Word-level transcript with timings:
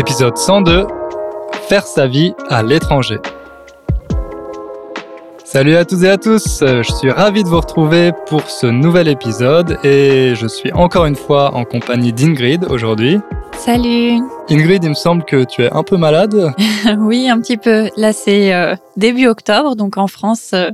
Épisode 0.00 0.38
102 0.38 0.86
Faire 1.68 1.86
sa 1.86 2.06
vie 2.06 2.32
à 2.48 2.62
l'étranger. 2.62 3.18
Salut 5.44 5.76
à 5.76 5.84
tous 5.84 6.02
et 6.04 6.08
à 6.08 6.16
tous, 6.16 6.60
je 6.62 6.90
suis 6.90 7.10
ravi 7.10 7.44
de 7.44 7.48
vous 7.50 7.60
retrouver 7.60 8.12
pour 8.26 8.48
ce 8.48 8.66
nouvel 8.66 9.08
épisode 9.08 9.78
et 9.84 10.34
je 10.34 10.46
suis 10.46 10.72
encore 10.72 11.04
une 11.04 11.16
fois 11.16 11.54
en 11.54 11.66
compagnie 11.66 12.14
d'Ingrid 12.14 12.64
aujourd'hui. 12.70 13.18
Salut 13.58 14.22
Ingrid, 14.48 14.82
il 14.84 14.88
me 14.88 14.94
semble 14.94 15.22
que 15.22 15.44
tu 15.44 15.64
es 15.64 15.70
un 15.70 15.82
peu 15.82 15.98
malade. 15.98 16.54
oui, 16.98 17.28
un 17.28 17.38
petit 17.38 17.58
peu. 17.58 17.90
Là, 17.98 18.14
c'est 18.14 18.54
euh, 18.54 18.74
début 18.96 19.26
octobre, 19.26 19.76
donc 19.76 19.98
en 19.98 20.06
France, 20.06 20.52
euh, 20.54 20.70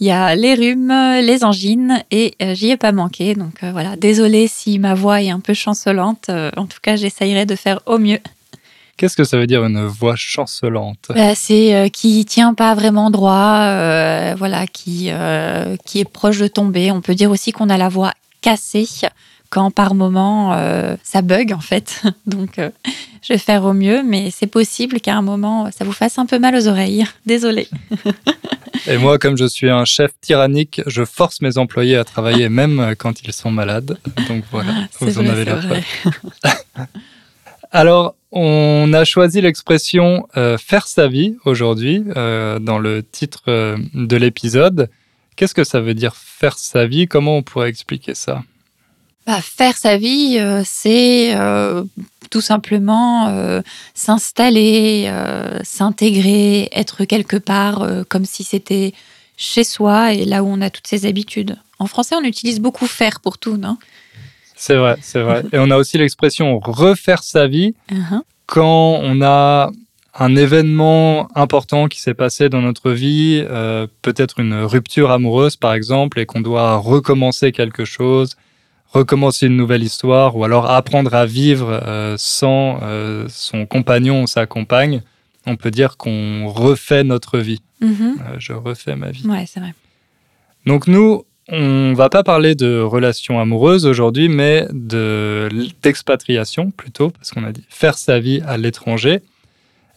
il 0.00 0.06
y 0.06 0.10
a 0.10 0.34
les 0.34 0.54
rhumes, 0.54 0.92
les 1.22 1.44
angines 1.44 2.04
et 2.10 2.34
euh, 2.42 2.54
j'y 2.54 2.72
ai 2.72 2.76
pas 2.76 2.92
manqué. 2.92 3.34
Donc 3.34 3.62
voilà, 3.62 3.96
désolée 3.96 4.48
si 4.48 4.78
ma 4.78 4.92
voix 4.92 5.22
est 5.22 5.30
un 5.30 5.40
peu 5.40 5.54
chancelante. 5.54 6.28
en 6.28 6.66
tout 6.66 6.78
cas, 6.82 6.96
j'essayerai 6.96 7.46
de 7.46 7.56
faire 7.56 7.80
au 7.86 7.96
mieux. 7.96 8.18
Qu'est-ce 8.96 9.16
que 9.16 9.24
ça 9.24 9.36
veut 9.36 9.46
dire 9.46 9.62
une 9.62 9.84
voix 9.84 10.16
chancelante? 10.16 11.10
Bah, 11.10 11.34
C'est 11.34 11.74
euh, 11.74 11.88
qui 11.88 12.24
tient 12.24 12.54
pas 12.54 12.74
vraiment 12.74 13.10
droit, 13.10 13.58
euh, 13.60 14.34
voilà, 14.38 14.66
qui, 14.66 15.08
euh, 15.10 15.76
qui 15.84 16.00
est 16.00 16.10
proche 16.10 16.38
de 16.38 16.48
tomber. 16.48 16.90
On 16.90 17.02
peut 17.02 17.14
dire 17.14 17.30
aussi 17.30 17.52
qu'on 17.52 17.68
a 17.68 17.76
la 17.76 17.90
voix 17.90 18.12
cassée 18.40 18.88
quand 19.50 19.70
par 19.70 19.94
moment 19.94 20.52
ça 21.02 21.22
bug 21.22 21.52
en 21.52 21.60
fait. 21.60 22.02
Donc 22.26 22.58
je 22.58 23.32
vais 23.32 23.38
faire 23.38 23.64
au 23.64 23.74
mieux, 23.74 24.02
mais 24.02 24.30
c'est 24.30 24.46
possible 24.46 25.00
qu'à 25.00 25.14
un 25.14 25.22
moment 25.22 25.70
ça 25.76 25.84
vous 25.84 25.92
fasse 25.92 26.18
un 26.18 26.26
peu 26.26 26.38
mal 26.38 26.54
aux 26.56 26.66
oreilles. 26.66 27.04
Désolée. 27.26 27.68
Et 28.88 28.98
moi, 28.98 29.18
comme 29.18 29.36
je 29.36 29.46
suis 29.46 29.68
un 29.68 29.84
chef 29.84 30.12
tyrannique, 30.20 30.80
je 30.86 31.04
force 31.04 31.40
mes 31.40 31.58
employés 31.58 31.96
à 31.96 32.04
travailler 32.04 32.48
même 32.48 32.94
quand 32.98 33.22
ils 33.22 33.32
sont 33.32 33.50
malades. 33.50 33.98
Donc 34.28 34.44
voilà, 34.50 34.72
vous 35.00 35.18
en 35.18 35.26
avez 35.26 35.44
la 35.44 35.56
preuve. 35.56 35.82
Alors, 37.72 38.15
on 38.32 38.92
a 38.92 39.04
choisi 39.04 39.40
l'expression 39.40 40.26
euh, 40.36 40.58
faire 40.58 40.86
sa 40.86 41.08
vie 41.08 41.36
aujourd'hui 41.44 42.04
euh, 42.16 42.58
dans 42.58 42.78
le 42.78 43.02
titre 43.02 43.44
euh, 43.48 43.76
de 43.94 44.16
l'épisode. 44.16 44.90
Qu'est-ce 45.36 45.54
que 45.54 45.64
ça 45.64 45.80
veut 45.80 45.94
dire 45.94 46.16
faire 46.16 46.58
sa 46.58 46.86
vie? 46.86 47.06
Comment 47.06 47.36
on 47.36 47.42
pourrait 47.42 47.68
expliquer 47.68 48.14
ça? 48.14 48.42
Bah, 49.26 49.40
Faire 49.40 49.76
sa 49.76 49.96
vie, 49.96 50.38
c'est 50.64 51.36
tout 52.30 52.40
simplement 52.40 53.62
s'installer, 53.92 55.12
s'intégrer, 55.62 56.68
être 56.72 57.04
quelque 57.04 57.36
part 57.36 57.86
comme 58.08 58.24
si 58.24 58.44
c'était 58.44 58.94
chez 59.36 59.64
soi 59.64 60.14
et 60.14 60.24
là 60.24 60.42
où 60.42 60.46
on 60.46 60.60
a 60.60 60.70
toutes 60.70 60.86
ses 60.86 61.06
habitudes. 61.06 61.58
En 61.78 61.86
français, 61.86 62.14
on 62.14 62.24
utilise 62.24 62.60
beaucoup 62.60 62.86
faire 62.86 63.20
pour 63.20 63.36
tout, 63.36 63.56
non? 63.56 63.76
C'est 64.56 64.76
vrai, 64.76 64.96
c'est 65.02 65.22
vrai. 65.22 65.44
Et 65.52 65.58
on 65.58 65.70
a 65.70 65.76
aussi 65.76 65.98
l'expression 65.98 66.58
refaire 66.58 67.22
sa 67.22 67.46
vie 67.46 67.74
uh-huh. 67.90 68.22
quand 68.46 69.00
on 69.02 69.22
a 69.22 69.70
un 70.18 70.34
événement 70.34 71.28
important 71.36 71.88
qui 71.88 72.00
s'est 72.00 72.14
passé 72.14 72.48
dans 72.48 72.62
notre 72.62 72.90
vie, 72.90 73.44
euh, 73.48 73.86
peut-être 74.00 74.40
une 74.40 74.54
rupture 74.54 75.10
amoureuse 75.10 75.56
par 75.56 75.74
exemple, 75.74 76.18
et 76.18 76.26
qu'on 76.26 76.40
doit 76.40 76.76
recommencer 76.76 77.52
quelque 77.52 77.84
chose, 77.84 78.36
recommencer 78.88 79.46
une 79.46 79.56
nouvelle 79.56 79.82
histoire, 79.82 80.36
ou 80.36 80.44
alors 80.44 80.70
apprendre 80.70 81.14
à 81.14 81.26
vivre 81.26 81.68
euh, 81.70 82.14
sans 82.18 82.78
euh, 82.82 83.26
son 83.28 83.66
compagnon 83.66 84.22
ou 84.22 84.26
sa 84.26 84.46
compagne, 84.46 85.02
on 85.46 85.56
peut 85.56 85.70
dire 85.70 85.98
qu'on 85.98 86.48
refait 86.48 87.04
notre 87.04 87.38
vie. 87.38 87.60
Mm-hmm. 87.82 88.38
je 88.38 88.54
refais 88.54 88.96
ma 88.96 89.10
vie. 89.10 89.26
Ouais, 89.26 89.44
c'est 89.46 89.60
vrai. 89.60 89.74
Donc 90.64 90.86
nous, 90.86 91.24
on 91.48 91.92
va 91.94 92.08
pas 92.08 92.24
parler 92.24 92.54
de 92.54 92.80
relations 92.80 93.38
amoureuses 93.38 93.86
aujourd'hui, 93.86 94.28
mais 94.28 94.66
d'expatriation 94.72 96.70
plutôt, 96.70 97.10
parce 97.10 97.30
qu'on 97.30 97.44
a 97.44 97.52
dit 97.52 97.64
faire 97.68 97.96
sa 97.96 98.18
vie 98.18 98.42
à 98.46 98.56
l'étranger. 98.56 99.20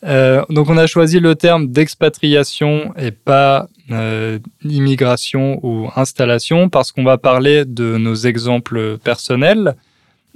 Euh, 0.06 0.44
donc 0.50 0.70
on 0.70 0.78
a 0.78 0.88
choisi 0.88 1.20
le 1.20 1.36
terme 1.36 1.68
d'expatriation 1.68 2.94
et 2.98 3.12
pas 3.12 3.68
euh, 3.92 4.40
immigration 4.64 5.60
ou 5.62 5.90
installation 5.96 6.70
parce 6.70 6.94
qu'on 6.94 7.04
va 7.04 7.18
parler 7.18 7.66
de 7.66 7.98
nos 7.98 8.16
exemples 8.16 8.98
personnels 8.98 9.76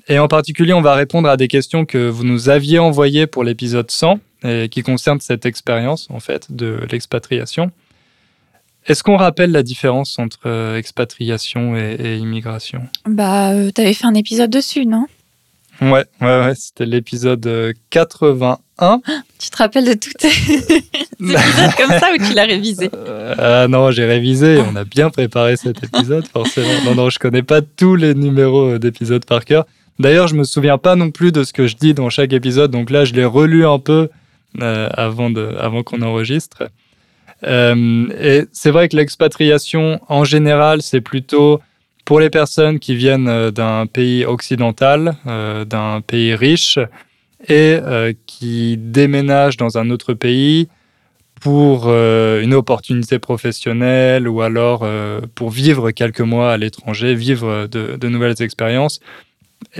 et 0.09 0.19
en 0.19 0.27
particulier 0.27 0.73
on 0.73 0.81
va 0.81 0.95
répondre 0.95 1.29
à 1.29 1.37
des 1.37 1.47
questions 1.47 1.85
que 1.85 2.09
vous 2.09 2.25
nous 2.25 2.49
aviez 2.49 2.79
envoyées 2.79 3.25
pour 3.25 3.45
l'épisode 3.45 3.89
100 3.89 4.19
et 4.43 4.67
qui 4.67 4.83
concernent 4.83 5.21
cette 5.21 5.45
expérience 5.45 6.09
en 6.09 6.19
fait 6.19 6.53
de 6.53 6.79
l'expatriation. 6.91 7.71
Est-ce 8.85 9.01
qu'on 9.01 9.15
rappelle 9.15 9.51
la 9.51 9.63
différence 9.63 10.19
entre 10.19 10.41
euh, 10.45 10.77
expatriation 10.77 11.77
et, 11.77 12.17
immigration? 12.17 12.83
Bah, 13.05 13.51
euh, 13.51 13.71
tu 13.73 13.81
avais 13.81 13.93
fait 13.93 14.05
un 14.05 14.13
épisode 14.13 14.49
dessus, 14.49 14.85
non? 14.85 15.05
Ouais, 15.81 16.05
ouais, 16.21 16.45
ouais 16.45 16.53
c'était 16.55 16.85
l'épisode 16.85 17.73
81. 17.89 18.57
Euh, 18.81 18.97
tu 19.39 19.49
te 19.49 19.57
rappelles 19.57 19.85
de 19.85 19.93
tous 19.93 20.13
tes 20.13 20.27
épisodes 20.27 21.75
comme 21.77 21.97
ça 21.97 22.09
ou 22.13 22.17
tu 22.17 22.33
l'as 22.33 22.43
révisé? 22.43 22.89
Ah 23.37 23.67
non, 23.69 23.91
j'ai 23.91 24.05
révisé. 24.05 24.61
On 24.69 24.75
a 24.75 24.83
bien 24.83 25.09
préparé 25.09 25.55
cet 25.55 25.81
épisode, 25.83 26.27
forcément. 26.27 26.83
Non, 26.85 26.95
non, 26.95 27.09
je 27.09 27.19
connais 27.19 27.43
pas 27.43 27.61
tous 27.61 27.95
les 27.95 28.13
numéros 28.13 28.77
d'épisodes 28.77 29.25
par 29.25 29.45
cœur. 29.45 29.65
D'ailleurs, 29.99 30.27
je 30.27 30.35
me 30.35 30.43
souviens 30.43 30.77
pas 30.77 30.95
non 30.95 31.11
plus 31.11 31.31
de 31.31 31.43
ce 31.43 31.53
que 31.53 31.67
je 31.67 31.75
dis 31.75 31.93
dans 31.93 32.09
chaque 32.09 32.33
épisode. 32.33 32.71
Donc 32.71 32.89
là, 32.89 33.05
je 33.05 33.13
l'ai 33.13 33.25
relu 33.25 33.65
un 33.65 33.79
peu 33.79 34.09
avant, 34.59 35.29
de, 35.29 35.55
avant 35.57 35.83
qu'on 35.83 36.01
enregistre. 36.01 36.63
Euh, 37.45 38.07
et 38.19 38.45
c'est 38.51 38.71
vrai 38.71 38.89
que 38.89 38.95
l'expatriation, 38.95 39.99
en 40.07 40.23
général, 40.23 40.81
c'est 40.81 41.01
plutôt 41.01 41.59
pour 42.05 42.19
les 42.19 42.29
personnes 42.29 42.79
qui 42.79 42.95
viennent 42.95 43.27
euh, 43.27 43.51
d'un 43.51 43.85
pays 43.85 44.25
occidental, 44.25 45.15
euh, 45.27 45.65
d'un 45.65 46.01
pays 46.01 46.35
riche, 46.35 46.79
et 47.49 47.77
qui 48.25 48.77
déménagent 48.77 49.57
dans 49.57 49.77
un 49.77 49.89
autre 49.89 50.13
pays 50.13 50.69
pour 51.41 51.89
une 51.89 52.53
opportunité 52.53 53.19
professionnelle 53.19 54.29
ou 54.29 54.41
alors 54.41 54.87
pour 55.35 55.49
vivre 55.49 55.91
quelques 55.91 56.21
mois 56.21 56.53
à 56.53 56.57
l'étranger, 56.57 57.15
vivre 57.15 57.67
de, 57.67 57.97
de, 57.97 58.07
nouvelles 58.07 58.41
expériences. 58.41 59.01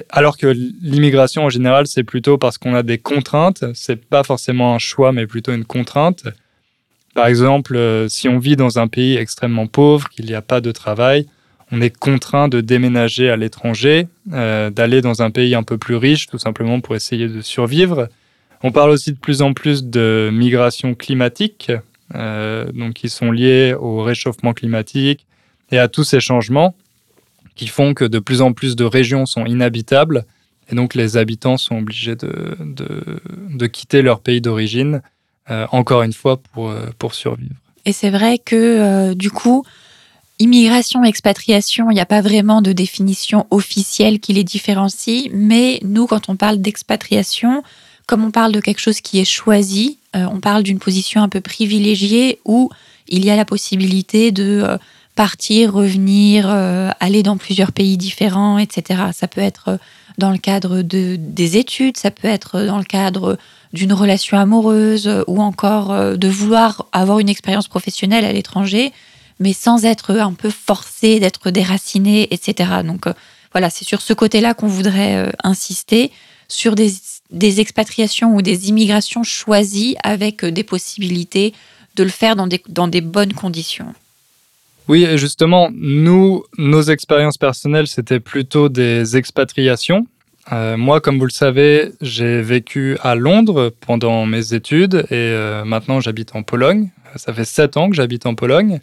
Alors 0.10 0.38
que 0.38 0.48
l'immigration 0.48 1.46
en 1.46 1.50
général, 1.50 1.88
c'est 1.88 2.04
plutôt 2.04 2.38
parce 2.38 2.58
qu'on 2.58 2.76
a 2.76 2.84
des 2.84 2.98
contraintes. 2.98 3.64
C'est 3.74 4.04
pas 4.04 4.24
forcément 4.24 4.76
un 4.76 4.80
choix, 4.80 5.14
mais 5.14 5.26
plutôt 5.26 5.54
une 5.54 5.64
contrainte. 5.64 6.26
Par 7.14 7.28
exemple, 7.28 7.76
euh, 7.76 8.08
si 8.10 8.28
on 8.28 8.40
vit 8.40 8.56
dans 8.56 8.80
un 8.80 8.88
pays 8.88 9.16
extrêmement 9.18 9.68
pauvre, 9.68 10.10
qu'il 10.10 10.26
n'y 10.26 10.34
a 10.34 10.42
pas 10.42 10.62
de 10.62 10.72
travail, 10.72 11.28
on 11.72 11.80
est 11.80 11.96
contraint 11.96 12.48
de 12.48 12.62
déménager 12.62 13.30
à 13.30 13.38
l'étranger, 13.38 14.08
euh, 14.32 14.70
d'aller 14.70 15.02
dans 15.02 15.22
un 15.22 15.30
pays 15.32 15.56
un 15.56 15.64
peu 15.64 15.78
plus 15.78 15.96
riche, 15.96 16.28
tout 16.28 16.40
simplement 16.40 16.82
pour 16.82 16.96
essayer 16.96 17.28
de 17.28 17.42
survivre. 17.42 18.10
On 18.64 18.72
parle 18.72 18.90
aussi 18.90 19.12
de 19.12 19.18
plus 19.18 19.42
en 19.42 19.54
plus 19.54 19.84
de 19.84 20.30
migration 20.34 20.96
climatique, 20.96 21.72
euh, 22.16 22.72
donc 22.72 22.94
qui 22.94 23.10
sont 23.10 23.32
liées 23.32 23.76
au 23.80 24.02
réchauffement 24.02 24.54
climatique 24.54 25.26
et 25.72 25.80
à 25.80 25.88
tous 25.88 26.04
ces 26.04 26.20
changements 26.20 26.76
qui 27.56 27.68
font 27.68 27.94
que 27.94 28.06
de 28.06 28.20
plus 28.20 28.42
en 28.42 28.54
plus 28.54 28.76
de 28.76 28.84
régions 28.84 29.26
sont 29.26 29.46
inhabitables 29.46 30.26
et 30.70 30.76
donc 30.76 30.96
les 30.96 31.18
habitants 31.18 31.58
sont 31.58 31.78
obligés 31.78 32.16
de, 32.16 32.56
de 32.60 33.68
quitter 33.68 34.02
leur 34.02 34.22
pays 34.22 34.42
d'origine 34.42 35.02
encore 35.50 36.04
une 36.04 36.14
fois, 36.14 36.38
pour, 36.38 36.70
euh, 36.70 36.90
pour 36.98 37.14
survivre. 37.14 37.56
Et 37.86 37.92
c'est 37.92 38.10
vrai 38.10 38.38
que, 38.38 38.56
euh, 38.56 39.14
du 39.14 39.30
coup, 39.30 39.64
immigration, 40.40 41.04
expatriation, 41.04 41.92
il 41.92 41.96
n'y 41.96 42.00
a 42.00 42.06
pas 42.06 42.22
vraiment 42.22 42.62
de 42.62 42.72
définition 42.72 43.46
officielle 43.52 44.20
qui 44.20 44.34
les 44.34 44.44
différencie, 44.44 45.30
mais 45.34 45.80
nous, 45.84 46.08
quand 46.08 46.30
on 46.30 46.36
parle 46.36 46.60
d'expatriation, 46.60 47.64
comme 48.08 48.24
on 48.24 48.32
parle 48.32 48.52
de 48.52 48.60
quelque 48.60 48.80
chose 48.80 49.02
qui 49.02 49.20
est 49.20 49.26
choisi, 49.26 49.98
on 50.14 50.40
parle 50.40 50.64
d'une 50.64 50.80
position 50.80 51.24
un 51.24 51.30
peu 51.30 51.42
privilégiée 51.42 52.40
où 52.46 52.70
il 53.08 53.26
y 53.26 53.30
a 53.32 53.36
la 53.36 53.46
possibilité 53.46 54.32
de 54.32 54.78
partir, 55.16 55.74
revenir, 55.74 56.50
aller 57.00 57.24
dans 57.24 57.38
plusieurs 57.38 57.72
pays 57.72 57.98
différents, 57.98 58.58
etc. 58.58 59.04
Ça 59.14 59.28
peut 59.28 59.42
être 59.42 59.80
dans 60.18 60.32
le 60.32 60.38
cadre 60.38 60.82
de, 60.82 61.16
des 61.18 61.58
études, 61.58 61.98
ça 61.98 62.12
peut 62.12 62.28
être 62.28 62.62
dans 62.62 62.78
le 62.78 62.84
cadre 62.84 63.38
d'une 63.74 63.94
relation 63.94 64.38
amoureuse 64.38 65.24
ou 65.28 65.42
encore 65.42 65.92
euh, 65.92 66.16
de 66.16 66.28
vouloir 66.28 66.86
avoir 66.92 67.20
une 67.20 67.30
expérience 67.30 67.68
professionnelle 67.68 68.24
à 68.24 68.32
l'étranger, 68.32 68.94
mais 69.40 69.54
sans 69.54 69.86
être 69.86 70.12
un 70.12 70.34
peu 70.34 70.52
forcé 70.52 71.20
d'être 71.20 71.50
déraciné, 71.50 72.32
etc. 72.34 72.70
Donc 72.86 73.08
euh, 73.08 73.14
voilà, 73.52 73.70
c'est 73.70 73.86
sur 73.86 74.02
ce 74.02 74.14
côté-là 74.14 74.54
qu'on 74.54 74.68
voudrait 74.68 75.16
euh, 75.16 75.32
insister, 75.44 76.12
sur 76.48 76.76
des, 76.76 76.94
expatriations 77.60 78.36
ou 78.36 78.44
des 78.44 78.70
immigrations 78.70 79.24
choisies 79.24 79.96
avec 80.04 80.46
des 80.46 80.64
possibilités 80.64 81.54
de 81.96 82.04
le 82.04 82.10
faire 82.10 82.36
dans 82.36 82.46
des, 82.46 82.62
dans 82.70 82.88
des 82.88 83.02
bonnes 83.02 83.34
conditions. 83.34 83.94
Oui, 84.90 85.06
et 85.06 85.18
justement, 85.18 85.70
nous, 85.74 86.44
nos 86.58 86.82
expériences 86.82 87.38
personnelles, 87.38 87.88
c'était 87.88 88.20
plutôt 88.20 88.70
des 88.70 89.16
expatriations. 89.16 90.06
Euh, 90.52 90.76
moi, 90.76 91.00
comme 91.00 91.20
vous 91.20 91.26
le 91.26 91.32
savez, 91.32 91.92
j'ai 92.02 92.42
vécu 92.42 92.98
à 93.02 93.16
Londres 93.16 93.74
pendant 93.80 94.26
mes 94.26 94.54
études 94.54 95.06
et 95.10 95.14
euh, 95.14 95.64
maintenant 95.64 96.02
j'habite 96.02 96.36
en 96.36 96.44
Pologne. 96.44 96.90
Ça 97.16 97.32
fait 97.34 97.46
sept 97.46 97.78
ans 97.78 97.90
que 97.90 97.96
j'habite 97.96 98.26
en 98.26 98.36
Pologne. 98.36 98.82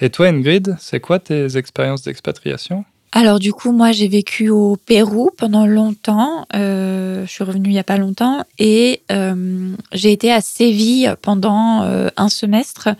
Et 0.00 0.10
toi, 0.10 0.28
Ingrid, 0.28 0.76
c'est 0.78 1.00
quoi 1.00 1.18
tes 1.18 1.56
expériences 1.56 2.02
d'expatriation? 2.02 2.84
Alors 3.12 3.40
du 3.40 3.52
coup, 3.52 3.72
moi 3.72 3.90
j'ai 3.90 4.06
vécu 4.06 4.50
au 4.50 4.76
Pérou 4.76 5.30
pendant 5.36 5.66
longtemps. 5.66 6.46
Euh, 6.54 7.26
je 7.26 7.30
suis 7.30 7.42
revenue 7.42 7.70
il 7.70 7.72
n'y 7.72 7.80
a 7.80 7.84
pas 7.84 7.96
longtemps 7.96 8.44
et 8.60 9.02
j'ai 9.92 10.12
été 10.12 10.30
à 10.30 10.40
Séville 10.40 11.12
pendant 11.20 11.82
un 12.16 12.28
semestre 12.28 12.90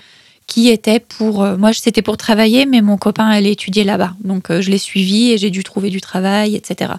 qui 0.50 0.68
était 0.68 1.00
pour 1.00 1.46
moi 1.56 1.72
c'était 1.72 2.02
pour 2.02 2.16
travailler, 2.16 2.66
mais 2.66 2.82
mon 2.82 2.98
copain 2.98 3.26
allait 3.26 3.52
étudier 3.52 3.84
là-bas, 3.84 4.14
donc 4.22 4.50
je 4.50 4.70
l'ai 4.70 4.78
suivi 4.78 5.30
et 5.30 5.38
j'ai 5.38 5.50
dû 5.50 5.62
trouver 5.62 5.88
du 5.88 6.00
travail, 6.00 6.56
etc. 6.56 6.92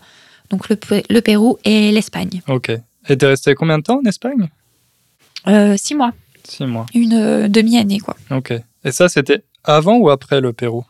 Donc 0.50 0.70
le, 0.70 0.78
le 1.10 1.20
Pérou 1.20 1.58
et 1.66 1.92
l'Espagne. 1.92 2.42
Ok. 2.48 2.72
Et 3.10 3.18
t'es 3.18 3.28
resté 3.28 3.54
combien 3.54 3.78
de 3.78 3.84
temps 3.84 4.00
en 4.00 4.06
Espagne? 4.08 4.50
Six 5.78 5.96
mois. 5.96 6.14
Six 6.48 6.66
mois. 6.66 6.86
Une 6.94 7.48
demi-année 7.48 8.00
quoi. 8.00 8.16
Ok. 8.32 8.54
Et 8.86 8.92
ça 8.92 9.10
c'était 9.10 9.44
avant 9.64 9.98
ou 9.98 10.10
après 10.10 10.42
le 10.42 10.54
Pérou? 10.54 10.86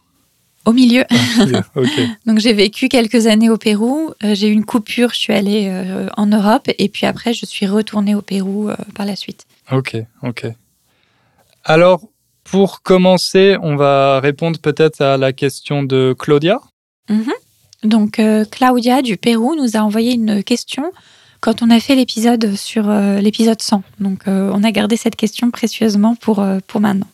Au 0.66 0.74
milieu. 0.74 1.04
Donc 2.26 2.38
j'ai 2.38 2.54
vécu 2.54 2.88
quelques 2.88 3.26
années 3.26 3.50
au 3.50 3.58
Pérou. 3.58 4.12
Euh, 4.24 4.36
j'ai 4.36 4.48
eu 4.48 4.52
une 4.52 4.66
coupure, 4.66 5.10
je 5.12 5.18
suis 5.18 5.34
allée 5.34 5.68
euh, 5.70 6.08
en 6.18 6.28
Europe 6.28 6.70
et 6.78 6.88
puis 6.88 7.08
après 7.08 7.34
je 7.34 7.46
suis 7.46 7.66
retournée 7.66 8.14
au 8.14 8.22
Pérou 8.22 8.70
euh, 8.70 8.76
par 8.94 9.08
la 9.08 9.16
suite. 9.16 9.46
Ok, 9.72 9.98
ok. 10.22 10.46
Alors 11.64 12.02
pour 12.52 12.82
commencer, 12.84 13.58
on 13.62 13.76
va 13.76 14.20
répondre 14.20 14.60
peut-être 14.60 15.02
à 15.02 15.18
la 15.18 15.34
question 15.34 15.84
de 15.84 16.14
Claudia. 16.18 16.60
Mhm. 17.10 17.32
Donc 17.84 18.22
Claudia 18.52 19.02
du 19.02 19.18
Pérou 19.18 19.56
nous 19.56 19.76
a 19.76 19.80
envoyé 19.80 20.14
une 20.14 20.44
question 20.44 20.92
quand 21.40 21.64
on 21.64 21.72
a 21.72 21.80
fait 21.80 21.96
l'épisode 21.96 22.56
sur 22.56 22.88
l'épisode 22.88 23.60
100. 23.60 23.82
Donc 24.00 24.20
on 24.28 24.64
a 24.64 24.72
gardé 24.72 24.98
cette 24.98 25.16
question 25.16 25.50
précieusement 25.50 26.14
pour, 26.16 26.46
pour 26.68 26.80
maintenant. 26.80 27.08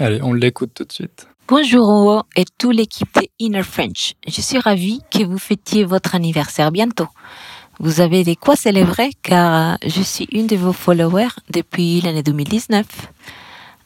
Allez, 0.00 0.20
on 0.20 0.32
l'écoute 0.32 0.72
tout 0.74 0.84
de 0.84 0.92
suite. 0.92 1.28
Bonjour 1.50 2.26
et 2.36 2.44
toute 2.58 2.74
l'équipe 2.74 3.12
de 3.16 3.26
Inner 3.40 3.64
French. 3.64 4.14
Je 4.26 4.40
suis 4.40 4.58
ravie 4.58 5.00
que 5.10 5.24
vous 5.24 5.36
fêtiez 5.36 5.84
votre 5.84 6.14
anniversaire 6.14 6.70
bientôt. 6.70 7.08
Vous 7.80 8.00
avez 8.00 8.22
des 8.22 8.36
quoi 8.36 8.54
célébrer 8.56 9.10
car 9.22 9.78
je 9.84 10.00
suis 10.00 10.28
une 10.30 10.46
de 10.46 10.54
vos 10.54 10.72
followers 10.72 11.34
depuis 11.50 12.00
l'année 12.02 12.22
2019. 12.22 12.86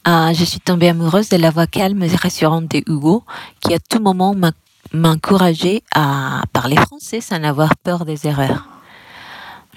Ah, 0.06 0.34
je 0.34 0.44
suis 0.44 0.60
tombée 0.60 0.90
amoureuse 0.90 1.30
de 1.30 1.38
la 1.38 1.48
voix 1.48 1.66
calme 1.66 2.02
et 2.02 2.14
rassurante 2.14 2.70
de 2.70 2.82
Hugo 2.86 3.24
qui 3.60 3.72
à 3.72 3.78
tout 3.78 4.00
moment 4.00 4.34
m'a 4.34 4.52
encouragé 5.10 5.82
à 5.94 6.42
parler 6.52 6.76
français 6.76 7.22
sans 7.22 7.42
avoir 7.42 7.74
peur 7.76 8.04
des 8.04 8.26
erreurs. 8.26 8.68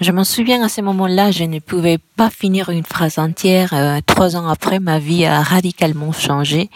Je 0.02 0.12
m'en 0.12 0.24
souviens 0.24 0.62
à 0.62 0.68
ce 0.68 0.82
moment-là, 0.82 1.30
je 1.30 1.44
ne 1.44 1.60
pouvais 1.60 1.96
pas 2.16 2.28
finir 2.28 2.68
une 2.68 2.84
phrase 2.84 3.18
entière. 3.18 3.72
Euh, 3.72 4.00
trois 4.04 4.36
ans 4.36 4.48
après, 4.48 4.80
ma 4.80 4.98
vie 4.98 5.24
a 5.24 5.42
radicalement 5.42 6.12
changé 6.12 6.68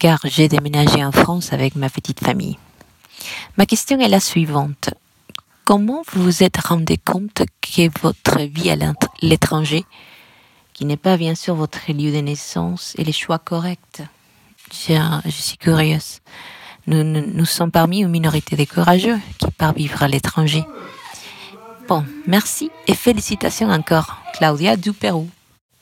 car 0.00 0.18
j'ai 0.24 0.48
déménagé 0.48 1.04
en 1.04 1.12
France 1.12 1.52
avec 1.52 1.76
ma 1.76 1.88
petite 1.90 2.18
famille. 2.18 2.58
Ma 3.56 3.64
question 3.64 4.00
est 4.00 4.08
la 4.08 4.20
suivante. 4.20 4.90
Comment 5.64 6.02
vous 6.12 6.24
vous 6.24 6.42
êtes 6.42 6.56
rendu 6.56 6.98
compte 6.98 7.42
que 7.60 8.00
votre 8.02 8.40
vie 8.40 8.70
à 8.70 8.76
l'étranger, 9.22 9.84
qui 10.78 10.84
n'est 10.84 10.96
pas 10.96 11.16
bien 11.16 11.34
sûr 11.34 11.56
votre 11.56 11.90
lieu 11.90 12.12
de 12.12 12.18
naissance, 12.18 12.94
est 12.98 13.04
le 13.04 13.10
choix 13.10 13.40
correct 13.40 14.04
je, 14.72 15.30
suis 15.30 15.56
curieuse. 15.56 16.20
Nous, 16.86 17.44
sommes 17.46 17.72
parmi 17.72 18.02
une 18.02 18.08
minorité 18.10 18.54
de 18.54 18.64
courageux 18.64 19.18
qui 19.40 19.50
partent 19.50 19.76
vivre 19.76 20.00
à 20.04 20.06
l'étranger. 20.06 20.62
Bon, 21.88 22.04
merci 22.28 22.70
et 22.86 22.94
félicitations 22.94 23.70
encore, 23.70 24.22
Claudia 24.34 24.76
du 24.76 24.92
Pérou. 24.92 25.28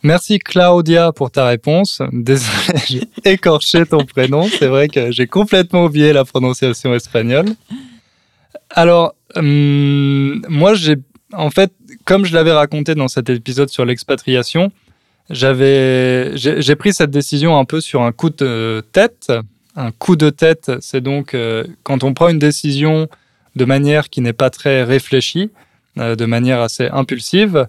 Merci 0.03 0.39
Claudia 0.39 1.13
pour 1.13 1.31
ta 1.31 1.45
réponse. 1.45 2.01
Désolé, 2.13 2.79
j'ai 2.89 3.03
écorché 3.27 3.85
ton 3.85 4.03
prénom. 4.03 4.49
C'est 4.49 4.69
vrai 4.69 4.89
que 4.89 5.11
j'ai 5.11 5.27
complètement 5.27 5.85
oublié 5.85 6.15
la 6.15 6.25
prononciation 6.25 6.95
espagnole. 6.95 7.51
Alors, 8.71 9.15
hum, 9.35 10.43
moi, 10.49 10.73
j'ai, 10.73 10.97
en 11.35 11.51
fait, 11.51 11.71
comme 12.07 12.25
je 12.25 12.33
l'avais 12.33 12.53
raconté 12.53 12.95
dans 12.95 13.09
cet 13.09 13.29
épisode 13.29 13.69
sur 13.69 13.85
l'expatriation, 13.85 14.73
j'avais, 15.31 16.37
j'ai, 16.37 16.77
pris 16.77 16.93
cette 16.93 17.11
décision 17.11 17.59
un 17.59 17.65
peu 17.65 17.81
sur 17.81 18.03
un 18.03 18.13
coup 18.13 18.31
de 18.31 18.85
tête. 18.93 19.33
Un 19.75 19.91
coup 19.91 20.17
de 20.17 20.31
tête, 20.31 20.73
c'est 20.81 21.03
donc 21.03 21.35
euh, 21.35 21.65
quand 21.83 22.03
on 22.03 22.15
prend 22.15 22.29
une 22.29 22.39
décision 22.39 23.09
de 23.57 23.65
manière 23.65 24.09
qui 24.09 24.23
n'est 24.23 24.33
pas 24.33 24.49
très 24.49 24.83
réfléchie, 24.85 25.51
euh, 25.99 26.17
de 26.17 26.25
manière 26.25 26.61
assez 26.61 26.89
impulsive. 26.89 27.67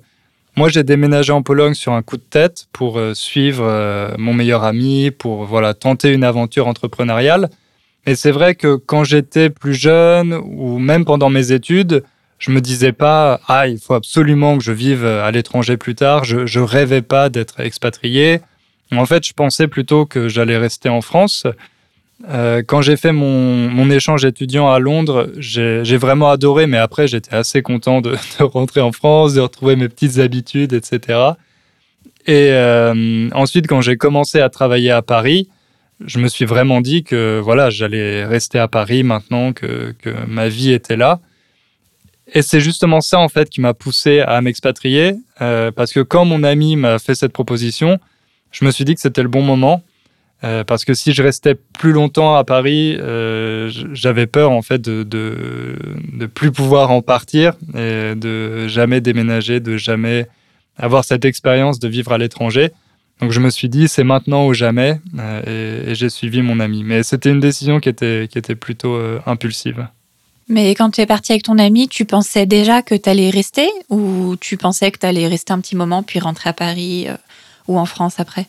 Moi, 0.55 0.69
j'ai 0.69 0.83
déménagé 0.83 1.33
en 1.33 1.41
Pologne 1.41 1.73
sur 1.73 1.91
un 1.91 2.01
coup 2.01 2.17
de 2.17 2.23
tête 2.29 2.67
pour 2.71 2.97
euh, 2.97 3.13
suivre 3.13 4.15
mon 4.17 4.33
meilleur 4.33 4.63
ami, 4.63 5.11
pour 5.11 5.43
voilà 5.45 5.73
tenter 5.73 6.13
une 6.13 6.23
aventure 6.23 6.67
entrepreneuriale. 6.67 7.49
Mais 8.05 8.15
c'est 8.15 8.31
vrai 8.31 8.55
que 8.55 8.75
quand 8.75 9.03
j'étais 9.03 9.49
plus 9.49 9.73
jeune 9.73 10.33
ou 10.33 10.79
même 10.79 11.03
pendant 11.03 11.29
mes 11.29 11.51
études, 11.51 12.03
je 12.39 12.51
me 12.51 12.61
disais 12.61 12.91
pas 12.91 13.39
ah 13.47 13.67
il 13.67 13.79
faut 13.79 13.93
absolument 13.93 14.57
que 14.57 14.63
je 14.63 14.71
vive 14.71 15.05
à 15.05 15.31
l'étranger 15.31 15.77
plus 15.77 15.95
tard. 15.95 16.23
Je, 16.23 16.45
je 16.45 16.59
rêvais 16.59 17.01
pas 17.01 17.29
d'être 17.29 17.59
expatrié. 17.59 18.41
En 18.91 19.05
fait, 19.05 19.25
je 19.25 19.33
pensais 19.33 19.67
plutôt 19.67 20.05
que 20.05 20.29
j'allais 20.29 20.57
rester 20.57 20.89
en 20.89 21.01
France 21.01 21.45
euh, 22.29 22.63
quand 22.65 22.81
j'ai 22.81 22.97
fait 22.97 23.11
mon, 23.11 23.69
mon, 23.69 23.91
échange 23.91 24.25
étudiant 24.25 24.71
à 24.71 24.79
Londres, 24.79 25.29
j'ai 25.37 25.97
vraiment 25.97 26.31
adoré, 26.31 26.65
mais 26.65 26.77
après 26.77 27.07
j'étais 27.07 27.35
assez 27.35 27.61
content 27.61 28.01
de, 28.01 28.11
de, 28.39 28.43
rentrer 28.43 28.81
en 28.81 28.91
France, 28.91 29.35
de 29.35 29.41
retrouver 29.41 29.75
mes 29.75 29.87
petites 29.87 30.17
habitudes, 30.17 30.73
etc. 30.73 31.19
Et 32.25 32.49
euh, 32.51 33.29
ensuite, 33.33 33.67
quand 33.67 33.81
j'ai 33.81 33.97
commencé 33.97 34.39
à 34.39 34.49
travailler 34.49 34.91
à 34.91 35.01
Paris, 35.01 35.47
je 36.03 36.19
me 36.19 36.27
suis 36.27 36.45
vraiment 36.45 36.81
dit 36.81 37.03
que 37.03 37.39
voilà, 37.39 37.69
j'allais 37.69 38.25
rester 38.25 38.57
à 38.59 38.67
Paris 38.67 39.03
maintenant 39.03 39.53
que, 39.53 39.93
que 40.01 40.09
ma 40.27 40.49
vie 40.49 40.71
était 40.71 40.97
là. 40.97 41.19
Et 42.33 42.41
c'est 42.41 42.59
justement 42.59 43.01
ça 43.01 43.19
en 43.19 43.29
fait 43.29 43.49
qui 43.49 43.61
m'a 43.61 43.73
poussé 43.73 44.19
à 44.19 44.41
m'expatrier, 44.41 45.15
euh, 45.41 45.71
parce 45.71 45.93
que 45.93 46.01
quand 46.01 46.25
mon 46.25 46.43
ami 46.43 46.75
m'a 46.75 46.99
fait 46.99 47.15
cette 47.15 47.31
proposition, 47.31 47.99
je 48.51 48.65
me 48.65 48.71
suis 48.71 48.85
dit 48.85 48.95
que 48.95 49.01
c'était 49.01 49.23
le 49.23 49.29
bon 49.29 49.41
moment 49.41 49.83
euh, 50.43 50.63
parce 50.63 50.85
que 50.85 50.93
si 50.93 51.13
je 51.13 51.23
restais 51.23 51.55
plus 51.55 51.93
longtemps 51.93 52.35
à 52.35 52.43
Paris, 52.43 52.95
euh, 52.99 53.71
j'avais 53.93 54.27
peur 54.27 54.51
en 54.51 54.61
fait 54.61 54.79
de, 54.79 55.03
de, 55.03 56.25
plus 56.27 56.51
pouvoir 56.51 56.91
en 56.91 57.01
partir 57.01 57.53
et 57.75 58.13
de 58.15 58.67
jamais 58.67 59.01
déménager, 59.01 59.59
de 59.59 59.77
jamais 59.77 60.27
avoir 60.75 61.03
cette 61.05 61.25
expérience 61.25 61.79
de 61.79 61.87
vivre 61.87 62.11
à 62.11 62.19
l'étranger. 62.19 62.69
Donc 63.19 63.31
je 63.31 63.39
me 63.39 63.49
suis 63.49 63.67
dit 63.67 63.87
c'est 63.87 64.03
maintenant 64.03 64.45
ou 64.45 64.53
jamais 64.53 64.99
euh, 65.17 65.89
et, 65.89 65.95
j'ai 65.95 66.09
suivi 66.09 66.43
mon 66.43 66.59
ami. 66.59 66.83
Mais 66.83 67.01
c'était 67.01 67.31
une 67.31 67.39
décision 67.39 67.79
qui 67.79 67.89
était, 67.89 68.27
qui 68.29 68.37
était 68.37 68.55
plutôt 68.55 68.95
impulsive. 69.25 69.87
Mais 70.49 70.75
quand 70.75 70.91
tu 70.91 71.01
es 71.01 71.05
parti 71.05 71.33
avec 71.33 71.43
ton 71.43 71.57
ami, 71.57 71.89
tu 71.89 72.05
pensais 72.05 72.45
déjà 72.45 72.81
que 72.81 72.95
tu 72.95 73.09
allais 73.09 73.29
rester 73.29 73.69
ou 73.89 74.35
tu 74.39 74.55
pensais 74.57 74.91
que 74.91 74.99
tu 74.99 75.05
allais 75.05 75.27
rester 75.27 75.51
un 75.53 75.59
petit 75.59 75.75
moment 75.75 76.03
puis 76.03 76.19
rentrer 76.19 76.49
à 76.49 76.53
Paris 76.53 77.07
ou 77.67 77.77
en 77.77 77.85
France 77.85 78.19
après? 78.19 78.47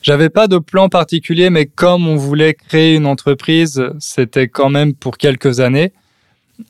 J'avais 0.00 0.30
pas 0.30 0.46
de 0.46 0.58
plan 0.58 0.88
particulier, 0.88 1.50
mais 1.50 1.66
comme 1.66 2.06
on 2.06 2.16
voulait 2.16 2.54
créer 2.54 2.94
une 2.94 3.06
entreprise, 3.06 3.82
c'était 3.98 4.46
quand 4.46 4.70
même 4.70 4.94
pour 4.94 5.18
quelques 5.18 5.58
années. 5.58 5.92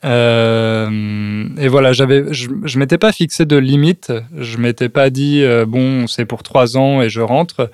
Euh, 0.05 1.49
et 1.59 1.69
voilà, 1.69 1.93
j'avais, 1.93 2.33
je, 2.33 2.49
je 2.64 2.78
m'étais 2.78 2.99
pas 2.99 3.12
fixé 3.12 3.45
de 3.45 3.57
limite. 3.57 4.12
Je 4.37 4.57
m'étais 4.57 4.88
pas 4.88 5.11
dit 5.11 5.43
euh, 5.43 5.67
bon, 5.67 6.07
c'est 6.07 6.25
pour 6.25 6.43
trois 6.43 6.76
ans 6.76 7.02
et 7.02 7.11
je 7.11 7.21
rentre. 7.21 7.71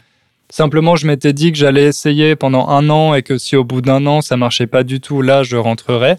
Simplement, 0.51 0.97
je 0.97 1.07
m'étais 1.07 1.33
dit 1.33 1.53
que 1.53 1.59
j'allais 1.59 1.85
essayer 1.85 2.37
pendant 2.37 2.69
un 2.69 2.91
an 2.91 3.15
et 3.15 3.23
que 3.23 3.39
si 3.39 3.57
au 3.57 3.65
bout 3.65 3.81
d'un 3.81 4.07
an 4.07 4.21
ça 4.21 4.37
marchait 4.37 4.67
pas 4.67 4.83
du 4.83 5.01
tout, 5.01 5.23
là, 5.23 5.43
je 5.43 5.57
rentrerais. 5.57 6.19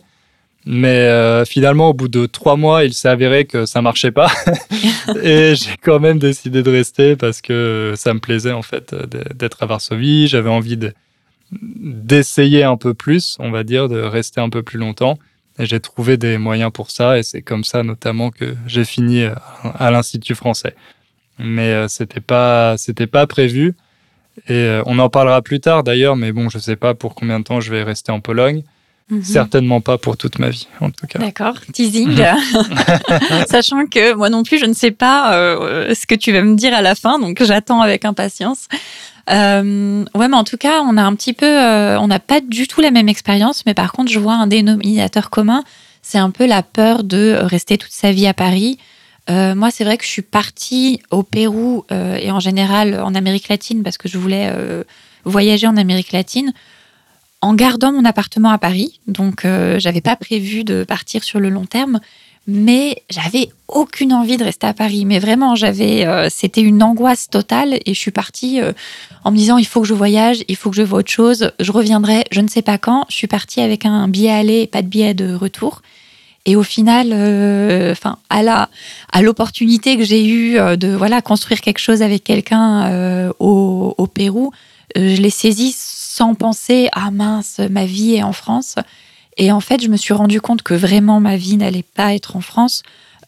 Mais 0.67 1.01
euh, 1.01 1.45
finalement, 1.45 1.89
au 1.89 1.93
bout 1.93 2.07
de 2.07 2.25
trois 2.25 2.55
mois, 2.55 2.85
il 2.85 2.93
s'est 2.93 3.07
avéré 3.07 3.45
que 3.45 3.67
ça 3.67 3.83
marchait 3.83 4.11
pas. 4.11 4.31
et 5.21 5.53
j'ai 5.55 5.77
quand 5.81 5.99
même 5.99 6.17
décidé 6.17 6.63
de 6.63 6.71
rester 6.71 7.15
parce 7.15 7.41
que 7.41 7.93
ça 7.95 8.13
me 8.15 8.19
plaisait 8.19 8.51
en 8.51 8.63
fait 8.63 8.95
d'être 9.35 9.61
à 9.61 9.67
Varsovie. 9.67 10.27
J'avais 10.27 10.49
envie 10.49 10.79
d'essayer 11.51 12.63
un 12.63 12.77
peu 12.77 12.95
plus, 12.95 13.37
on 13.39 13.51
va 13.51 13.63
dire, 13.63 13.87
de 13.89 13.99
rester 13.99 14.41
un 14.41 14.49
peu 14.49 14.63
plus 14.63 14.79
longtemps. 14.79 15.19
Et 15.59 15.67
j'ai 15.67 15.79
trouvé 15.79 16.17
des 16.17 16.39
moyens 16.39 16.71
pour 16.71 16.89
ça. 16.89 17.19
Et 17.19 17.23
c'est 17.23 17.43
comme 17.43 17.63
ça 17.63 17.83
notamment 17.83 18.31
que 18.31 18.55
j'ai 18.65 18.85
fini 18.85 19.21
euh, 19.21 19.35
à 19.77 19.91
l'Institut 19.91 20.33
français. 20.33 20.75
Mais 21.37 21.73
euh, 21.73 21.87
c'était 21.87 22.21
pas, 22.21 22.75
c'était 22.77 23.07
pas 23.07 23.27
prévu. 23.27 23.75
Et 24.49 24.79
on 24.85 24.97
en 24.99 25.09
parlera 25.09 25.43
plus 25.43 25.59
tard 25.59 25.83
d'ailleurs. 25.83 26.15
Mais 26.15 26.31
bon, 26.31 26.49
je 26.49 26.57
sais 26.57 26.75
pas 26.75 26.95
pour 26.95 27.13
combien 27.13 27.39
de 27.39 27.43
temps 27.43 27.61
je 27.61 27.71
vais 27.71 27.83
rester 27.83 28.11
en 28.11 28.19
Pologne. 28.19 28.63
Mhm. 29.11 29.23
Certainement 29.23 29.81
pas 29.81 29.99
pour 29.99 30.17
toute 30.17 30.39
ma 30.39 30.49
vie, 30.49 30.67
en 30.81 30.89
tout 30.89 31.05
cas. 31.05 31.19
D'accord, 31.19 31.59
teasing. 31.71 32.09
Mhm. 32.09 33.45
Sachant 33.47 33.85
que 33.85 34.15
moi 34.15 34.29
non 34.29 34.41
plus, 34.41 34.57
je 34.57 34.65
ne 34.65 34.73
sais 34.73 34.89
pas 34.89 35.35
euh, 35.35 35.93
ce 35.93 36.07
que 36.07 36.15
tu 36.15 36.31
vas 36.31 36.41
me 36.41 36.55
dire 36.55 36.73
à 36.73 36.81
la 36.81 36.95
fin, 36.95 37.19
donc 37.19 37.43
j'attends 37.43 37.81
avec 37.81 38.03
impatience. 38.03 38.67
Euh, 39.29 40.05
ouais, 40.15 40.27
mais 40.27 40.35
en 40.35 40.43
tout 40.43 40.57
cas, 40.57 40.81
on 40.81 40.97
a 40.97 41.03
un 41.03 41.13
petit 41.13 41.33
peu, 41.33 41.45
euh, 41.45 41.99
on 41.99 42.07
n'a 42.07 42.19
pas 42.19 42.41
du 42.41 42.67
tout 42.67 42.81
la 42.81 42.89
même 42.89 43.07
expérience, 43.07 43.63
mais 43.67 43.75
par 43.75 43.91
contre, 43.91 44.11
je 44.11 44.17
vois 44.17 44.33
un 44.33 44.47
dénominateur 44.47 45.29
commun. 45.29 45.63
C'est 46.01 46.19
un 46.19 46.31
peu 46.31 46.47
la 46.47 46.63
peur 46.63 47.03
de 47.03 47.37
rester 47.39 47.77
toute 47.77 47.91
sa 47.91 48.11
vie 48.11 48.27
à 48.27 48.33
Paris. 48.33 48.79
moi, 49.29 49.69
c'est 49.71 49.83
vrai 49.83 49.97
que 49.97 50.03
je 50.03 50.09
suis 50.09 50.21
partie 50.21 51.01
au 51.09 51.23
Pérou 51.23 51.83
et 51.91 52.29
en 52.29 52.39
général 52.39 52.99
en 52.99 53.15
Amérique 53.15 53.49
latine 53.49 53.81
parce 53.81 53.97
que 53.97 54.07
je 54.07 54.19
voulais 54.19 54.53
voyager 55.23 55.65
en 55.65 55.77
Amérique 55.77 56.11
latine 56.11 56.53
en 57.45 57.53
gardant 57.53 57.91
mon 57.91 58.05
appartement 58.05 58.49
à 58.49 58.57
Paris. 58.57 58.99
Donc, 59.05 59.45
euh, 59.45 59.77
j'avais 59.77 60.01
pas 60.01 60.15
prévu 60.15 60.63
de 60.63 60.83
partir 60.83 61.23
sur 61.23 61.39
le 61.39 61.49
long 61.49 61.67
terme, 61.67 61.99
mais 62.47 63.03
j'avais 63.11 63.49
aucune 63.67 64.13
envie 64.13 64.37
de 64.37 64.43
rester 64.43 64.65
à 64.65 64.73
Paris. 64.73 65.05
Mais 65.05 65.19
vraiment, 65.19 65.53
j'avais, 65.53 66.07
euh, 66.07 66.27
c'était 66.31 66.61
une 66.61 66.81
angoisse 66.81 67.29
totale 67.29 67.75
et 67.85 67.93
je 67.93 67.99
suis 67.99 68.09
partie 68.09 68.61
euh, 68.61 68.73
en 69.23 69.29
me 69.29 69.37
disant 69.37 69.59
il 69.59 69.67
faut 69.67 69.81
que 69.81 69.87
je 69.87 69.93
voyage, 69.93 70.43
il 70.47 70.55
faut 70.55 70.71
que 70.71 70.75
je 70.75 70.81
vois 70.81 70.99
autre 70.99 71.11
chose. 71.11 71.51
Je 71.59 71.71
reviendrai, 71.71 72.23
je 72.31 72.41
ne 72.41 72.47
sais 72.47 72.63
pas 72.63 72.79
quand. 72.79 73.05
Je 73.09 73.15
suis 73.15 73.27
partie 73.27 73.61
avec 73.61 73.85
un 73.85 74.07
billet 74.07 74.31
aller, 74.31 74.65
pas 74.65 74.81
de 74.81 74.87
billet 74.87 75.13
de 75.13 75.35
retour. 75.35 75.83
Et 76.47 76.55
au 76.55 76.63
final, 76.63 77.07
enfin, 77.91 78.17
à 78.31 78.41
la, 78.41 78.69
à 79.11 79.21
l'opportunité 79.21 79.97
que 79.97 80.03
j'ai 80.03 80.27
eue 80.27 80.57
de 80.77 80.95
voilà 80.95 81.21
construire 81.21 81.61
quelque 81.61 81.79
chose 81.79 82.03
avec 82.03 82.23
quelqu'un 82.23 83.31
au, 83.39 83.95
au 83.97 84.07
Pérou, 84.07 84.51
je 84.95 85.21
l'ai 85.21 85.31
saisi 85.31 85.75
sans 86.15 86.33
penser 86.33 86.87
ah 86.93 87.11
mince, 87.11 87.59
ma 87.69 87.85
vie 87.85 88.15
est 88.15 88.23
en 88.23 88.31
France. 88.31 88.75
Et 89.37 89.51
en 89.51 89.59
fait, 89.59 89.81
je 89.81 89.89
me 89.89 89.97
suis 89.97 90.13
rendu 90.13 90.39
compte 90.39 90.61
que 90.61 90.73
vraiment 90.73 91.19
ma 91.19 91.35
vie 91.35 91.57
n'allait 91.57 91.83
pas 91.83 92.15
être 92.15 92.37
en 92.37 92.41
France, 92.41 92.83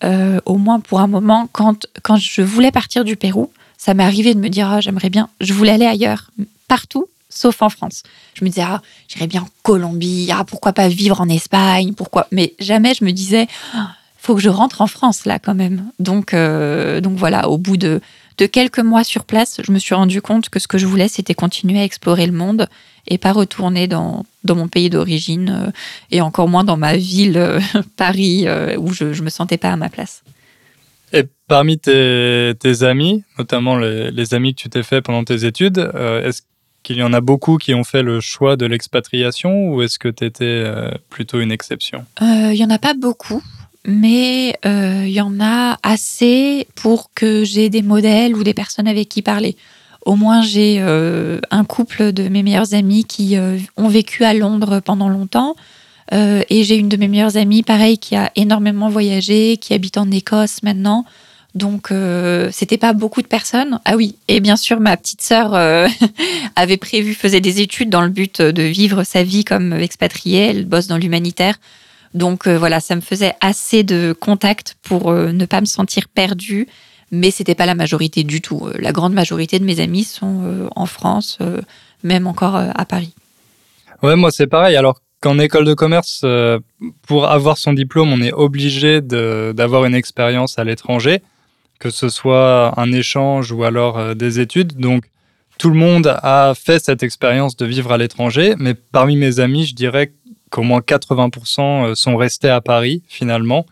euh, 0.05 0.39
au 0.45 0.57
moins 0.57 0.79
pour 0.79 1.01
un 1.01 1.07
moment. 1.07 1.49
Quand 1.51 1.85
quand 2.01 2.15
je 2.15 2.41
voulais 2.41 2.71
partir 2.71 3.03
du 3.03 3.17
Pérou, 3.17 3.51
ça 3.77 3.93
m'est 3.93 4.05
arrivé 4.05 4.33
de 4.33 4.39
me 4.39 4.47
dire 4.47 4.71
ah 4.71 4.79
j'aimerais 4.79 5.09
bien, 5.09 5.27
je 5.41 5.53
voulais 5.53 5.71
aller 5.71 5.85
ailleurs, 5.85 6.31
partout 6.67 7.07
sauf 7.29 7.61
en 7.61 7.69
France. 7.69 8.03
Je 8.33 8.43
me 8.43 8.49
disais, 8.49 8.63
ah, 8.65 8.81
j'irais 9.07 9.27
bien 9.27 9.41
en 9.41 9.49
Colombie, 9.61 10.29
ah, 10.33 10.43
pourquoi 10.43 10.73
pas 10.73 10.87
vivre 10.87 11.21
en 11.21 11.29
Espagne, 11.29 11.93
pourquoi? 11.93 12.25
Mais 12.31 12.53
jamais 12.59 12.93
je 12.93 13.03
me 13.03 13.11
disais, 13.11 13.47
ah, 13.75 13.91
faut 14.17 14.33
que 14.33 14.41
je 14.41 14.49
rentre 14.49 14.81
en 14.81 14.87
France 14.87 15.25
là 15.25 15.37
quand 15.37 15.53
même. 15.53 15.91
Donc, 15.99 16.33
euh, 16.33 16.99
donc 17.01 17.17
voilà, 17.17 17.49
au 17.49 17.57
bout 17.57 17.77
de, 17.77 18.01
de 18.37 18.45
quelques 18.45 18.79
mois 18.79 19.03
sur 19.03 19.25
place, 19.25 19.61
je 19.65 19.71
me 19.71 19.79
suis 19.79 19.95
rendu 19.95 20.21
compte 20.21 20.49
que 20.49 20.59
ce 20.59 20.67
que 20.67 20.77
je 20.77 20.85
voulais, 20.85 21.07
c'était 21.07 21.33
continuer 21.33 21.79
à 21.79 21.83
explorer 21.83 22.25
le 22.27 22.33
monde 22.33 22.67
et 23.07 23.17
pas 23.17 23.31
retourner 23.31 23.87
dans, 23.87 24.25
dans 24.43 24.55
mon 24.55 24.67
pays 24.67 24.89
d'origine 24.89 25.67
euh, 25.67 25.71
et 26.11 26.21
encore 26.21 26.47
moins 26.47 26.63
dans 26.63 26.77
ma 26.77 26.97
ville, 26.97 27.37
euh, 27.37 27.59
Paris, 27.97 28.47
euh, 28.47 28.77
où 28.77 28.93
je, 28.93 29.13
je 29.13 29.23
me 29.23 29.29
sentais 29.29 29.57
pas 29.57 29.71
à 29.71 29.75
ma 29.75 29.89
place. 29.89 30.23
Et 31.13 31.23
parmi 31.47 31.79
tes, 31.79 32.53
tes 32.59 32.83
amis, 32.83 33.23
notamment 33.39 33.77
les, 33.77 34.11
les 34.11 34.33
amis 34.33 34.53
que 34.53 34.61
tu 34.61 34.69
t'es 34.69 34.83
fait 34.83 35.01
pendant 35.01 35.23
tes 35.23 35.45
études, 35.45 35.89
est-ce 36.23 36.41
qu'il 36.83 36.97
y 36.97 37.03
en 37.03 37.13
a 37.13 37.21
beaucoup 37.21 37.57
qui 37.57 37.73
ont 37.73 37.85
fait 37.85 38.03
le 38.03 38.19
choix 38.19 38.57
de 38.57 38.65
l'expatriation 38.65 39.69
ou 39.69 39.81
est-ce 39.81 39.99
que 39.99 40.09
tu 40.09 40.25
étais 40.25 40.65
plutôt 41.09 41.39
une 41.39 41.53
exception? 41.53 42.03
Il 42.19 42.55
y 42.55 42.63
en 42.65 42.69
a 42.69 42.77
pas 42.77 42.93
beaucoup, 42.93 43.41
mais 43.87 44.59
euh, 44.65 45.05
il 45.05 45.13
y 45.13 45.21
en 45.21 45.39
a 45.39 45.79
assez 45.81 46.67
pour 46.75 47.09
que 47.15 47.43
j'ai 47.43 47.69
des 47.69 47.81
modèles 47.81 48.35
ou 48.35 48.43
des 48.43 48.53
personnes 48.53 48.87
avec 48.87 49.09
qui 49.09 49.21
parler. 49.21 49.55
Au 50.05 50.15
moins, 50.15 50.41
j'ai 50.41 50.77
euh, 50.79 51.39
un 51.51 51.65
couple 51.65 52.11
de 52.11 52.27
mes 52.27 52.43
meilleurs 52.43 52.73
amis 52.73 53.05
qui 53.05 53.37
euh, 53.37 53.57
ont 53.77 53.87
vécu 53.87 54.23
à 54.23 54.33
Londres 54.33 54.81
pendant 54.81 55.09
longtemps. 55.09 55.55
Euh, 56.13 56.43
et 56.49 56.63
j'ai 56.63 56.75
une 56.75 56.89
de 56.89 56.97
mes 56.97 57.07
meilleures 57.07 57.37
amies, 57.37 57.63
pareil, 57.63 57.97
qui 57.97 58.15
a 58.15 58.31
énormément 58.35 58.89
voyagé, 58.89 59.57
qui 59.57 59.73
habite 59.73 59.97
en 59.97 60.09
Écosse 60.11 60.63
maintenant. 60.63 61.05
Donc, 61.55 61.91
euh, 61.91 62.49
c'était 62.51 62.77
pas 62.77 62.93
beaucoup 62.93 63.21
de 63.21 63.27
personnes. 63.27 63.79
Ah 63.85 63.95
oui, 63.95 64.15
et 64.27 64.39
bien 64.39 64.57
sûr, 64.57 64.79
ma 64.79 64.95
petite 64.95 65.21
sœur 65.21 65.55
euh, 65.55 65.87
avait 66.55 66.77
prévu, 66.77 67.13
faisait 67.13 67.41
des 67.41 67.61
études 67.61 67.89
dans 67.89 68.01
le 68.01 68.09
but 68.09 68.41
de 68.41 68.63
vivre 68.63 69.03
sa 69.03 69.23
vie 69.23 69.43
comme 69.43 69.73
expatriée. 69.73 70.49
Elle 70.49 70.65
bosse 70.65 70.87
dans 70.87 70.97
l'humanitaire. 70.97 71.57
Donc 72.13 72.47
euh, 72.47 72.57
voilà, 72.57 72.79
ça 72.79 72.95
me 72.95 73.01
faisait 73.01 73.33
assez 73.41 73.83
de 73.83 74.13
contacts 74.17 74.75
pour 74.81 75.11
euh, 75.11 75.31
ne 75.31 75.45
pas 75.45 75.61
me 75.61 75.65
sentir 75.65 76.07
perdue. 76.07 76.67
Mais 77.09 77.31
c'était 77.31 77.55
pas 77.55 77.65
la 77.65 77.75
majorité 77.75 78.25
du 78.25 78.41
tout. 78.41 78.67
Euh, 78.67 78.73
La 78.79 78.91
grande 78.91 79.13
majorité 79.13 79.59
de 79.59 79.65
mes 79.65 79.79
amis 79.79 80.03
sont 80.03 80.69
en 80.75 80.85
France, 80.85 81.39
même 82.03 82.27
encore 82.27 82.55
à 82.55 82.85
Paris. 82.85 83.13
Ouais, 84.03 84.17
moi 84.17 84.29
c'est 84.29 84.47
pareil. 84.47 84.75
Alors 84.75 84.99
qu'en 85.21 85.39
école 85.39 85.63
de 85.63 85.73
commerce, 85.73 86.25
pour 87.07 87.27
avoir 87.27 87.57
son 87.57 87.71
diplôme, 87.71 88.11
on 88.11 88.21
est 88.21 88.33
obligé 88.33 88.99
d'avoir 89.01 89.85
une 89.85 89.95
expérience 89.95 90.59
à 90.59 90.65
l'étranger, 90.65 91.21
que 91.79 91.89
ce 91.89 92.09
soit 92.09 92.77
un 92.77 92.91
échange 92.91 93.53
ou 93.53 93.63
alors 93.63 94.13
des 94.13 94.41
études. 94.41 94.77
Donc 94.77 95.05
tout 95.57 95.69
le 95.69 95.77
monde 95.77 96.13
a 96.21 96.53
fait 96.55 96.83
cette 96.83 97.03
expérience 97.03 97.55
de 97.55 97.65
vivre 97.65 97.93
à 97.93 97.97
l'étranger, 97.97 98.55
mais 98.59 98.73
parmi 98.73 99.15
mes 99.15 99.39
amis, 99.39 99.65
je 99.65 99.75
dirais 99.75 100.11
qu'au 100.49 100.63
moins 100.63 100.79
80% 100.79 101.95
sont 101.95 102.17
restés 102.17 102.49
à 102.49 102.61
Paris 102.61 103.01
finalement. 103.07 103.65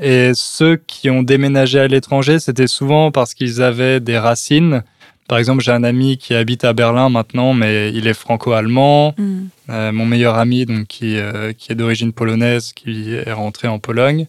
Et 0.00 0.32
ceux 0.34 0.76
qui 0.76 1.10
ont 1.10 1.22
déménagé 1.22 1.80
à 1.80 1.88
l'étranger, 1.88 2.38
c'était 2.38 2.68
souvent 2.68 3.10
parce 3.10 3.34
qu'ils 3.34 3.60
avaient 3.60 4.00
des 4.00 4.18
racines. 4.18 4.82
Par 5.26 5.38
exemple, 5.38 5.62
j'ai 5.62 5.72
un 5.72 5.84
ami 5.84 6.16
qui 6.16 6.34
habite 6.34 6.64
à 6.64 6.72
Berlin 6.72 7.08
maintenant, 7.08 7.54
mais 7.54 7.92
il 7.92 8.06
est 8.06 8.14
franco-allemand. 8.14 9.14
Mm. 9.16 9.40
Euh, 9.70 9.92
mon 9.92 10.06
meilleur 10.06 10.36
ami, 10.36 10.66
donc, 10.66 10.86
qui, 10.86 11.16
euh, 11.18 11.52
qui 11.52 11.72
est 11.72 11.74
d'origine 11.74 12.12
polonaise, 12.12 12.72
qui 12.72 13.14
est 13.14 13.32
rentré 13.32 13.68
en 13.68 13.78
Pologne. 13.78 14.26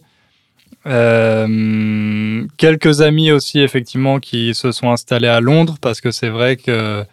Euh, 0.86 2.44
quelques 2.56 3.00
amis 3.00 3.30
aussi, 3.30 3.60
effectivement, 3.60 4.20
qui 4.20 4.54
se 4.54 4.72
sont 4.72 4.90
installés 4.90 5.28
à 5.28 5.40
Londres, 5.40 5.76
parce 5.80 6.00
que 6.00 6.10
c'est 6.10 6.28
vrai 6.28 6.56
que 6.56 7.04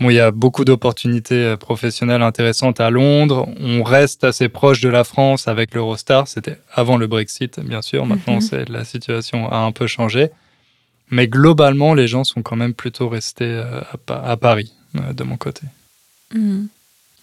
bon, 0.00 0.10
il 0.10 0.14
y 0.16 0.20
a 0.20 0.30
beaucoup 0.30 0.64
d'opportunités 0.64 1.34
euh, 1.44 1.56
professionnelles 1.56 2.22
intéressantes 2.22 2.80
à 2.80 2.90
Londres. 2.90 3.48
On 3.60 3.82
reste 3.82 4.24
assez 4.24 4.48
proche 4.48 4.80
de 4.80 4.88
la 4.88 5.04
France 5.04 5.48
avec 5.48 5.74
l'Eurostar. 5.74 6.28
C'était 6.28 6.58
avant 6.72 6.96
le 6.96 7.06
Brexit, 7.06 7.60
bien 7.60 7.82
sûr. 7.82 8.06
Maintenant, 8.06 8.34
Mhm. 8.36 8.40
c'est 8.40 8.68
la 8.68 8.84
situation 8.84 9.50
a 9.50 9.58
un 9.58 9.72
peu 9.72 9.86
changé. 9.86 10.28
Mais 11.10 11.28
globalement, 11.28 11.92
les 11.94 12.08
gens 12.08 12.24
sont 12.24 12.42
quand 12.42 12.56
même 12.56 12.74
plutôt 12.74 13.08
restés 13.08 13.44
euh, 13.44 13.80
à, 13.92 13.96
Pa- 13.98 14.22
à 14.24 14.36
Paris, 14.36 14.72
euh, 14.96 15.12
de 15.12 15.22
mon 15.22 15.36
côté. 15.36 15.62
Mm. 16.34 16.64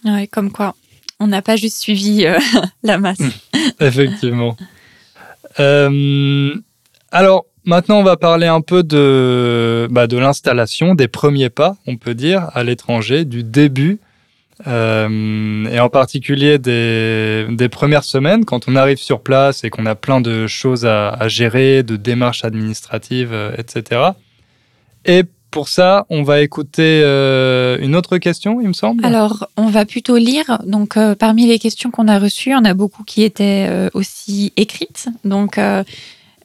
Ouais, 0.04 0.26
comme 0.28 0.50
quoi, 0.52 0.74
on 1.20 1.26
n'a 1.26 1.42
pas 1.42 1.56
juste 1.56 1.78
suivi 1.78 2.24
euh, 2.26 2.38
la 2.82 2.98
masse. 2.98 3.18
Effectivement. 3.80 4.56
Euh, 5.60 6.54
alors, 7.10 7.44
maintenant, 7.64 7.98
on 7.98 8.02
va 8.02 8.16
parler 8.16 8.46
un 8.46 8.60
peu 8.60 8.82
de, 8.82 9.88
bah, 9.90 10.06
de 10.06 10.16
l'installation, 10.16 10.94
des 10.94 11.08
premiers 11.08 11.50
pas, 11.50 11.76
on 11.86 11.96
peut 11.96 12.14
dire, 12.14 12.48
à 12.54 12.64
l'étranger, 12.64 13.24
du 13.24 13.42
début, 13.42 13.98
euh, 14.66 15.64
et 15.66 15.80
en 15.80 15.88
particulier 15.88 16.58
des, 16.58 17.46
des 17.50 17.68
premières 17.68 18.04
semaines, 18.04 18.44
quand 18.44 18.68
on 18.68 18.76
arrive 18.76 18.98
sur 18.98 19.20
place 19.20 19.64
et 19.64 19.70
qu'on 19.70 19.86
a 19.86 19.94
plein 19.94 20.20
de 20.20 20.46
choses 20.46 20.86
à, 20.86 21.26
gérer, 21.28 21.82
de 21.82 21.96
démarches 21.96 22.44
administratives, 22.44 23.32
euh, 23.32 23.54
etc. 23.58 24.00
Et 25.04 25.24
pour 25.50 25.68
ça, 25.68 26.06
on 26.08 26.22
va 26.22 26.40
écouter 26.40 27.02
euh, 27.02 27.76
une 27.80 27.96
autre 27.96 28.18
question, 28.18 28.60
il 28.60 28.68
me 28.68 28.72
semble. 28.72 29.04
Alors, 29.04 29.48
on 29.56 29.66
va 29.66 29.84
plutôt 29.84 30.16
lire. 30.16 30.62
Donc, 30.64 30.96
parmi 31.18 31.46
les 31.46 31.58
questions 31.58 31.90
qu'on 31.90 32.08
a 32.08 32.18
reçues, 32.18 32.54
en 32.54 32.64
a 32.64 32.72
beaucoup 32.72 33.04
qui 33.04 33.22
étaient 33.22 33.68
aussi 33.92 34.52
écrites. 34.56 35.08
Donc, 35.24 35.58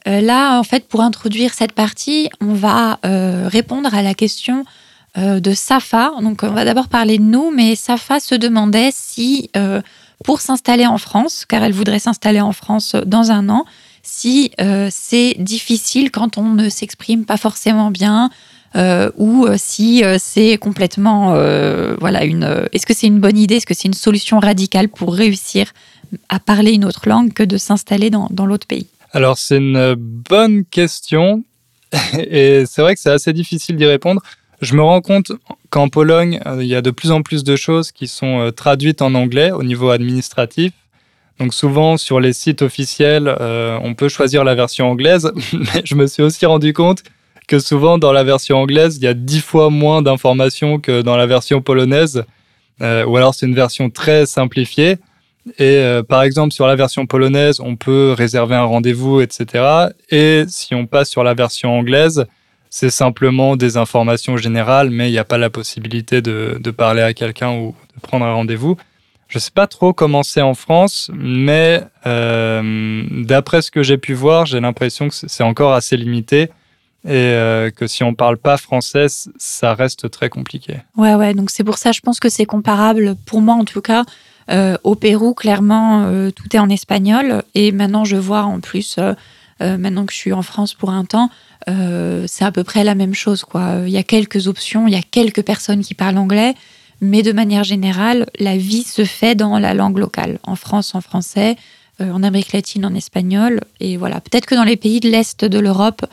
euh, 0.08 0.20
là, 0.20 0.58
en 0.58 0.62
fait, 0.62 0.88
pour 0.88 1.02
introduire 1.02 1.52
cette 1.52 1.72
partie, 1.72 2.30
on 2.40 2.54
va 2.54 2.98
euh, 3.04 3.48
répondre 3.48 3.94
à 3.94 4.02
la 4.02 4.14
question 4.14 4.64
euh, 5.18 5.38
de 5.38 5.52
Safa. 5.52 6.12
Donc, 6.22 6.42
on 6.42 6.50
va 6.50 6.64
d'abord 6.64 6.88
parler 6.88 7.18
de 7.18 7.22
nous, 7.22 7.50
mais 7.50 7.74
Safa 7.74 8.18
se 8.18 8.34
demandait 8.34 8.90
si, 8.92 9.50
pour 10.24 10.40
s'installer 10.40 10.86
en 10.86 10.98
France, 10.98 11.44
car 11.46 11.62
elle 11.62 11.72
voudrait 11.72 11.98
s'installer 11.98 12.40
en 12.40 12.52
France 12.52 12.96
dans 13.06 13.30
un 13.30 13.48
an, 13.48 13.64
si 14.02 14.52
c'est 14.90 15.34
difficile 15.38 16.10
quand 16.10 16.38
on 16.38 16.44
ne 16.54 16.68
s'exprime 16.68 17.24
pas 17.24 17.36
forcément 17.36 17.90
bien, 17.90 18.30
ou 19.16 19.46
si 19.56 20.02
c'est 20.18 20.56
complètement 20.58 21.34
voilà 21.98 22.24
une 22.24 22.68
est-ce 22.72 22.86
que 22.86 22.94
c'est 22.94 23.06
une 23.06 23.18
bonne 23.18 23.38
idée 23.38 23.56
est-ce 23.56 23.66
que 23.66 23.74
c'est 23.74 23.88
une 23.88 23.94
solution 23.94 24.38
radicale 24.38 24.88
pour 24.88 25.14
réussir 25.14 25.72
à 26.28 26.38
parler 26.38 26.72
une 26.72 26.84
autre 26.84 27.08
langue 27.08 27.32
que 27.32 27.42
de 27.42 27.56
s'installer 27.56 28.10
dans 28.10 28.46
l'autre 28.46 28.66
pays? 28.66 28.86
Alors, 29.12 29.38
c'est 29.38 29.56
une 29.56 29.94
bonne 29.94 30.64
question. 30.64 31.44
Et 32.18 32.64
c'est 32.66 32.82
vrai 32.82 32.94
que 32.94 33.00
c'est 33.00 33.10
assez 33.10 33.32
difficile 33.32 33.76
d'y 33.76 33.86
répondre. 33.86 34.22
Je 34.60 34.74
me 34.74 34.82
rends 34.82 35.00
compte 35.00 35.32
qu'en 35.70 35.88
Pologne, 35.88 36.40
euh, 36.46 36.62
il 36.62 36.68
y 36.68 36.74
a 36.74 36.82
de 36.82 36.90
plus 36.90 37.12
en 37.12 37.22
plus 37.22 37.44
de 37.44 37.54
choses 37.54 37.92
qui 37.92 38.08
sont 38.08 38.40
euh, 38.40 38.50
traduites 38.50 39.02
en 39.02 39.14
anglais 39.14 39.52
au 39.52 39.62
niveau 39.62 39.90
administratif. 39.90 40.72
Donc 41.38 41.54
souvent 41.54 41.96
sur 41.96 42.18
les 42.18 42.32
sites 42.32 42.62
officiels, 42.62 43.32
euh, 43.40 43.78
on 43.84 43.94
peut 43.94 44.08
choisir 44.08 44.42
la 44.42 44.56
version 44.56 44.90
anglaise, 44.90 45.30
mais 45.52 45.82
je 45.84 45.94
me 45.94 46.08
suis 46.08 46.24
aussi 46.24 46.44
rendu 46.46 46.72
compte 46.72 47.04
que 47.46 47.60
souvent 47.60 47.98
dans 47.98 48.12
la 48.12 48.24
version 48.24 48.58
anglaise, 48.58 48.96
il 48.96 49.04
y 49.04 49.06
a 49.06 49.14
dix 49.14 49.40
fois 49.40 49.70
moins 49.70 50.02
d'informations 50.02 50.80
que 50.80 51.02
dans 51.02 51.16
la 51.16 51.26
version 51.26 51.62
polonaise, 51.62 52.24
ou 52.80 53.16
alors 53.16 53.34
c'est 53.34 53.46
une 53.46 53.54
version 53.54 53.88
très 53.88 54.26
simplifiée. 54.26 54.98
Et 55.58 55.76
euh, 55.76 56.02
par 56.02 56.22
exemple, 56.22 56.52
sur 56.52 56.66
la 56.66 56.76
version 56.76 57.06
polonaise, 57.06 57.60
on 57.60 57.76
peut 57.76 58.14
réserver 58.16 58.54
un 58.54 58.64
rendez-vous, 58.64 59.20
etc. 59.20 59.88
Et 60.10 60.44
si 60.48 60.74
on 60.74 60.86
passe 60.86 61.08
sur 61.08 61.24
la 61.24 61.34
version 61.34 61.78
anglaise, 61.78 62.26
c'est 62.70 62.90
simplement 62.90 63.56
des 63.56 63.76
informations 63.76 64.36
générales, 64.36 64.90
mais 64.90 65.08
il 65.08 65.12
n'y 65.12 65.18
a 65.18 65.24
pas 65.24 65.38
la 65.38 65.50
possibilité 65.50 66.20
de, 66.20 66.70
parler 66.70 67.02
à 67.02 67.14
quelqu'un 67.14 67.52
ou 67.52 67.74
de 67.96 68.00
prendre 68.00 68.26
un 68.26 68.34
rendez-vous. 68.34 68.76
Je 69.28 69.38
ne 69.38 69.40
sais 69.40 69.50
pas 69.50 69.66
trop 69.66 69.92
comment 69.92 70.22
c'est 70.22 70.42
en 70.42 70.54
France, 70.54 71.10
mais 71.14 71.82
euh, 72.06 73.04
d'après 73.10 73.62
ce 73.62 73.70
que 73.70 73.82
j'ai 73.82 73.98
pu 73.98 74.14
voir, 74.14 74.46
j'ai 74.46 74.60
l'impression 74.60 75.08
que 75.08 75.14
c'est 75.14 75.42
encore 75.42 75.74
assez 75.74 75.96
limité 75.96 76.50
et 77.06 77.70
que 77.76 77.86
si 77.86 78.02
on 78.02 78.14
parle 78.14 78.36
pas 78.36 78.56
français, 78.56 79.06
ça 79.38 79.74
reste 79.74 80.10
très 80.10 80.28
compliqué. 80.28 80.78
Ouais, 80.96 81.14
ouais, 81.14 81.32
donc 81.32 81.50
c'est 81.50 81.64
pour 81.64 81.78
ça, 81.78 81.92
je 81.92 82.00
pense 82.00 82.20
que 82.20 82.28
c'est 82.28 82.46
comparable, 82.46 83.16
pour 83.24 83.40
moi 83.40 83.54
en 83.54 83.64
tout 83.64 83.80
cas. 83.80 84.04
Au 84.50 84.94
Pérou, 84.94 85.34
clairement, 85.34 86.30
tout 86.34 86.56
est 86.56 86.58
en 86.58 86.70
espagnol. 86.70 87.42
Et 87.54 87.72
maintenant, 87.72 88.04
je 88.04 88.16
vois 88.16 88.42
en 88.42 88.60
plus, 88.60 88.98
maintenant 89.60 90.06
que 90.06 90.12
je 90.12 90.18
suis 90.18 90.32
en 90.32 90.42
France 90.42 90.74
pour 90.74 90.90
un 90.90 91.04
temps, 91.04 91.30
c'est 91.66 92.44
à 92.44 92.52
peu 92.52 92.64
près 92.64 92.84
la 92.84 92.94
même 92.94 93.14
chose. 93.14 93.44
Quoi. 93.44 93.82
Il 93.86 93.92
y 93.92 93.98
a 93.98 94.02
quelques 94.02 94.46
options, 94.46 94.86
il 94.86 94.94
y 94.94 94.98
a 94.98 95.02
quelques 95.02 95.42
personnes 95.42 95.82
qui 95.82 95.94
parlent 95.94 96.18
anglais, 96.18 96.54
mais 97.00 97.22
de 97.22 97.32
manière 97.32 97.64
générale, 97.64 98.26
la 98.38 98.56
vie 98.56 98.82
se 98.82 99.04
fait 99.04 99.34
dans 99.34 99.58
la 99.58 99.74
langue 99.74 99.98
locale. 99.98 100.38
En 100.42 100.56
France, 100.56 100.94
en 100.94 101.00
français, 101.00 101.56
euh, 102.00 102.12
en 102.12 102.22
Amérique 102.22 102.52
latine, 102.52 102.86
en 102.86 102.94
espagnol. 102.94 103.60
Et 103.80 103.96
voilà, 103.96 104.20
peut-être 104.20 104.46
que 104.46 104.54
dans 104.54 104.64
les 104.64 104.76
pays 104.76 105.00
de 105.00 105.08
l'Est 105.08 105.44
de 105.44 105.58
l'Europe, 105.58 106.06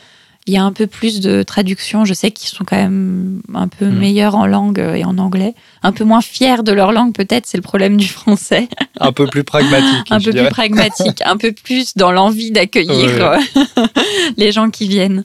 il 0.47 0.53
y 0.53 0.57
a 0.57 0.63
un 0.63 0.71
peu 0.71 0.85
plus 0.85 1.21
de 1.21 1.43
traduction. 1.43 2.05
Je 2.05 2.13
sais 2.13 2.31
qu'ils 2.31 2.49
sont 2.49 2.63
quand 2.63 2.75
même 2.75 3.41
un 3.53 3.67
peu 3.67 3.85
mm. 3.85 3.97
meilleurs 3.97 4.35
en 4.35 4.45
langue 4.45 4.79
et 4.79 5.03
en 5.03 5.17
anglais. 5.17 5.55
Un 5.81 5.91
peu 5.91 6.03
moins 6.03 6.21
fiers 6.21 6.63
de 6.63 6.71
leur 6.71 6.91
langue, 6.91 7.13
peut-être, 7.13 7.47
c'est 7.47 7.57
le 7.57 7.63
problème 7.63 7.97
du 7.97 8.07
français. 8.07 8.69
Un 8.99 9.11
peu 9.11 9.25
plus 9.27 9.43
pragmatique. 9.43 10.07
un 10.11 10.19
peu 10.19 10.31
plus 10.31 10.49
pragmatique, 10.49 11.21
un 11.25 11.37
peu 11.37 11.51
plus 11.51 11.95
dans 11.95 12.11
l'envie 12.11 12.51
d'accueillir 12.51 13.39
les 14.37 14.51
gens 14.51 14.69
qui 14.69 14.87
viennent. 14.87 15.23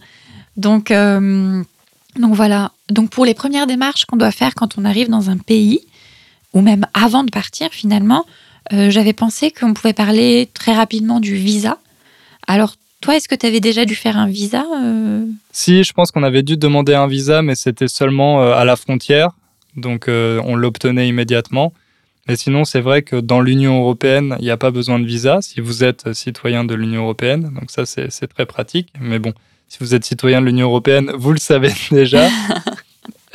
Donc, 0.57 0.91
euh, 0.91 1.63
donc 2.19 2.35
voilà. 2.35 2.73
Donc 2.89 3.11
pour 3.11 3.25
les 3.25 3.35
premières 3.35 3.67
démarches 3.67 4.07
qu'on 4.07 4.17
doit 4.17 4.33
faire 4.33 4.55
quand 4.55 4.79
on 4.79 4.85
arrive 4.85 5.09
dans 5.09 5.31
un 5.31 5.37
pays, 5.37 5.81
ou 6.55 6.63
même 6.63 6.87
avant 6.95 7.25
de 7.25 7.31
partir 7.31 7.69
finalement, 7.71 8.25
euh, 8.73 8.91
j'avais 8.91 9.13
pensé 9.13 9.51
qu'on 9.51 9.75
pouvait 9.75 9.93
parler 9.93 10.49
très 10.55 10.75
rapidement 10.75 11.21
du 11.21 11.35
visa. 11.35 11.79
Alors 12.47 12.75
toi, 13.01 13.17
est-ce 13.17 13.29
que 13.29 13.35
tu 13.35 13.47
avais 13.47 13.61
déjà 13.61 13.85
dû 13.85 13.95
faire 13.95 14.17
un 14.17 14.29
visa 14.29 14.65
euh 14.83 15.25
Si, 15.53 15.85
je 15.85 15.93
pense 15.93 16.11
qu'on 16.11 16.23
avait 16.23 16.43
dû 16.43 16.57
demander 16.57 16.95
un 16.95 17.07
visa, 17.07 17.43
mais 17.43 17.55
c'était 17.55 17.89
seulement 17.89 18.43
euh, 18.43 18.53
à 18.53 18.65
la 18.65 18.77
frontière. 18.77 19.31
Donc 19.77 20.09
on 20.09 20.57
l'obtenait 20.57 21.09
immédiatement. 21.09 21.73
Mais 22.27 22.37
sinon, 22.37 22.65
c'est 22.65 22.81
vrai 22.81 23.03
que 23.03 23.17
dans 23.17 23.41
l'Union 23.41 23.81
européenne, 23.81 24.37
il 24.41 24.45
n'y 24.45 24.51
a 24.51 24.57
pas 24.57 24.71
besoin 24.71 24.99
de 24.99 25.07
visa 25.07 25.39
si 25.43 25.61
vous 25.61 25.85
êtes 25.85 26.13
citoyen 26.13 26.65
de 26.65 26.75
l'Union 26.75 27.03
européenne. 27.03 27.53
Donc 27.55 27.71
ça, 27.71 27.87
c'est 27.87 28.27
très 28.27 28.47
pratique. 28.47 28.93
Mais 29.01 29.19
bon, 29.19 29.33
si 29.69 29.79
vous 29.81 29.95
êtes 29.95 30.05
citoyen 30.05 30.41
de 30.41 30.47
l'Union 30.47 30.67
européenne, 30.67 31.13
vous 31.17 31.33
le 31.33 31.39
savez 31.39 31.73
déjà. 31.91 32.29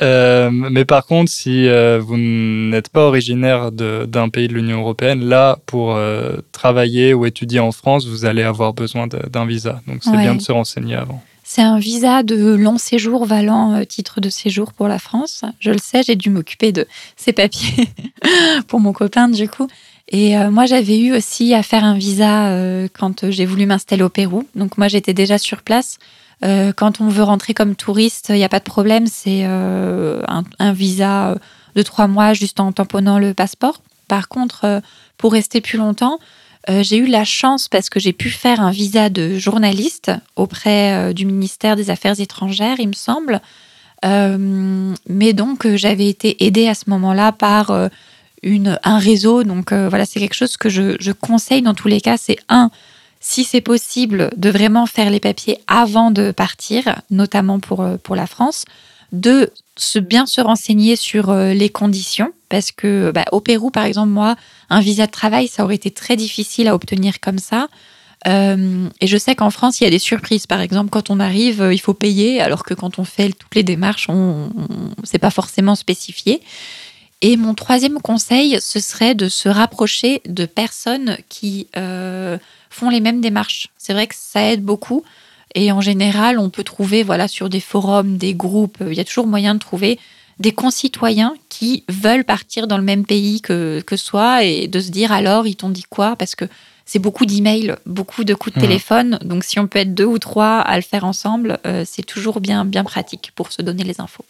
Euh, 0.02 0.50
mais 0.50 0.84
par 0.84 1.06
contre, 1.06 1.30
si 1.30 1.68
euh, 1.68 2.00
vous 2.00 2.16
n'êtes 2.16 2.90
pas 2.90 3.06
originaire 3.06 3.72
d'un 3.72 4.28
pays 4.28 4.48
de 4.48 4.54
l'Union 4.54 4.80
européenne, 4.80 5.24
là, 5.24 5.58
pour 5.66 5.94
euh, 5.94 6.36
travailler 6.52 7.14
ou 7.14 7.24
étudier 7.26 7.60
en 7.60 7.72
France, 7.72 8.06
vous 8.06 8.24
allez 8.24 8.42
avoir 8.42 8.74
besoin 8.74 9.06
d'un 9.06 9.46
visa. 9.46 9.80
Donc 9.86 9.98
c'est 10.02 10.16
bien 10.16 10.34
de 10.34 10.42
se 10.42 10.52
renseigner 10.52 10.96
avant. 10.96 11.22
C'est 11.44 11.62
un 11.62 11.78
visa 11.78 12.24
de 12.24 12.54
long 12.54 12.76
séjour 12.76 13.24
valant 13.24 13.84
titre 13.84 14.20
de 14.20 14.28
séjour 14.28 14.72
pour 14.72 14.88
la 14.88 14.98
France. 14.98 15.44
Je 15.60 15.70
le 15.70 15.78
sais, 15.78 16.02
j'ai 16.02 16.16
dû 16.16 16.28
m'occuper 16.28 16.72
de 16.72 16.86
ces 17.16 17.32
papiers 17.32 17.88
pour 18.66 18.80
mon 18.80 18.92
copain 18.92 19.28
du 19.28 19.48
coup. 19.48 19.68
Et 20.08 20.36
moi, 20.50 20.66
j'avais 20.66 21.00
eu 21.00 21.16
aussi 21.16 21.54
à 21.54 21.62
faire 21.62 21.84
un 21.84 21.96
visa 21.96 22.88
quand 22.92 23.30
j'ai 23.30 23.44
voulu 23.44 23.66
m'installer 23.66 24.02
au 24.02 24.08
Pérou. 24.08 24.44
Donc 24.54 24.76
moi, 24.76 24.88
j'étais 24.88 25.14
déjà 25.14 25.38
sur 25.38 25.62
place. 25.62 25.98
Euh, 26.44 26.72
quand 26.72 27.00
on 27.00 27.08
veut 27.08 27.22
rentrer 27.22 27.54
comme 27.54 27.74
touriste, 27.76 28.26
il 28.28 28.36
n'y 28.36 28.44
a 28.44 28.48
pas 28.48 28.58
de 28.58 28.64
problème, 28.64 29.06
c'est 29.06 29.42
euh, 29.44 30.22
un, 30.58 30.72
visa 30.72 31.34
de 31.74 31.82
trois 31.82 32.08
mois 32.08 32.34
juste 32.34 32.60
en 32.60 32.72
tamponnant 32.72 33.18
le 33.18 33.32
passeport. 33.32 33.80
Par 34.08 34.28
contre, 34.28 34.64
euh, 34.64 34.80
pour 35.16 35.32
rester 35.32 35.60
plus 35.60 35.78
longtemps, 35.78 36.18
j'ai 36.68 36.96
eu 36.96 37.06
la 37.06 37.24
chance 37.24 37.68
parce 37.68 37.88
que 37.88 38.00
j'ai 38.00 38.12
pu 38.12 38.28
faire 38.28 38.60
un 38.60 38.72
visa 38.72 39.08
de 39.08 39.38
journaliste 39.38 40.10
auprès 40.34 41.14
du 41.14 41.24
ministère 41.24 41.76
des 41.76 41.90
Affaires 41.90 42.18
étrangères, 42.18 42.80
il 42.80 42.88
me 42.88 42.92
semble. 42.92 43.40
mais 44.02 45.32
donc, 45.32 45.64
j'avais 45.76 46.08
été 46.08 46.44
aidée 46.44 46.66
à 46.66 46.74
ce 46.74 46.90
moment-là 46.90 47.30
par 47.30 47.70
un 47.70 48.98
réseau. 48.98 49.44
Donc, 49.44 49.72
voilà, 49.72 50.06
c'est 50.06 50.18
quelque 50.18 50.34
chose 50.34 50.56
que 50.56 50.68
je, 50.68 50.96
je, 50.98 51.12
conseille 51.12 51.62
dans 51.62 51.74
tous 51.74 51.86
les 51.86 52.00
cas. 52.00 52.16
C'est 52.16 52.38
un, 52.48 52.72
si 53.28 53.42
c'est 53.42 53.60
possible, 53.60 54.30
de 54.36 54.50
vraiment 54.50 54.86
faire 54.86 55.10
les 55.10 55.18
papiers 55.18 55.58
avant 55.66 56.12
de 56.12 56.30
partir, 56.30 57.02
notamment 57.10 57.58
pour, 57.58 57.80
euh, 57.80 57.96
pour 58.00 58.14
la 58.14 58.28
France. 58.28 58.64
De 59.10 59.52
se 59.76 59.98
bien 59.98 60.26
se 60.26 60.40
renseigner 60.40 60.94
sur 60.94 61.30
euh, 61.30 61.52
les 61.52 61.68
conditions, 61.68 62.32
parce 62.48 62.70
que 62.70 63.10
bah, 63.10 63.24
au 63.32 63.40
Pérou, 63.40 63.72
par 63.72 63.84
exemple, 63.84 64.10
moi, 64.10 64.36
un 64.70 64.80
visa 64.80 65.06
de 65.06 65.10
travail, 65.10 65.48
ça 65.48 65.64
aurait 65.64 65.74
été 65.74 65.90
très 65.90 66.14
difficile 66.14 66.68
à 66.68 66.74
obtenir 66.76 67.18
comme 67.18 67.40
ça. 67.40 67.66
Euh, 68.28 68.88
et 69.00 69.08
je 69.08 69.16
sais 69.16 69.34
qu'en 69.34 69.50
France, 69.50 69.80
il 69.80 69.84
y 69.84 69.86
a 69.88 69.90
des 69.90 69.98
surprises. 69.98 70.46
Par 70.46 70.60
exemple, 70.60 70.90
quand 70.90 71.10
on 71.10 71.18
arrive, 71.18 71.68
il 71.72 71.80
faut 71.80 71.94
payer, 71.94 72.40
alors 72.40 72.62
que 72.62 72.74
quand 72.74 73.00
on 73.00 73.04
fait 73.04 73.30
toutes 73.30 73.56
les 73.56 73.64
démarches, 73.64 74.08
on, 74.08 74.50
c'est 75.02 75.18
pas 75.18 75.30
forcément 75.30 75.74
spécifié. 75.74 76.42
Et 77.22 77.36
mon 77.36 77.54
troisième 77.54 78.00
conseil, 78.00 78.58
ce 78.60 78.78
serait 78.78 79.16
de 79.16 79.28
se 79.28 79.48
rapprocher 79.48 80.22
de 80.26 80.46
personnes 80.46 81.18
qui 81.28 81.66
font 82.70 82.90
les 82.90 83.00
mêmes 83.00 83.20
démarches. 83.20 83.68
C'est 83.78 83.92
vrai 83.92 84.06
que 84.06 84.14
ça 84.16 84.42
aide 84.52 84.62
beaucoup. 84.62 85.04
Et 85.54 85.72
en 85.72 85.80
général, 85.80 86.38
on 86.38 86.50
peut 86.50 86.64
trouver 86.64 87.02
voilà, 87.02 87.28
sur 87.28 87.48
des 87.48 87.60
forums, 87.60 88.16
des 88.18 88.34
groupes, 88.34 88.78
il 88.80 88.94
y 88.94 89.00
a 89.00 89.04
toujours 89.04 89.26
moyen 89.26 89.54
de 89.54 89.60
trouver 89.60 89.98
des 90.38 90.52
concitoyens 90.52 91.34
qui 91.48 91.84
veulent 91.88 92.24
partir 92.24 92.66
dans 92.66 92.76
le 92.76 92.84
même 92.84 93.06
pays 93.06 93.40
que, 93.40 93.80
que 93.80 93.96
soi 93.96 94.44
et 94.44 94.68
de 94.68 94.80
se 94.80 94.90
dire 94.90 95.12
alors, 95.12 95.46
ils 95.46 95.56
t'ont 95.56 95.70
dit 95.70 95.84
quoi? 95.88 96.14
Parce 96.16 96.34
que 96.34 96.44
c'est 96.84 96.98
beaucoup 96.98 97.26
d'emails, 97.26 97.74
beaucoup 97.86 98.22
de 98.22 98.34
coups 98.34 98.54
de 98.54 98.60
mmh. 98.60 98.62
téléphone. 98.62 99.18
Donc, 99.24 99.44
si 99.44 99.58
on 99.58 99.66
peut 99.66 99.80
être 99.80 99.94
deux 99.94 100.04
ou 100.04 100.18
trois 100.18 100.58
à 100.58 100.76
le 100.76 100.82
faire 100.82 101.04
ensemble, 101.04 101.58
euh, 101.66 101.84
c'est 101.86 102.04
toujours 102.04 102.40
bien, 102.40 102.64
bien 102.64 102.84
pratique 102.84 103.32
pour 103.34 103.50
se 103.50 103.62
donner 103.62 103.82
les 103.82 104.00
infos. 104.00 104.24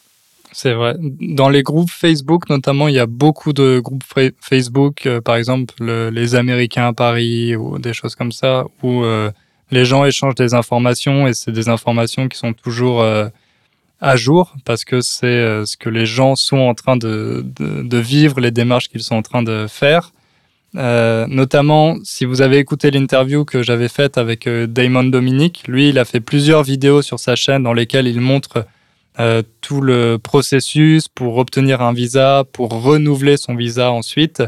C'est 0.58 0.72
vrai. 0.72 0.94
Dans 0.98 1.50
les 1.50 1.62
groupes 1.62 1.90
Facebook, 1.90 2.48
notamment, 2.48 2.88
il 2.88 2.94
y 2.94 2.98
a 2.98 3.04
beaucoup 3.04 3.52
de 3.52 3.78
groupes 3.78 4.04
Facebook, 4.40 5.04
euh, 5.04 5.20
par 5.20 5.36
exemple 5.36 5.74
les 5.84 6.34
Américains 6.34 6.86
à 6.86 6.92
Paris 6.94 7.54
ou 7.56 7.78
des 7.78 7.92
choses 7.92 8.14
comme 8.14 8.32
ça, 8.32 8.64
où 8.82 9.04
euh, 9.04 9.30
les 9.70 9.84
gens 9.84 10.06
échangent 10.06 10.34
des 10.34 10.54
informations 10.54 11.28
et 11.28 11.34
c'est 11.34 11.52
des 11.52 11.68
informations 11.68 12.26
qui 12.26 12.38
sont 12.38 12.54
toujours 12.54 13.02
euh, 13.02 13.28
à 14.00 14.16
jour 14.16 14.54
parce 14.64 14.86
que 14.86 15.02
c'est 15.02 15.66
ce 15.66 15.76
que 15.76 15.90
les 15.90 16.06
gens 16.06 16.36
sont 16.36 16.60
en 16.70 16.72
train 16.72 16.96
de, 16.96 17.44
de, 17.60 17.98
vivre, 17.98 18.40
les 18.40 18.50
démarches 18.50 18.88
qu'ils 18.88 19.02
sont 19.02 19.16
en 19.16 19.22
train 19.22 19.42
de 19.42 19.66
faire. 19.68 20.12
notamment, 20.72 21.96
si 22.02 22.24
vous 22.24 22.40
avez 22.40 22.56
écouté 22.56 22.90
l'interview 22.90 23.44
que 23.44 23.62
j'avais 23.62 23.88
faite 23.88 24.16
avec 24.16 24.48
Damon 24.48 25.04
Dominique, 25.04 25.64
lui, 25.68 25.90
il 25.90 25.98
a 25.98 26.06
fait 26.06 26.20
plusieurs 26.20 26.62
vidéos 26.62 27.02
sur 27.02 27.18
sa 27.20 27.36
chaîne 27.36 27.62
dans 27.62 27.74
lesquelles 27.74 28.06
il 28.06 28.22
montre 28.22 28.64
euh, 29.18 29.42
tout 29.60 29.80
le 29.80 30.18
processus 30.18 31.08
pour 31.08 31.38
obtenir 31.38 31.80
un 31.80 31.92
visa, 31.92 32.44
pour 32.52 32.82
renouveler 32.82 33.36
son 33.36 33.54
visa 33.54 33.90
ensuite. 33.90 34.42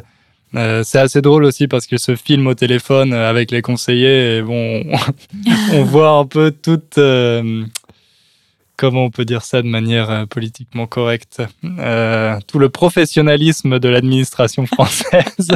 Euh, 0.54 0.82
c'est 0.82 0.98
assez 0.98 1.20
drôle 1.20 1.44
aussi 1.44 1.68
parce 1.68 1.86
qu'il 1.86 1.98
se 1.98 2.16
filme 2.16 2.46
au 2.46 2.54
téléphone 2.54 3.12
avec 3.12 3.50
les 3.50 3.60
conseillers 3.60 4.36
et 4.36 4.42
bon, 4.42 4.84
on 5.72 5.82
voit 5.84 6.10
un 6.10 6.24
peu 6.24 6.50
toute 6.50 6.96
euh, 6.98 7.64
comment 8.78 9.04
on 9.04 9.10
peut 9.10 9.26
dire 9.26 9.42
ça 9.42 9.60
de 9.60 9.66
manière 9.66 10.10
euh, 10.10 10.24
politiquement 10.24 10.86
correcte, 10.86 11.42
euh, 11.64 12.38
tout 12.46 12.58
le 12.58 12.70
professionnalisme 12.70 13.78
de 13.78 13.88
l'administration 13.88 14.64
française. 14.74 15.48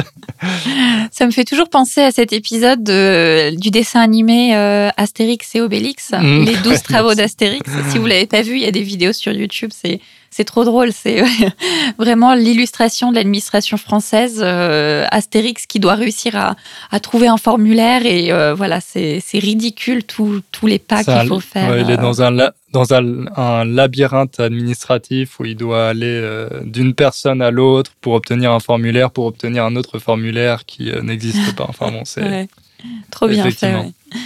ça 1.11 1.25
me 1.25 1.31
fait 1.31 1.45
toujours 1.45 1.69
penser 1.69 2.01
à 2.01 2.11
cet 2.11 2.33
épisode 2.33 2.83
du 2.83 3.71
dessin 3.71 4.01
animé 4.01 4.55
euh, 4.55 4.89
Astérix 4.97 5.55
et 5.55 5.61
Obélix, 5.61 6.11
mmh. 6.11 6.43
les 6.43 6.55
12 6.57 6.81
travaux 6.83 7.15
d'Astérix. 7.15 7.67
Si 7.89 7.97
vous 7.97 8.05
l'avez 8.05 8.27
pas 8.27 8.43
vu, 8.43 8.57
il 8.57 8.61
y 8.61 8.67
a 8.67 8.71
des 8.71 8.83
vidéos 8.83 9.13
sur 9.13 9.31
YouTube, 9.31 9.71
c'est 9.73 9.99
c'est 10.33 10.43
trop 10.43 10.63
drôle. 10.63 10.91
C'est 10.91 11.21
vraiment 11.97 12.33
l'illustration 12.33 13.11
de 13.11 13.15
l'administration 13.15 13.77
française, 13.77 14.41
euh, 14.43 15.05
Astérix 15.11 15.65
qui 15.67 15.79
doit 15.79 15.93
réussir 15.93 16.35
à, 16.35 16.55
à 16.91 16.99
trouver 16.99 17.27
un 17.27 17.37
formulaire 17.37 18.05
et 18.05 18.31
euh, 18.31 18.53
voilà, 18.53 18.81
c'est 18.81 19.21
ridicule 19.33 20.03
tous 20.03 20.41
les 20.63 20.79
pas 20.79 21.03
qu'il 21.03 21.27
faut 21.27 21.39
faire. 21.39 21.77
il 21.77 21.89
est 21.89 21.97
dans 21.97 22.21
un 22.21 22.51
dans 22.71 22.91
un, 22.95 23.27
un, 23.37 23.65
labyrinthe 23.65 24.39
administratif 24.39 25.39
où 25.39 25.45
il 25.45 25.55
doit 25.55 25.89
aller 25.89 26.07
euh, 26.07 26.49
d'une 26.63 26.95
personne 26.95 27.43
à 27.43 27.51
l'autre 27.51 27.91
pour 28.01 28.13
obtenir 28.13 28.51
un 28.51 28.59
formulaire, 28.59 29.11
pour 29.11 29.25
obtenir 29.25 29.63
un 29.65 29.75
autre 29.75 29.99
formulaire 29.99 30.65
qui 30.65 30.91
n'existe 31.03 31.55
pas. 31.55 31.65
Enfin 31.69 31.91
bon, 31.91 32.01
c'est 32.03 32.47
trop 33.11 33.27
bien 33.27 33.51
fait. 33.51 33.75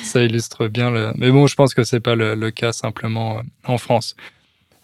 Ça 0.04 0.22
illustre 0.24 0.68
bien 0.68 0.90
le. 0.90 1.12
Mais 1.18 1.30
bon, 1.30 1.48
je 1.48 1.56
pense 1.56 1.74
que 1.74 1.84
c'est 1.84 2.00
pas 2.00 2.16
le, 2.16 2.36
le, 2.36 2.52
cas 2.52 2.72
simplement 2.72 3.42
en 3.66 3.78
France. 3.78 4.16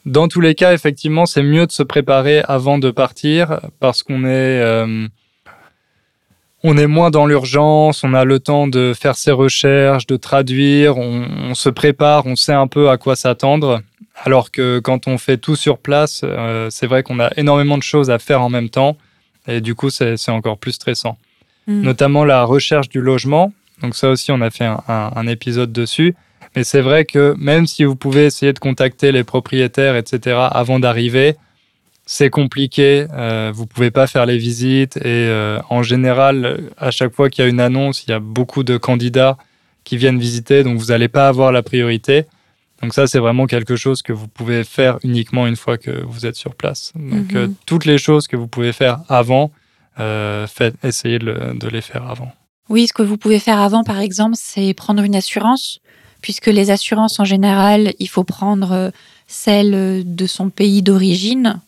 Dans 0.06 0.28
tous 0.28 0.42
les 0.42 0.54
cas, 0.54 0.74
effectivement, 0.74 1.26
c'est 1.26 1.44
mieux 1.44 1.66
de 1.66 1.72
se 1.72 1.84
préparer 1.84 2.42
avant 2.48 2.78
de 2.78 2.92
partir 2.92 3.62
parce 3.80 4.04
qu'on 4.04 4.26
est, 4.26 4.62
euh, 4.62 5.08
on 6.64 6.78
est 6.78 6.88
moins 6.88 7.10
dans 7.10 7.26
l'urgence, 7.26 8.04
on 8.04 8.14
a 8.14 8.26
le 8.26 8.40
temps 8.40 8.68
de 8.68 8.94
faire 8.94 9.16
ses 9.16 9.32
recherches, 9.32 10.06
de 10.06 10.18
traduire, 10.18 10.98
on, 10.98 11.54
se 11.56 11.70
prépare, 11.70 12.26
on 12.26 12.36
sait 12.36 12.54
un 12.54 12.68
peu 12.68 12.90
à 12.90 12.98
quoi 12.98 13.16
s'attendre. 13.16 13.82
Alors 14.24 14.52
que 14.52 14.80
quand 14.80 15.08
on 15.08 15.18
fait 15.18 15.38
tout 15.38 15.56
sur 15.56 15.78
place, 15.78 16.22
euh, 16.24 16.70
c'est 16.70 16.86
vrai 16.86 17.02
qu'on 17.02 17.20
a 17.20 17.30
énormément 17.38 17.78
de 17.78 17.84
choses 17.84 18.12
à 18.12 18.20
faire 18.20 18.42
en 18.42 18.50
même 18.50 18.70
temps 18.70 18.98
et 19.48 19.62
du 19.62 19.74
coup, 19.74 19.90
c'est 19.90 20.30
encore 20.30 20.58
plus 20.58 20.74
stressant. 20.74 21.18
Mm. 21.68 21.82
Notamment 21.82 22.26
la 22.26 22.44
recherche 22.44 22.90
du 22.90 23.00
logement. 23.00 23.54
Donc 23.82 23.96
ça 23.96 24.10
aussi, 24.10 24.32
on 24.32 24.42
a 24.42 24.50
fait 24.50 24.66
un, 24.66 24.82
un 24.88 25.28
épisode 25.28 25.72
dessus. 25.72 26.14
Mais 26.56 26.64
c'est 26.64 26.82
vrai 26.82 27.06
que 27.06 27.36
même 27.38 27.66
si 27.68 27.84
vous 27.84 27.96
pouvez 27.96 28.26
essayer 28.26 28.54
de 28.54 28.60
contacter 28.60 29.12
les 29.12 29.24
propriétaires, 29.24 29.96
etc., 29.96 30.38
avant 30.52 30.80
d'arriver, 30.80 31.36
c'est 32.06 32.30
compliqué. 32.30 33.08
Euh, 33.14 33.52
vous 33.54 33.66
pouvez 33.66 33.90
pas 33.92 34.08
faire 34.08 34.26
les 34.26 34.38
visites 34.38 34.98
et 34.98 35.02
euh, 35.06 35.60
en 35.70 35.84
général, 35.84 36.70
à 36.78 36.92
chaque 36.92 37.14
fois 37.14 37.30
qu'il 37.30 37.44
y 37.44 37.48
a 37.48 37.50
une 37.50 37.60
annonce, 37.62 38.04
il 38.06 38.12
y 38.12 38.14
a 38.14 38.20
beaucoup 38.20 38.64
de 38.64 38.78
candidats 38.78 39.38
qui 39.84 39.98
viennent 39.98 40.20
visiter, 40.20 40.64
donc 40.64 40.78
vous 40.78 40.88
n'allez 40.88 41.08
pas 41.08 41.28
avoir 41.28 41.52
la 41.52 41.64
priorité. 41.64 42.26
Donc 42.82 42.94
ça, 42.94 43.08
c'est 43.08 43.20
vraiment 43.20 43.48
quelque 43.48 43.76
chose 43.78 44.02
que 44.02 44.12
vous 44.14 44.28
pouvez 44.28 44.64
faire 44.66 45.00
uniquement 45.04 45.48
une 45.48 45.56
fois 45.56 45.78
que 45.78 46.04
vous 46.06 46.26
êtes 46.26 46.36
sur 46.36 46.56
place. 46.56 46.92
Donc 46.96 47.32
Mhm. 47.32 47.38
euh, 47.38 47.48
toutes 47.66 47.86
les 47.86 47.98
choses 47.98 48.28
que 48.28 48.36
vous 48.36 48.48
pouvez 48.48 48.74
faire 48.74 49.00
avant, 49.08 49.52
euh, 50.00 50.46
faites, 50.48 50.76
essayez 50.84 51.20
de, 51.20 51.26
le- 51.26 51.54
de 51.58 51.68
les 51.70 51.82
faire 51.82 52.10
avant. 52.10 52.32
Oui, 52.70 52.88
ce 52.88 52.94
que 52.94 53.04
vous 53.04 53.18
pouvez 53.18 53.40
faire 53.40 53.60
avant, 53.60 53.84
par 53.84 54.00
exemple, 54.00 54.36
c'est 54.38 54.74
prendre 54.74 55.04
une 55.04 55.16
assurance, 55.16 55.80
puisque 56.24 56.48
les 56.48 56.72
assurances, 56.72 57.20
en 57.20 57.26
général, 57.26 57.94
il 58.00 58.10
faut 58.10 58.24
prendre 58.24 58.72
euh, 58.72 58.90
celle 59.28 60.04
de 60.06 60.26
son 60.26 60.50
pays 60.50 60.82
d'origine. 60.82 61.60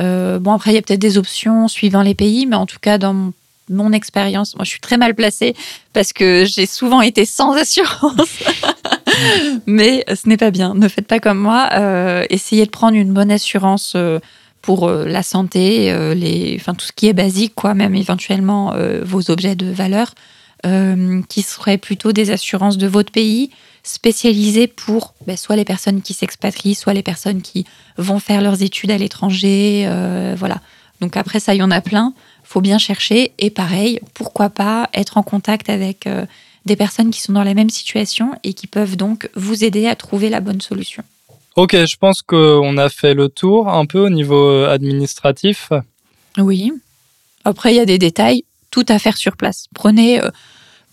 Euh, 0.00 0.40
bon, 0.40 0.52
après, 0.52 0.72
il 0.72 0.74
y 0.74 0.78
a 0.78 0.82
peut-être 0.82 1.00
des 1.00 1.18
options 1.18 1.68
suivant 1.68 2.02
les 2.02 2.14
pays, 2.14 2.46
mais 2.46 2.56
en 2.56 2.66
tout 2.66 2.78
cas, 2.80 2.96
dans 2.98 3.32
mon, 3.68 3.92
expérience, 3.92 4.56
moi, 4.56 4.64
je 4.64 4.70
suis 4.70 4.80
très 4.80 4.96
mal 4.96 5.14
placée 5.14 5.54
parce 5.92 6.12
que 6.12 6.44
j'ai 6.44 6.66
souvent 6.66 7.02
été 7.02 7.24
sans 7.24 7.52
assurance. 7.52 8.38
mais 9.66 10.04
ce 10.08 10.28
n'est 10.28 10.38
pas 10.38 10.50
bien. 10.50 10.74
Ne 10.74 10.88
faites 10.88 11.06
pas 11.06 11.20
comme 11.20 11.38
moi. 11.38 11.68
Euh, 11.74 12.24
essayez 12.30 12.64
de 12.64 12.70
prendre 12.70 12.96
une 12.96 13.12
bonne 13.12 13.30
assurance. 13.30 13.96
pour 14.62 14.90
la 14.90 15.22
santé, 15.22 15.92
les, 16.14 16.56
enfin 16.60 16.74
tout 16.74 16.84
ce 16.84 16.92
qui 16.92 17.06
est 17.06 17.14
basique, 17.14 17.54
quoi, 17.54 17.74
même 17.74 17.94
éventuellement 17.94 18.74
vos 19.02 19.30
objets 19.30 19.54
de 19.54 19.70
valeur, 19.70 20.14
qui 21.28 21.42
seraient 21.42 21.78
plutôt 21.78 22.12
des 22.12 22.30
assurances 22.30 22.76
de 22.76 22.86
votre 22.86 23.10
pays, 23.12 23.50
spécialisées 23.82 24.66
pour 24.66 25.14
ben, 25.26 25.36
soit 25.36 25.56
les 25.56 25.64
personnes 25.64 26.02
qui 26.02 26.14
s'expatrient, 26.14 26.74
soit 26.74 26.94
les 26.94 27.02
personnes 27.02 27.42
qui 27.42 27.64
vont 27.96 28.18
faire 28.18 28.40
leurs 28.40 28.62
études 28.62 28.90
à 28.90 28.98
l'étranger, 28.98 29.84
euh, 29.86 30.34
voilà. 30.38 30.60
Donc 31.00 31.16
après 31.16 31.40
ça, 31.40 31.54
il 31.54 31.58
y 31.58 31.62
en 31.62 31.70
a 31.70 31.80
plein. 31.80 32.12
Faut 32.44 32.60
bien 32.60 32.78
chercher 32.78 33.32
et 33.38 33.50
pareil, 33.50 34.00
pourquoi 34.14 34.50
pas 34.50 34.88
être 34.92 35.16
en 35.16 35.22
contact 35.22 35.70
avec 35.70 36.06
euh, 36.06 36.26
des 36.66 36.76
personnes 36.76 37.10
qui 37.10 37.20
sont 37.20 37.32
dans 37.32 37.44
la 37.44 37.54
même 37.54 37.70
situation 37.70 38.32
et 38.44 38.54
qui 38.54 38.66
peuvent 38.66 38.96
donc 38.96 39.30
vous 39.34 39.64
aider 39.64 39.86
à 39.86 39.94
trouver 39.94 40.28
la 40.28 40.40
bonne 40.40 40.60
solution. 40.60 41.02
Ok, 41.56 41.74
je 41.74 41.96
pense 41.96 42.22
qu'on 42.22 42.76
a 42.76 42.88
fait 42.88 43.14
le 43.14 43.28
tour 43.28 43.68
un 43.68 43.86
peu 43.86 43.98
au 43.98 44.10
niveau 44.10 44.50
euh, 44.50 44.70
administratif. 44.70 45.70
Oui. 46.38 46.72
Après, 47.44 47.72
il 47.72 47.76
y 47.76 47.80
a 47.80 47.86
des 47.86 47.98
détails, 47.98 48.44
tout 48.70 48.84
à 48.88 48.98
faire 48.98 49.16
sur 49.16 49.36
place. 49.36 49.66
Prenez, 49.74 50.22
euh, 50.22 50.30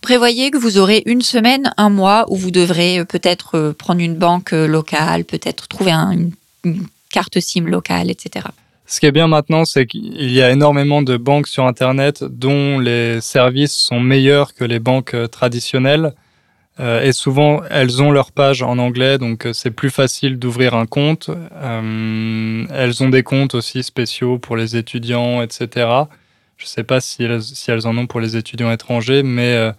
prévoyez 0.00 0.50
que 0.50 0.58
vous 0.58 0.78
aurez 0.78 1.02
une 1.06 1.22
semaine, 1.22 1.72
un 1.76 1.90
mois 1.90 2.26
où 2.28 2.36
vous 2.36 2.50
devrez 2.50 3.00
euh, 3.00 3.04
peut-être 3.04 3.56
euh, 3.56 3.72
prendre 3.72 4.00
une 4.00 4.14
banque 4.14 4.52
euh, 4.52 4.66
locale, 4.66 5.24
peut-être 5.24 5.68
trouver 5.68 5.92
un- 5.92 6.30
une, 6.64 6.86
carte 7.10 7.40
SIM 7.40 7.64
locale, 7.66 8.10
etc. 8.10 8.46
Ce 8.86 9.00
qui 9.00 9.06
est 9.06 9.12
bien 9.12 9.28
maintenant, 9.28 9.64
c'est 9.64 9.86
qu'il 9.86 10.30
y 10.30 10.42
a 10.42 10.50
énormément 10.50 11.00
de 11.02 11.16
banques 11.16 11.48
sur 11.48 11.64
Internet 11.64 12.22
dont 12.22 12.78
les 12.78 13.20
services 13.22 13.72
sont 13.72 14.00
meilleurs 14.00 14.54
que 14.54 14.64
les 14.64 14.78
banques 14.78 15.16
traditionnelles. 15.30 16.12
Et 17.02 17.12
souvent, 17.12 17.62
elles 17.70 18.02
ont 18.02 18.12
leur 18.12 18.30
page 18.30 18.62
en 18.62 18.78
anglais, 18.78 19.18
donc 19.18 19.48
c'est 19.52 19.72
plus 19.72 19.90
facile 19.90 20.38
d'ouvrir 20.38 20.74
un 20.74 20.86
compte. 20.86 21.28
Elles 21.60 23.02
ont 23.02 23.08
des 23.08 23.22
comptes 23.22 23.54
aussi 23.54 23.82
spéciaux 23.82 24.38
pour 24.38 24.56
les 24.56 24.76
étudiants, 24.76 25.42
etc. 25.42 25.68
Je 26.56 26.64
ne 26.64 26.68
sais 26.68 26.84
pas 26.84 27.00
si 27.00 27.24
elles, 27.24 27.86
en 27.86 27.96
ont 27.98 28.06
pour 28.06 28.20
les 28.20 28.36
étudiants 28.36 28.70
étrangers, 28.70 29.22
mais 29.22 29.72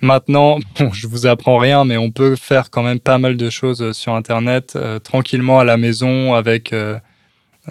maintenant, 0.00 0.58
bon, 0.78 0.92
je 0.92 1.06
vous 1.06 1.26
apprends 1.26 1.58
rien, 1.58 1.84
mais 1.84 1.96
on 1.96 2.10
peut 2.10 2.36
faire 2.36 2.70
quand 2.70 2.82
même 2.82 3.00
pas 3.00 3.18
mal 3.18 3.36
de 3.36 3.50
choses 3.50 3.82
euh, 3.82 3.92
sur 3.92 4.14
Internet, 4.14 4.74
euh, 4.76 4.98
tranquillement 4.98 5.58
à 5.60 5.64
la 5.64 5.76
maison, 5.76 6.34
avec 6.34 6.72
euh, 6.72 6.98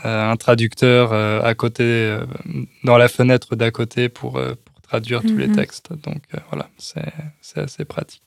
un 0.03 0.35
traducteur 0.35 1.13
euh, 1.13 1.41
à 1.41 1.53
côté, 1.55 2.17
dans 2.83 2.97
la 2.97 3.07
fenêtre 3.07 3.55
d'à 3.55 3.71
côté 3.71 4.09
pour, 4.09 4.33
pour 4.33 4.81
traduire 4.81 5.21
tous 5.21 5.37
les 5.37 5.47
Mhm. 5.47 5.55
textes. 5.55 5.89
Donc 6.03 6.21
voilà, 6.49 6.67
c'est 6.77 7.59
assez 7.61 7.85
pratique. 7.85 8.21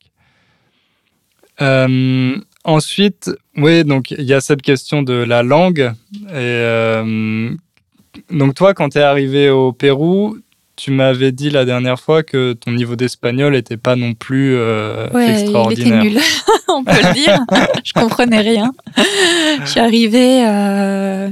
Ensuite, 2.65 3.31
oui, 3.57 3.83
donc 3.83 4.11
il 4.11 4.23
y 4.23 4.33
a 4.33 4.41
cette 4.41 4.61
question 4.61 5.01
de 5.03 5.13
la 5.13 5.43
langue. 5.43 5.91
Et 6.33 7.03
donc 8.31 8.55
toi, 8.55 8.73
quand 8.73 8.89
tu 8.89 8.97
es 8.97 9.01
arrivé 9.01 9.49
au 9.49 9.71
Pérou, 9.73 10.37
tu 10.79 10.91
m'avais 10.91 11.33
dit 11.33 11.49
la 11.49 11.65
dernière 11.65 11.99
fois 11.99 12.23
que 12.23 12.53
ton 12.53 12.71
niveau 12.71 12.95
d'espagnol 12.95 13.51
n'était 13.51 13.75
pas 13.75 13.97
non 13.97 14.13
plus 14.13 14.55
euh, 14.55 15.09
Ouais, 15.09 15.25
il 15.25 15.31
était 15.31 15.41
extraordinaire. 15.41 16.03
nul, 16.03 16.19
on 16.69 16.85
peut 16.85 16.91
le 16.93 17.13
dire. 17.13 17.39
je 17.83 17.91
comprenais 17.91 18.39
rien. 18.39 18.71
Je 19.65 19.69
suis 19.69 19.79
arrivée, 19.81 20.47
euh, 20.47 21.29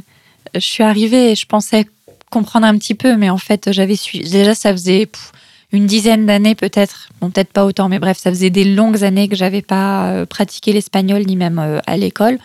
je 0.53 0.59
suis 0.59 0.83
arrivée 0.83 1.31
et 1.31 1.35
je 1.35 1.45
pensais 1.45 1.85
comprendre 2.29 2.67
un 2.67 2.77
petit 2.77 2.93
peu, 2.93 3.15
mais 3.15 3.29
en 3.29 3.37
fait, 3.37 3.71
j'avais 3.71 3.95
suivi. 3.95 4.29
Déjà, 4.29 4.53
ça 4.53 4.73
faisait 4.73 5.05
pff, 5.05 5.31
une 5.71 5.85
dizaine 5.85 6.25
d'années 6.25 6.55
peut-être, 6.55 7.07
bon 7.21 7.29
peut-être 7.29 7.53
pas 7.53 7.63
autant, 7.63 7.87
mais 7.87 7.99
bref, 7.99 8.17
ça 8.17 8.29
faisait 8.29 8.49
des 8.49 8.65
longues 8.65 9.05
années 9.05 9.29
que 9.29 9.37
j'avais 9.37 9.61
pas 9.61 10.09
euh, 10.11 10.25
pratiqué 10.25 10.73
l'espagnol 10.73 11.23
ni 11.25 11.37
même 11.37 11.59
euh, 11.59 11.79
à 11.87 11.95
l'école. 11.95 12.37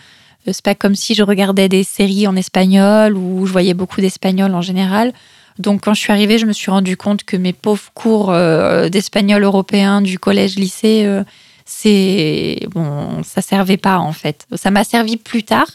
C'est 0.45 0.63
pas 0.63 0.75
comme 0.75 0.95
si 0.95 1.15
je 1.15 1.23
regardais 1.23 1.67
des 1.67 1.83
séries 1.83 2.27
en 2.27 2.35
espagnol 2.37 3.17
ou 3.17 3.45
je 3.45 3.51
voyais 3.51 3.73
beaucoup 3.73 3.99
d'espagnol 3.99 4.53
en 4.53 4.61
général. 4.61 5.13
Donc 5.59 5.81
quand 5.81 5.93
je 5.93 5.99
suis 5.99 6.11
arrivée, 6.11 6.37
je 6.37 6.45
me 6.45 6.53
suis 6.53 6.71
rendu 6.71 6.97
compte 6.97 7.23
que 7.23 7.37
mes 7.37 7.53
pauvres 7.53 7.91
cours 7.93 8.31
euh, 8.31 8.89
d'espagnol 8.89 9.43
européen 9.43 10.01
du 10.01 10.19
collège-lycée, 10.19 11.03
euh, 11.05 11.23
c'est 11.65 12.59
bon, 12.71 13.23
ça 13.23 13.41
servait 13.41 13.77
pas 13.77 13.97
en 13.97 14.13
fait. 14.13 14.47
Ça 14.55 14.71
m'a 14.71 14.83
servi 14.83 15.17
plus 15.17 15.43
tard 15.43 15.67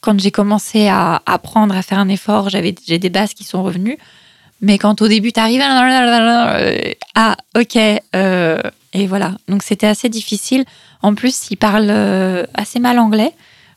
quand 0.00 0.18
j'ai 0.18 0.30
commencé 0.30 0.88
à 0.88 1.22
apprendre 1.26 1.74
à 1.76 1.82
faire 1.82 1.98
un 1.98 2.08
effort. 2.08 2.48
J'avais 2.50 2.74
j'ai 2.86 2.98
des 2.98 3.10
bases 3.10 3.34
qui 3.34 3.44
sont 3.44 3.62
revenues, 3.62 3.98
mais 4.60 4.78
quand 4.78 5.00
au 5.02 5.08
début 5.08 5.32
t'arrives, 5.32 5.62
euh, 5.62 6.92
ah 7.14 7.36
ok, 7.56 7.78
euh, 8.16 8.60
et 8.92 9.06
voilà. 9.06 9.32
Donc 9.48 9.62
c'était 9.62 9.86
assez 9.86 10.08
difficile. 10.08 10.64
En 11.02 11.14
plus, 11.14 11.50
il 11.50 11.56
parle 11.56 11.88
euh, 11.88 12.44
assez 12.54 12.78
mal 12.78 12.98
anglais. 12.98 13.32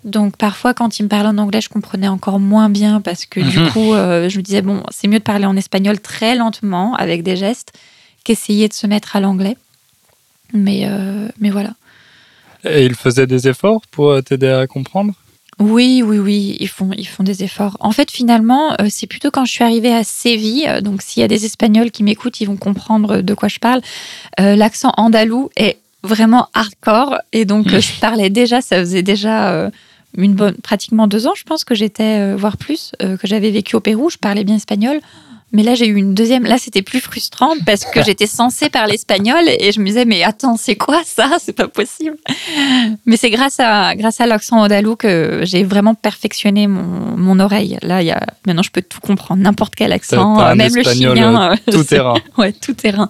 Donc 0.05 0.35
parfois, 0.37 0.73
quand 0.73 0.99
il 0.99 1.03
me 1.03 1.07
parlait 1.07 1.29
en 1.29 1.37
anglais, 1.37 1.61
je 1.61 1.69
comprenais 1.69 2.07
encore 2.07 2.39
moins 2.39 2.69
bien 2.69 2.99
parce 3.01 3.25
que 3.25 3.39
du 3.39 3.59
Mhm. 3.59 3.71
coup, 3.71 3.93
euh, 3.93 4.27
je 4.29 4.37
me 4.37 4.43
disais, 4.43 4.61
bon, 4.61 4.83
c'est 4.91 5.07
mieux 5.07 5.19
de 5.19 5.23
parler 5.23 5.45
en 5.45 5.55
espagnol 5.55 5.99
très 5.99 6.35
lentement, 6.35 6.93
avec 6.95 7.23
des 7.23 7.35
gestes, 7.37 7.71
qu'essayer 8.23 8.67
de 8.67 8.73
se 8.73 8.85
mettre 8.87 9.15
à 9.15 9.19
l'anglais. 9.21 9.57
Mais, 10.53 10.81
euh, 10.85 11.27
mais 11.39 11.49
voilà. 11.49 11.71
Et 12.65 12.83
il 12.85 12.95
faisait 12.95 13.27
des 13.27 13.47
efforts 13.47 13.81
pour 13.91 14.11
euh, 14.11 14.21
t'aider 14.21 14.47
à 14.49 14.67
comprendre? 14.67 15.13
Oui, 15.59 16.01
oui, 16.05 16.17
oui, 16.17 16.57
ils 16.59 16.67
font, 16.67 16.89
ils 16.97 17.07
font 17.07 17.23
des 17.23 17.43
efforts. 17.43 17.77
En 17.79 17.91
fait, 17.91 18.09
finalement, 18.09 18.75
c'est 18.89 19.05
plutôt 19.07 19.29
quand 19.31 19.45
je 19.45 19.51
suis 19.51 19.63
arrivée 19.63 19.93
à 19.93 20.03
Séville, 20.03 20.67
donc 20.81 21.01
s'il 21.03 21.21
y 21.21 21.23
a 21.23 21.27
des 21.27 21.45
Espagnols 21.45 21.91
qui 21.91 22.01
m'écoutent, 22.03 22.41
ils 22.41 22.45
vont 22.47 22.55
comprendre 22.57 23.21
de 23.21 23.33
quoi 23.35 23.49
je 23.49 23.59
parle. 23.59 23.81
Euh, 24.39 24.55
L'accent 24.55 24.91
andalou 24.97 25.49
est 25.55 25.77
vraiment 26.01 26.47
hardcore, 26.55 27.17
et 27.33 27.45
donc 27.45 27.69
je 27.69 27.99
parlais 28.01 28.29
déjà, 28.31 28.61
ça 28.61 28.79
faisait 28.79 29.03
déjà 29.03 29.69
une 30.17 30.33
bonne, 30.33 30.55
pratiquement 30.55 31.07
deux 31.07 31.27
ans, 31.27 31.33
je 31.35 31.43
pense 31.43 31.63
que 31.63 31.75
j'étais, 31.75 32.19
euh, 32.19 32.35
voire 32.37 32.57
plus, 32.57 32.91
euh, 33.01 33.17
que 33.17 33.27
j'avais 33.27 33.51
vécu 33.51 33.75
au 33.75 33.79
Pérou, 33.79 34.09
je 34.09 34.17
parlais 34.17 34.43
bien 34.43 34.55
espagnol. 34.55 34.99
Mais 35.55 35.61
là, 35.61 35.75
j'ai 35.75 35.85
eu 35.85 35.95
une 35.97 36.15
deuxième. 36.15 36.45
Là, 36.45 36.57
c'était 36.57 36.81
plus 36.81 36.99
frustrant 36.99 37.51
parce 37.63 37.85
que 37.85 38.03
j'étais 38.03 38.25
censée 38.25 38.69
parler 38.71 38.95
espagnol 38.95 39.43
et 39.47 39.71
je 39.71 39.79
me 39.81 39.85
disais, 39.85 40.03
mais 40.03 40.23
attends, 40.23 40.57
c'est 40.57 40.75
quoi 40.75 41.01
ça? 41.05 41.29
C'est 41.39 41.53
pas 41.53 41.67
possible. 41.67 42.17
Mais 43.05 43.17
c'est 43.17 43.29
grâce 43.29 43.59
à, 43.59 43.95
grâce 43.95 44.19
à 44.19 44.25
l'accent 44.25 44.57
andalou 44.63 44.95
que 44.95 45.41
j'ai 45.43 45.63
vraiment 45.63 45.93
perfectionné 45.93 46.65
mon, 46.65 46.81
mon 47.17 47.39
oreille. 47.39 47.77
Là, 47.83 48.01
y 48.01 48.09
a, 48.09 48.19
maintenant, 48.47 48.63
je 48.63 48.71
peux 48.71 48.81
tout 48.81 48.99
comprendre, 48.99 49.43
n'importe 49.43 49.75
quel 49.75 49.91
accent, 49.91 50.55
même 50.55 50.73
le 50.75 50.81
chilien. 50.95 51.51
euh, 51.51 51.55
Tout 51.71 51.83
terrain. 51.83 52.15
Ouais, 52.39 52.51
tout 52.51 52.73
terrain. 52.73 53.07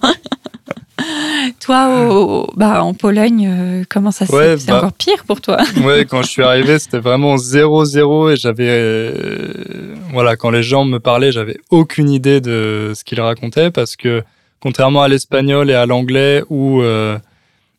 toi, 1.60 2.08
au- 2.10 2.50
bah, 2.56 2.82
en 2.82 2.94
Pologne, 2.94 3.48
euh, 3.50 3.84
comment 3.88 4.10
ça 4.10 4.26
se 4.26 4.32
Ouais, 4.32 4.56
C'est 4.58 4.68
bah- 4.68 4.78
encore 4.78 4.92
pire 4.92 5.24
pour 5.26 5.40
toi? 5.40 5.58
Ouais, 5.84 6.04
quand 6.04 6.22
je 6.22 6.28
suis 6.28 6.42
arrivé, 6.42 6.78
c'était 6.78 6.98
vraiment 7.00 7.36
0-0 7.36 8.30
et 8.32 8.36
j'avais. 8.36 8.68
euh, 8.68 9.94
voilà, 10.12 10.36
quand 10.36 10.50
les 10.50 10.62
gens 10.62 10.84
me 10.84 10.98
parlaient, 10.98 11.32
j'avais 11.32 11.58
aucune 11.70 12.08
idée 12.10 12.40
de 12.40 12.92
ce 12.94 13.04
qu'ils 13.04 13.20
racontaient 13.20 13.70
parce 13.70 13.96
que, 13.96 14.22
contrairement 14.60 15.02
à 15.02 15.08
l'espagnol 15.08 15.70
et 15.70 15.74
à 15.74 15.86
l'anglais 15.86 16.42
où. 16.50 16.80
euh, 16.82 17.18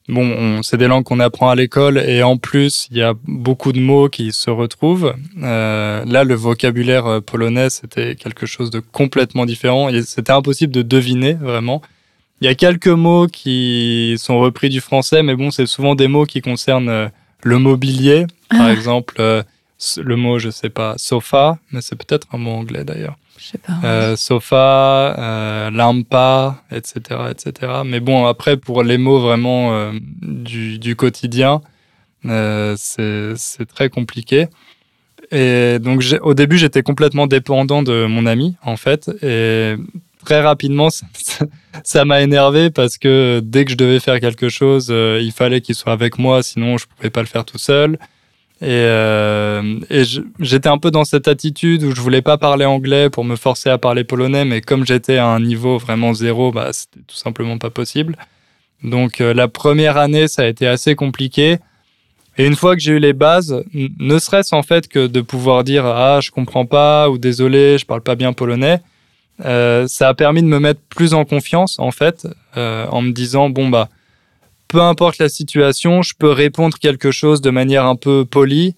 Bon, 0.08 0.22
on- 0.24 0.62
c'est 0.62 0.78
des 0.78 0.86
langues 0.86 1.04
qu'on 1.04 1.20
apprend 1.20 1.50
à 1.50 1.56
l'école 1.56 1.98
et 1.98 2.22
en 2.22 2.38
plus, 2.38 2.88
il 2.92 2.98
y 2.98 3.02
a 3.02 3.16
beaucoup 3.26 3.72
de 3.72 3.80
mots 3.80 4.08
qui 4.08 4.32
se 4.34 4.52
retrouvent. 4.52 5.16
Là, 5.42 6.24
le 6.24 6.36
vocabulaire 6.36 7.24
polonais, 7.26 7.72
c'était 7.72 8.14
quelque 8.14 8.46
chose 8.46 8.70
de 8.70 8.82
complètement 8.92 9.48
différent 9.48 9.90
et 9.90 10.04
c'était 10.04 10.32
impossible 10.32 10.72
de 10.72 10.84
deviner 10.84 11.34
vraiment. 11.34 11.82
Il 12.42 12.46
y 12.46 12.48
a 12.50 12.56
quelques 12.56 12.88
mots 12.88 13.28
qui 13.28 14.16
sont 14.18 14.40
repris 14.40 14.70
du 14.70 14.82
français, 14.82 15.24
mais 15.24 15.36
bon, 15.36 15.52
c'est 15.52 15.66
souvent 15.66 15.96
des 15.96 16.08
mots 16.08 16.26
qui 16.26 16.42
concernent 16.42 16.90
euh, 16.90 17.08
le 17.44 17.58
mobilier. 17.60 18.26
Par 18.50 18.62
Ah. 18.64 18.74
exemple, 18.74 19.16
euh, 19.20 19.42
le 19.98 20.16
mot, 20.16 20.38
je 20.40 20.50
sais 20.50 20.70
pas, 20.70 20.96
sofa, 20.98 21.58
mais 21.72 21.82
c'est 21.82 21.96
peut-être 21.96 22.28
un 22.34 22.38
mot 22.38 22.52
anglais 22.52 22.84
d'ailleurs. 22.84 23.18
Je 23.38 23.46
sais 23.48 23.58
pas. 23.58 23.74
Euh, 23.84 24.16
sofa, 24.16 25.16
euh, 25.18 25.70
lampa, 25.72 26.64
etc., 26.72 27.00
etc. 27.32 27.72
Mais 27.86 28.00
bon, 28.00 28.26
après, 28.26 28.58
pour 28.58 28.84
les 28.84 28.98
mots 28.98 29.20
vraiment 29.20 29.92
du, 30.22 30.78
du 30.80 30.96
quotidien, 30.96 31.62
c'est 32.24 33.66
très 33.74 33.90
compliqué. 33.90 34.48
Et 35.32 35.80
donc, 35.80 36.04
au 36.22 36.34
début, 36.34 36.58
j'étais 36.58 36.84
complètement 36.84 37.28
dépendant 37.28 37.84
de 37.84 38.06
mon 38.06 38.26
ami, 38.26 38.56
en 38.64 38.78
fait. 38.78 39.10
Et 39.22 39.76
très 40.26 40.42
rapidement, 40.42 40.90
ça- 41.84 42.06
m'a 42.06 42.22
énervé 42.22 42.70
parce 42.70 42.98
que 42.98 43.42
dès 43.44 43.64
que 43.64 43.72
je 43.72 43.78
devais 43.78 44.00
faire 44.00 44.20
quelque 44.20 44.50
chose, 44.50 44.88
euh, 44.90 45.20
il 45.22 45.32
fallait 45.32 45.62
qu'il 45.62 45.76
soit 45.76 45.94
avec 45.94 46.18
moi, 46.20 46.44
sinon 46.44 46.78
je 46.78 46.86
pouvais 46.88 47.10
pas 47.10 47.22
le 47.22 47.28
faire 47.28 47.46
tout 47.46 47.58
seul. 47.58 47.98
Et, 48.62 48.68
euh, 48.70 49.80
j'étais 50.40 50.70
un 50.70 50.78
peu 50.78 50.90
dans 50.92 51.04
cette 51.06 51.28
attitude 51.28 51.84
où 51.84 51.94
je 51.94 52.02
voulais 52.02 52.22
pas 52.22 52.38
parler 52.38 52.66
anglais 52.66 53.10
pour 53.10 53.24
me 53.26 53.36
forcer 53.36 53.70
à 53.70 53.78
parler 53.78 54.04
polonais, 54.04 54.46
mais 54.46 54.62
comme 54.62 54.86
j'étais 54.86 55.18
à 55.18 55.28
un 55.28 55.40
niveau 55.40 55.78
vraiment 55.78 56.14
zéro, 56.14 56.52
bah, 56.52 56.72
c'était 56.72 57.02
tout 57.06 57.18
simplement 57.18 57.58
pas 57.58 57.70
possible. 57.70 58.18
Donc 58.84 59.22
euh, 59.22 59.34
la 59.34 59.48
première 59.48 59.98
année, 59.98 60.28
ça 60.28 60.44
a 60.44 60.46
été 60.48 60.68
assez 60.68 60.96
compliqué. 60.96 61.58
Et 62.38 62.46
une 62.46 62.56
fois 62.56 62.76
que 62.76 62.82
j'ai 62.82 62.94
eu 62.94 63.00
les 63.00 63.14
bases, 63.14 63.64
ne 63.74 64.20
serait-ce 64.20 64.54
en 64.54 64.64
fait 64.64 64.88
que 64.90 65.08
de 65.08 65.22
pouvoir 65.22 65.64
dire 65.64 65.86
ah 65.86 66.20
je 66.22 66.32
comprends 66.32 66.66
pas 66.66 67.10
ou 67.10 67.18
désolé 67.18 67.78
je 67.78 67.86
parle 67.86 68.02
pas 68.02 68.16
bien 68.16 68.34
polonais, 68.34 68.82
euh, 69.44 69.86
ça 69.88 70.08
a 70.10 70.14
permis 70.14 70.42
de 70.42 70.48
me 70.48 70.60
mettre 70.60 70.80
plus 70.90 71.14
en 71.14 71.26
confiance 71.26 71.78
en 71.80 71.92
fait, 71.92 72.28
euh, 72.58 72.86
en 72.90 73.02
me 73.02 73.12
disant 73.12 73.50
bon 73.50 73.68
bah 73.70 73.90
peu 74.68 74.82
importe 74.82 75.18
la 75.20 75.30
situation, 75.30 76.02
je 76.02 76.14
peux 76.18 76.32
répondre 76.32 76.78
quelque 76.80 77.12
chose 77.12 77.42
de 77.42 77.50
manière 77.50 77.86
un 77.86 77.96
peu 77.96 78.26
polie. 78.26 78.76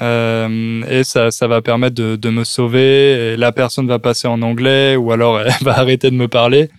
euh, 0.00 0.82
et 0.88 1.02
ça, 1.04 1.30
ça 1.30 1.48
va 1.48 1.62
permettre 1.62 1.94
de, 1.96 2.16
de 2.16 2.30
me 2.30 2.44
sauver. 2.44 3.32
Et 3.32 3.36
la 3.36 3.50
personne 3.52 3.86
va 3.88 3.98
passer 3.98 4.28
en 4.28 4.42
anglais 4.42 4.96
ou 4.96 5.10
alors 5.12 5.40
elle 5.40 5.52
va 5.62 5.78
arrêter 5.78 6.10
de 6.10 6.16
me 6.16 6.28
parler. 6.28 6.70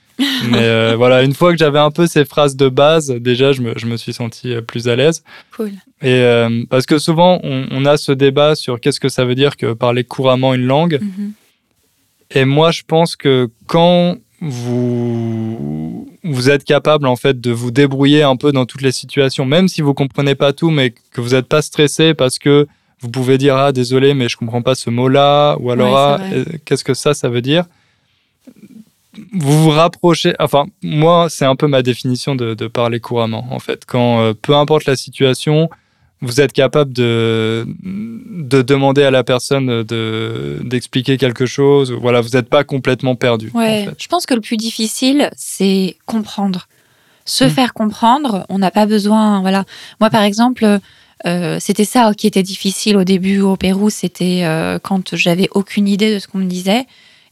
Mais 0.50 0.60
euh, 0.60 0.94
voilà, 0.98 1.24
une 1.24 1.34
fois 1.34 1.52
que 1.52 1.58
j'avais 1.58 1.80
un 1.80 1.92
peu 1.92 2.06
ces 2.08 2.24
phrases 2.26 2.56
de 2.56 2.70
base, 2.70 3.10
déjà, 3.10 3.52
je 3.52 3.62
me, 3.62 3.74
je 3.78 3.86
me 3.88 3.98
suis 3.98 4.14
senti 4.14 4.54
plus 4.68 4.88
à 4.88 4.96
l'aise. 4.96 5.24
Cool. 5.56 5.72
Et 6.02 6.10
euh, 6.22 6.64
parce 6.70 6.86
que 6.86 7.00
souvent, 7.00 7.40
on, 7.44 7.66
on 7.72 7.86
a 7.86 7.98
ce 7.98 8.12
débat 8.12 8.56
sur 8.56 8.80
qu'est-ce 8.80 9.00
que 9.00 9.10
ça 9.10 9.26
veut 9.26 9.36
dire 9.36 9.58
que 9.58 9.74
parler 9.74 10.04
couramment 10.04 10.54
une 10.54 10.66
langue. 10.68 11.00
Mhm. 11.02 11.34
Et 12.34 12.46
moi, 12.46 12.72
je 12.72 12.84
pense 12.88 13.16
que 13.16 13.50
quand 13.68 14.18
vous, 14.42 16.10
vous 16.24 16.50
êtes 16.50 16.64
capable 16.64 17.06
en 17.08 17.16
fait 17.16 17.40
de 17.40 17.52
vous 17.52 17.72
débrouiller 17.72 18.24
un 18.24 18.36
peu 18.36 18.52
dans 18.52 18.66
toutes 18.66 18.82
les 18.82 18.92
situations, 18.92 19.46
même 19.46 19.68
si 19.68 19.82
vous 19.82 19.94
comprenez 19.94 20.36
pas 20.36 20.52
tout, 20.54 20.72
mais 20.72 20.94
que 21.12 21.22
vous 21.22 21.30
n'êtes 21.30 21.48
pas 21.48 21.62
stressé 21.62 22.14
parce 22.14 22.40
que 22.40 22.68
vous 23.02 23.10
pouvez 23.10 23.38
dire 23.38 23.56
ah 23.56 23.72
désolé 23.72 24.14
mais 24.14 24.30
je 24.30 24.38
comprends 24.38 24.62
pas 24.62 24.76
ce 24.76 24.90
mot-là 24.90 25.58
ou 25.60 25.72
alors 25.72 25.94
Ouais, 25.94 25.96
ah 25.96 26.34
euh, 26.34 26.46
qu'est-ce 26.66 26.84
que 26.84 26.94
ça 26.94 27.14
ça 27.14 27.30
veut 27.30 27.42
dire? 27.42 27.66
Vous 29.34 29.64
vous 29.64 29.70
rapprochez. 29.70 30.34
Enfin 30.40 30.66
moi 30.84 31.28
c'est 31.30 31.46
un 31.46 31.56
peu 31.56 31.68
ma 31.68 31.82
définition 31.82 32.36
de, 32.36 32.54
de 32.54 32.68
parler 32.68 33.00
couramment 33.00 33.48
en 33.52 33.60
fait. 33.60 33.86
Quand 33.86 34.22
euh, 34.22 34.34
peu 34.40 34.56
importe 34.56 34.86
la 34.86 34.96
situation, 34.96 35.70
vous 36.22 36.40
êtes 36.40 36.54
capable 36.54 36.94
de, 36.94 37.66
de 37.84 38.62
demander 38.62 39.04
à 39.04 39.12
la 39.12 39.24
personne 39.24 39.84
de, 39.84 40.60
d'expliquer 40.64 41.18
quelque 41.18 41.46
chose. 41.46 41.92
Voilà, 41.92 42.22
vous 42.22 42.30
n'êtes 42.30 42.48
pas 42.50 42.64
complètement 42.64 43.16
perdu. 43.16 43.50
Ouais, 43.54 43.84
en 43.84 43.90
fait. 43.90 43.96
je 44.02 44.08
pense 44.08 44.26
que 44.26 44.34
le 44.36 44.42
plus 44.42 44.58
difficile, 44.58 45.30
c'est 45.36 45.98
comprendre. 46.06 46.68
Se 47.26 47.44
Mm. 47.46 47.50
faire 47.50 47.74
comprendre, 47.74 48.46
on 48.50 48.60
n'a 48.60 48.72
pas 48.72 48.86
besoin. 48.86 49.42
Voilà. 49.42 49.66
Moi, 50.00 50.10
par 50.10 50.24
exemple, 50.24 50.80
euh, 51.26 51.58
c'était 51.60 51.86
ça 51.86 52.12
qui 52.16 52.28
était 52.28 52.44
difficile 52.44 52.98
au 52.98 53.04
début 53.04 53.40
au 53.42 53.56
Pérou. 53.56 53.90
C'était 53.90 54.42
euh, 54.44 54.80
quand 54.80 55.16
j'avais 55.16 55.48
aucune 55.52 55.88
idée 55.88 56.14
de 56.14 56.20
ce 56.20 56.28
qu'on 56.28 56.40
me 56.40 56.46
disait. 56.50 56.86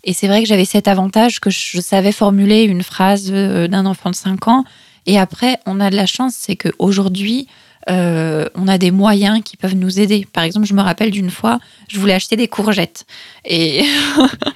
Et 0.04 0.14
c'est 0.14 0.28
vrai 0.28 0.42
que 0.42 0.48
j'avais 0.48 0.66
cet 0.66 0.88
avantage 0.88 1.40
que 1.40 1.50
je 1.50 1.82
savais 1.82 2.12
formuler 2.12 2.64
une 2.64 2.84
phrase 2.84 3.30
euh, 3.32 3.68
d'un 3.68 3.86
enfant 3.86 4.10
de 4.10 4.16
5 4.16 4.48
ans. 4.48 4.64
Et 5.06 5.18
après, 5.20 5.58
on 5.66 5.80
a 5.80 5.90
de 5.90 5.96
la 5.96 6.06
chance, 6.06 6.36
c'est 6.38 6.56
qu'aujourd'hui, 6.56 7.48
euh, 7.90 8.48
on 8.56 8.68
a 8.68 8.78
des 8.78 8.92
moyens 8.92 9.42
qui 9.44 9.58
peuvent 9.58 9.76
nous 9.76 10.00
aider. 10.00 10.28
Par 10.32 10.44
exemple, 10.44 10.68
je 10.68 10.74
me 10.74 10.82
rappelle 10.82 11.12
d'une 11.12 11.32
fois, 11.32 11.60
je 11.88 12.00
voulais 12.00 12.14
acheter 12.14 12.36
des 12.36 12.48
courgettes. 12.48 13.06
Et 13.46 13.84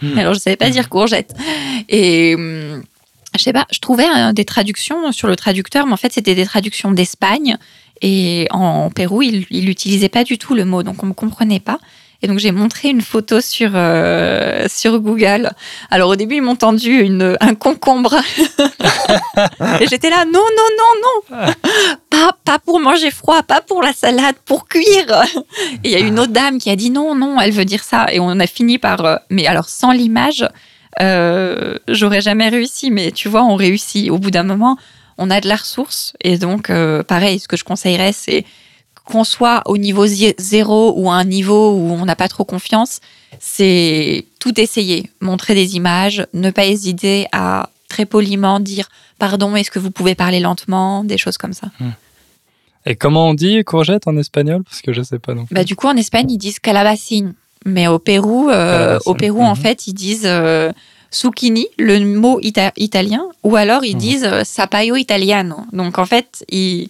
Hmm. 0.01 0.17
alors, 0.17 0.33
je 0.33 0.39
savais 0.39 0.55
pas 0.55 0.69
dire 0.69 0.89
courgettes. 0.89 1.33
Et 1.89 2.35
hum, 2.35 2.83
je 3.37 3.43
sais 3.43 3.53
pas, 3.53 3.65
je 3.71 3.79
trouvais 3.79 4.05
hein, 4.05 4.33
des 4.33 4.45
traductions 4.45 5.11
sur 5.11 5.27
le 5.27 5.35
traducteur, 5.35 5.85
mais 5.85 5.93
en 5.93 5.97
fait, 5.97 6.13
c'était 6.13 6.35
des 6.35 6.45
traductions 6.45 6.91
d'Espagne. 6.91 7.57
Et 8.01 8.47
en 8.51 8.89
Pérou, 8.89 9.21
il 9.21 9.45
n'utilisait 9.49 10.09
pas 10.09 10.23
du 10.23 10.37
tout 10.37 10.55
le 10.55 10.65
mot, 10.65 10.83
donc 10.83 11.01
on 11.03 11.07
me 11.07 11.13
comprenait 11.13 11.61
pas. 11.61 11.79
Et 12.23 12.27
donc 12.27 12.39
j'ai 12.39 12.53
montré 12.53 12.87
une 12.87 13.01
photo 13.01 13.41
sur 13.41 13.71
euh, 13.75 14.65
sur 14.69 14.97
Google. 14.99 15.51
Alors 15.91 16.09
au 16.09 16.15
début 16.15 16.35
ils 16.35 16.41
m'ont 16.41 16.55
tendu 16.55 17.05
un 17.41 17.53
concombre. 17.53 18.15
Et 19.81 19.87
j'étais 19.87 20.09
là 20.09 20.23
non 20.23 20.39
non 20.39 20.69
non 20.79 21.37
non. 21.37 21.53
Pas 22.09 22.31
pas 22.45 22.59
pour 22.59 22.79
manger 22.79 23.11
froid, 23.11 23.43
pas 23.43 23.59
pour 23.59 23.83
la 23.83 23.91
salade, 23.91 24.37
pour 24.45 24.69
cuire. 24.69 25.25
Et 25.83 25.89
il 25.89 25.91
y 25.91 25.95
a 25.95 25.99
une 25.99 26.17
autre 26.17 26.31
dame 26.31 26.59
qui 26.59 26.69
a 26.69 26.77
dit 26.77 26.91
non 26.91 27.13
non 27.13 27.41
elle 27.41 27.51
veut 27.51 27.65
dire 27.65 27.83
ça. 27.83 28.05
Et 28.09 28.21
on 28.21 28.39
a 28.39 28.47
fini 28.47 28.77
par 28.77 29.03
euh, 29.03 29.17
mais 29.29 29.45
alors 29.45 29.67
sans 29.67 29.91
l'image 29.91 30.47
euh, 31.01 31.77
j'aurais 31.89 32.21
jamais 32.21 32.47
réussi. 32.47 32.89
Mais 32.89 33.11
tu 33.11 33.27
vois 33.27 33.43
on 33.43 33.55
réussit. 33.55 34.09
Au 34.09 34.17
bout 34.17 34.31
d'un 34.31 34.43
moment 34.43 34.77
on 35.17 35.29
a 35.29 35.41
de 35.41 35.49
la 35.49 35.57
ressource. 35.57 36.13
Et 36.23 36.37
donc 36.37 36.71
pareil 37.05 37.39
ce 37.39 37.49
que 37.49 37.57
je 37.57 37.65
conseillerais 37.65 38.13
c'est 38.13 38.45
qu'on 39.05 39.23
soit 39.23 39.61
au 39.65 39.77
niveau 39.77 40.05
zéro 40.07 40.93
ou 40.95 41.09
à 41.09 41.15
un 41.15 41.23
niveau 41.25 41.71
où 41.71 41.91
on 41.91 42.05
n'a 42.05 42.15
pas 42.15 42.27
trop 42.27 42.45
confiance, 42.45 42.99
c'est 43.39 44.25
tout 44.39 44.59
essayer, 44.59 45.09
montrer 45.19 45.55
des 45.55 45.75
images, 45.75 46.25
ne 46.33 46.51
pas 46.51 46.65
hésiter 46.65 47.27
à 47.31 47.69
très 47.89 48.05
poliment 48.05 48.59
dire 48.59 48.89
pardon, 49.19 49.55
est-ce 49.55 49.71
que 49.71 49.79
vous 49.79 49.91
pouvez 49.91 50.15
parler 50.15 50.39
lentement, 50.39 51.03
des 51.03 51.17
choses 51.17 51.37
comme 51.37 51.53
ça. 51.53 51.67
Et 52.85 52.95
comment 52.95 53.29
on 53.29 53.33
dit 53.33 53.63
courgette 53.63 54.07
en 54.07 54.17
espagnol? 54.17 54.63
Parce 54.63 54.81
que 54.81 54.91
je 54.91 55.01
sais 55.01 55.19
pas 55.19 55.33
non 55.33 55.45
plus. 55.45 55.55
Bah, 55.55 55.63
du 55.63 55.75
coup, 55.77 55.87
en 55.87 55.95
Espagne, 55.95 56.29
ils 56.29 56.37
disent 56.37 56.59
calabacine, 56.59 57.33
mais 57.65 57.87
au 57.87 57.99
Pérou, 57.99 58.49
euh, 58.49 58.99
au 59.05 59.13
Pérou, 59.13 59.41
en 59.41 59.55
mhm. 59.55 59.61
fait, 59.61 59.87
ils 59.87 59.93
disent 59.93 60.25
euh, 60.25 60.71
zucchini, 61.13 61.67
le 61.77 61.99
mot 62.03 62.41
ita- 62.41 62.73
italien, 62.75 63.23
ou 63.43 63.55
alors 63.55 63.85
ils 63.85 63.93
Mhm. 63.93 63.99
disent 64.01 64.25
euh, 64.25 64.43
sapaio 64.43 64.97
italiano. 64.97 65.57
Donc 65.71 65.97
en 65.99 66.05
fait, 66.05 66.43
ils 66.49 66.89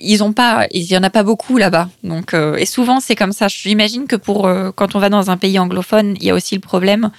ils 0.00 0.22
ont 0.22 0.32
pas, 0.32 0.66
il 0.70 0.84
y 0.84 0.96
en 0.96 1.02
a 1.02 1.10
pas 1.10 1.22
beaucoup 1.22 1.56
là-bas. 1.58 1.88
Donc 2.02 2.34
euh, 2.34 2.56
et 2.56 2.66
souvent 2.66 3.00
c'est 3.00 3.16
comme 3.16 3.32
ça. 3.32 3.48
J'imagine 3.48 4.06
que 4.06 4.16
pour 4.16 4.46
euh, 4.46 4.70
quand 4.74 4.94
on 4.94 4.98
va 4.98 5.08
dans 5.08 5.30
un 5.30 5.36
pays 5.36 5.58
anglophone, 5.58 6.14
il 6.20 6.24
y 6.24 6.30
a 6.30 6.34
aussi 6.34 6.54
le 6.54 6.60
problème 6.60 7.10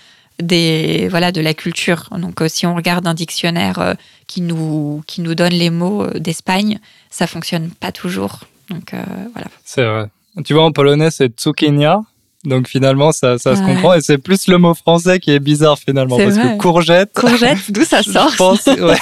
des 0.42 1.08
voilà 1.10 1.32
de 1.32 1.42
la 1.42 1.54
culture. 1.54 2.10
Donc 2.18 2.42
euh, 2.42 2.48
si 2.48 2.66
on 2.66 2.76
regarde 2.76 3.06
un 3.08 3.14
dictionnaire 3.14 3.96
qui 4.28 4.42
nous 4.42 5.04
qui 5.08 5.22
nous 5.22 5.36
donne 5.36 5.54
les 5.54 5.70
mots 5.70 6.08
d'Espagne, 6.16 6.80
ça 7.10 7.28
fonctionne 7.28 7.70
pas 7.72 7.92
toujours. 7.92 8.42
Donc 8.70 8.94
voilà. 9.34 9.48
C'est 9.66 9.84
vrai. 9.84 10.06
Tu 10.46 10.54
vois, 10.54 10.64
en 10.66 10.72
polonais, 10.72 11.10
c'est 11.12 11.38
zucchinia. 11.42 12.02
Donc 12.46 12.70
finalement, 12.70 13.12
ça, 13.12 13.38
ça 13.38 13.56
se 13.56 13.62
Ouais. 13.62 13.68
comprend. 13.74 13.94
Et 13.96 14.02
c'est 14.02 14.18
plus 14.18 14.48
le 14.48 14.58
mot 14.58 14.74
français 14.74 15.20
qui 15.20 15.32
est 15.32 15.40
bizarre 15.40 15.78
finalement. 15.78 16.18
Parce 16.18 16.36
vrai. 16.36 16.54
que 16.56 16.58
courgette, 16.62 17.12
Courgette, 17.14 17.70
d'où 17.70 17.84
ça 17.84 18.02
je 18.06 18.12
sort 18.12 18.34
pense, 18.38 18.66
ouais. 18.68 18.98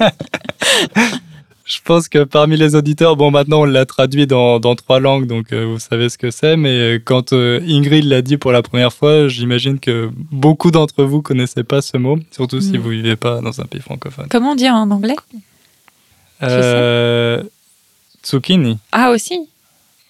Je 1.66 1.78
pense 1.82 2.08
que 2.10 2.24
parmi 2.24 2.58
les 2.58 2.74
auditeurs, 2.74 3.16
bon, 3.16 3.30
maintenant 3.30 3.62
on 3.62 3.64
l'a 3.64 3.86
traduit 3.86 4.26
dans, 4.26 4.60
dans 4.60 4.74
trois 4.76 5.00
langues, 5.00 5.26
donc 5.26 5.50
euh, 5.52 5.64
vous 5.64 5.78
savez 5.78 6.10
ce 6.10 6.18
que 6.18 6.30
c'est. 6.30 6.58
Mais 6.58 6.68
euh, 6.96 6.98
quand 7.02 7.32
euh, 7.32 7.58
Ingrid 7.66 8.04
l'a 8.04 8.20
dit 8.20 8.36
pour 8.36 8.52
la 8.52 8.60
première 8.60 8.92
fois, 8.92 9.28
j'imagine 9.28 9.80
que 9.80 10.10
beaucoup 10.30 10.70
d'entre 10.70 11.04
vous 11.04 11.22
connaissaient 11.22 11.64
pas 11.64 11.80
ce 11.80 11.96
mot, 11.96 12.18
surtout 12.30 12.60
si 12.60 12.72
Mm. 12.76 12.80
vous 12.80 12.88
vivez 12.90 13.16
pas 13.16 13.40
dans 13.40 13.62
un 13.62 13.64
pays 13.64 13.80
francophone. 13.80 14.26
Comment 14.30 14.52
on 14.52 14.54
dit 14.56 14.68
en 14.68 14.90
anglais? 14.90 15.16
Euh, 16.42 17.42
zucchini, 18.26 18.78
Ah 18.92 19.10
aussi? 19.10 19.38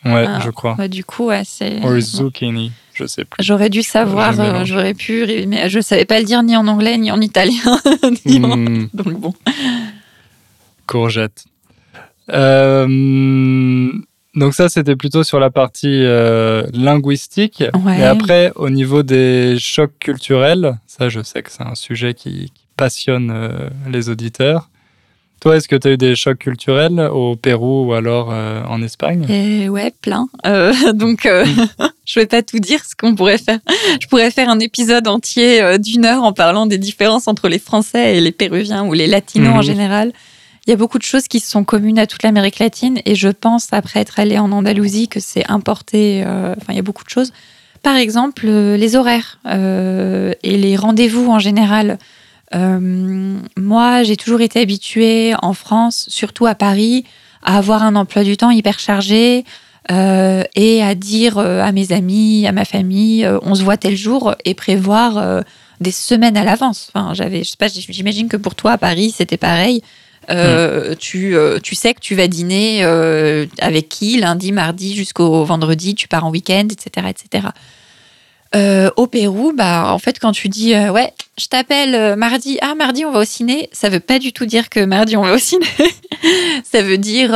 ouais, 0.05 0.25
Ah. 0.27 0.41
je 0.45 0.51
crois. 0.51 0.75
Bah, 0.77 0.89
du 0.89 1.05
coup, 1.05 1.27
ouais, 1.27 1.43
c'est. 1.47 1.79
Or 1.85 2.01
zucchini, 2.01 2.73
je 2.95 3.07
sais 3.07 3.25
plus. 3.25 3.45
J'aurais 3.45 3.71
dû 3.71 3.83
savoir, 3.85 4.39
euh, 4.41 4.65
j'aurais 4.65 4.95
pu, 4.95 5.25
mais 5.47 5.69
je 5.69 5.79
savais 5.81 6.05
pas 6.05 6.19
le 6.19 6.25
dire 6.25 6.43
ni 6.43 6.57
en 6.57 6.67
anglais 6.67 6.99
ni 6.99 7.13
en 7.13 7.21
italien. 7.21 7.79
ni 8.27 8.45
en- 8.45 8.57
Hmm. 8.57 8.89
Donc 8.93 9.13
bon. 9.21 9.35
Courgette. 10.87 11.45
Euh, 12.31 13.91
donc 14.35 14.55
ça, 14.55 14.69
c'était 14.69 14.97
plutôt 14.97 15.23
sur 15.23 15.39
la 15.39 15.51
partie 15.51 15.87
euh, 16.05 16.65
linguistique. 16.73 17.63
Ouais. 17.85 18.01
Et 18.01 18.03
après, 18.03 18.53
au 18.57 18.71
niveau 18.71 19.03
des 19.03 19.57
chocs 19.59 19.97
culturels, 20.01 20.79
ça, 20.87 21.09
je 21.09 21.23
sais 21.23 21.43
que 21.43 21.51
c'est 21.53 21.63
un 21.63 21.75
sujet 21.77 22.15
qui, 22.15 22.47
qui 22.55 22.67
passionne 22.77 23.31
euh, 23.33 23.69
les 23.91 24.09
auditeurs. 24.09 24.71
Toi, 25.41 25.57
est-ce 25.59 25.69
que 25.69 25.77
tu 25.77 25.89
as 25.89 25.91
eu 25.93 25.97
des 25.99 26.17
chocs 26.17 26.39
culturels 26.39 26.99
au 27.13 27.37
Pérou 27.37 27.87
ou 27.89 27.93
alors 27.93 28.31
euh, 28.33 28.63
en 28.67 28.83
Espagne? 28.83 29.27
Et 29.29 29.69
ouais, 29.69 29.93
plein. 30.01 30.27
Euh, 30.47 30.73
donc, 30.95 31.27
euh, 31.27 31.45
je 32.07 32.19
vais 32.19 32.27
pas 32.27 32.43
tout 32.43 32.59
dire 32.59 32.83
ce 32.85 32.97
qu'on 32.97 33.15
pourrait 33.15 33.39
faire. 33.39 33.59
Je 34.01 34.07
pourrais 34.09 34.31
faire 34.31 34.49
un 34.49 34.59
épisode 34.59 35.07
entier 35.07 35.79
d'une 35.79 36.07
heure 36.07 36.23
en 36.23 36.33
parlant 36.33 36.67
des 36.67 36.79
différences 36.79 37.29
entre 37.29 37.49
les 37.49 37.59
Français 37.59 38.17
et 38.17 38.21
les 38.21 38.33
Péruviens 38.33 38.85
ou 38.87 38.95
les 38.95 39.07
Latinos 39.07 39.53
en 39.53 39.57
Mhm. 39.59 39.63
général. 39.63 40.13
Il 40.67 40.71
y 40.71 40.73
a 40.73 40.77
beaucoup 40.77 40.99
de 40.99 41.03
choses 41.03 41.29
qui 41.29 41.41
sont 41.41 41.63
communes 41.63 41.99
à 41.99 42.07
toute 42.07 42.23
l'Amérique 42.23 42.59
latine 42.59 42.99
et 43.05 43.15
je 43.15 43.29
pense, 43.29 43.69
après 43.73 44.01
être 44.01 44.19
allée 44.19 44.39
en 44.39 44.51
Andalousie, 44.51 45.09
que 45.09 45.21
c'est 45.21 45.45
importé. 45.51 46.23
euh, 46.25 46.55
Enfin, 46.57 46.73
il 46.73 46.77
y 46.77 46.79
a 46.79 46.83
beaucoup 46.83 47.05
de 47.05 47.11
choses. 47.11 47.33
Par 47.83 47.97
exemple, 47.97 48.47
euh, 48.49 48.79
les 48.79 48.97
horaires 48.97 49.39
euh, 49.47 50.33
et 50.43 50.57
les 50.57 50.77
rendez-vous 50.77 51.31
en 51.31 51.39
général. 51.39 51.99
Moi, 52.53 54.05
j'ai 54.05 54.17
toujours 54.17 54.41
été 54.41 54.61
habituée 54.61 55.35
en 55.43 55.55
France, 55.55 56.07
surtout 56.09 56.47
à 56.47 56.55
Paris, 56.55 57.05
à 57.43 57.59
avoir 57.59 57.83
un 57.83 57.97
emploi 57.97 58.23
du 58.23 58.37
temps 58.37 58.51
hyper 58.51 58.79
chargé 58.79 59.45
et 59.91 60.83
à 60.83 60.95
dire 60.95 61.39
à 61.39 61.73
mes 61.73 61.91
amis, 61.91 62.47
à 62.47 62.53
ma 62.53 62.65
famille, 62.65 63.29
on 63.43 63.57
se 63.57 63.65
voit 63.65 63.77
tel 63.77 63.97
jour 63.97 64.37
et 64.45 64.55
prévoir 64.55 65.43
des 65.81 65.91
semaines 65.91 66.37
à 66.37 66.45
l'avance. 66.45 66.93
Enfin, 66.95 67.13
j'avais, 67.13 67.43
je 67.43 67.51
sais 67.51 67.57
pas, 67.59 67.67
j'imagine 67.67 68.29
que 68.29 68.37
pour 68.37 68.55
toi 68.55 68.73
à 68.73 68.79
Paris 68.79 69.13
c'était 69.17 69.37
pareil. 69.37 69.83
Euh, 70.31 70.95
tu, 70.99 71.37
euh, 71.37 71.59
tu 71.63 71.75
sais 71.75 71.95
que 71.95 72.01
tu 72.01 72.15
vas 72.15 72.27
dîner 72.27 72.81
euh, 72.83 73.47
avec 73.61 73.89
qui 73.89 74.19
lundi, 74.19 74.53
mardi 74.53 74.95
jusqu'au 74.95 75.45
vendredi, 75.45 75.95
tu 75.95 76.09
pars 76.09 76.25
en 76.25 76.31
week-end, 76.31 76.69
etc., 76.71 77.09
etc. 77.09 77.49
Au 78.97 79.09
Pérou, 79.09 79.53
bah 79.53 79.93
en 79.93 79.99
fait 79.99 80.21
quand 80.21 80.31
tu 80.31 80.49
dis 80.49 80.77
ouais, 80.77 81.13
je 81.37 81.49
t'appelle 81.49 82.15
mardi, 82.15 82.57
ah 82.63 82.77
mardi 82.77 83.05
on 83.05 83.11
va 83.11 83.19
au 83.19 83.25
ciné, 83.25 83.69
ça 83.73 83.89
veut 83.89 83.99
pas 83.99 84.21
du 84.21 84.33
tout 84.33 84.47
dire 84.47 84.69
que 84.69 84.79
mardi 84.85 85.17
on 85.17 85.23
va 85.23 85.35
au 85.35 85.39
ciné. 85.39 85.67
ça 86.63 86.81
veut 86.81 86.97
dire 86.97 87.33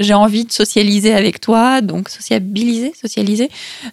j'ai 0.00 0.14
envie 0.14 0.44
de 0.44 0.50
socialiser 0.50 1.14
avec 1.14 1.40
toi, 1.40 1.80
donc 1.82 2.08
sociabiliser, 2.08 2.92
socialiser. 3.00 3.48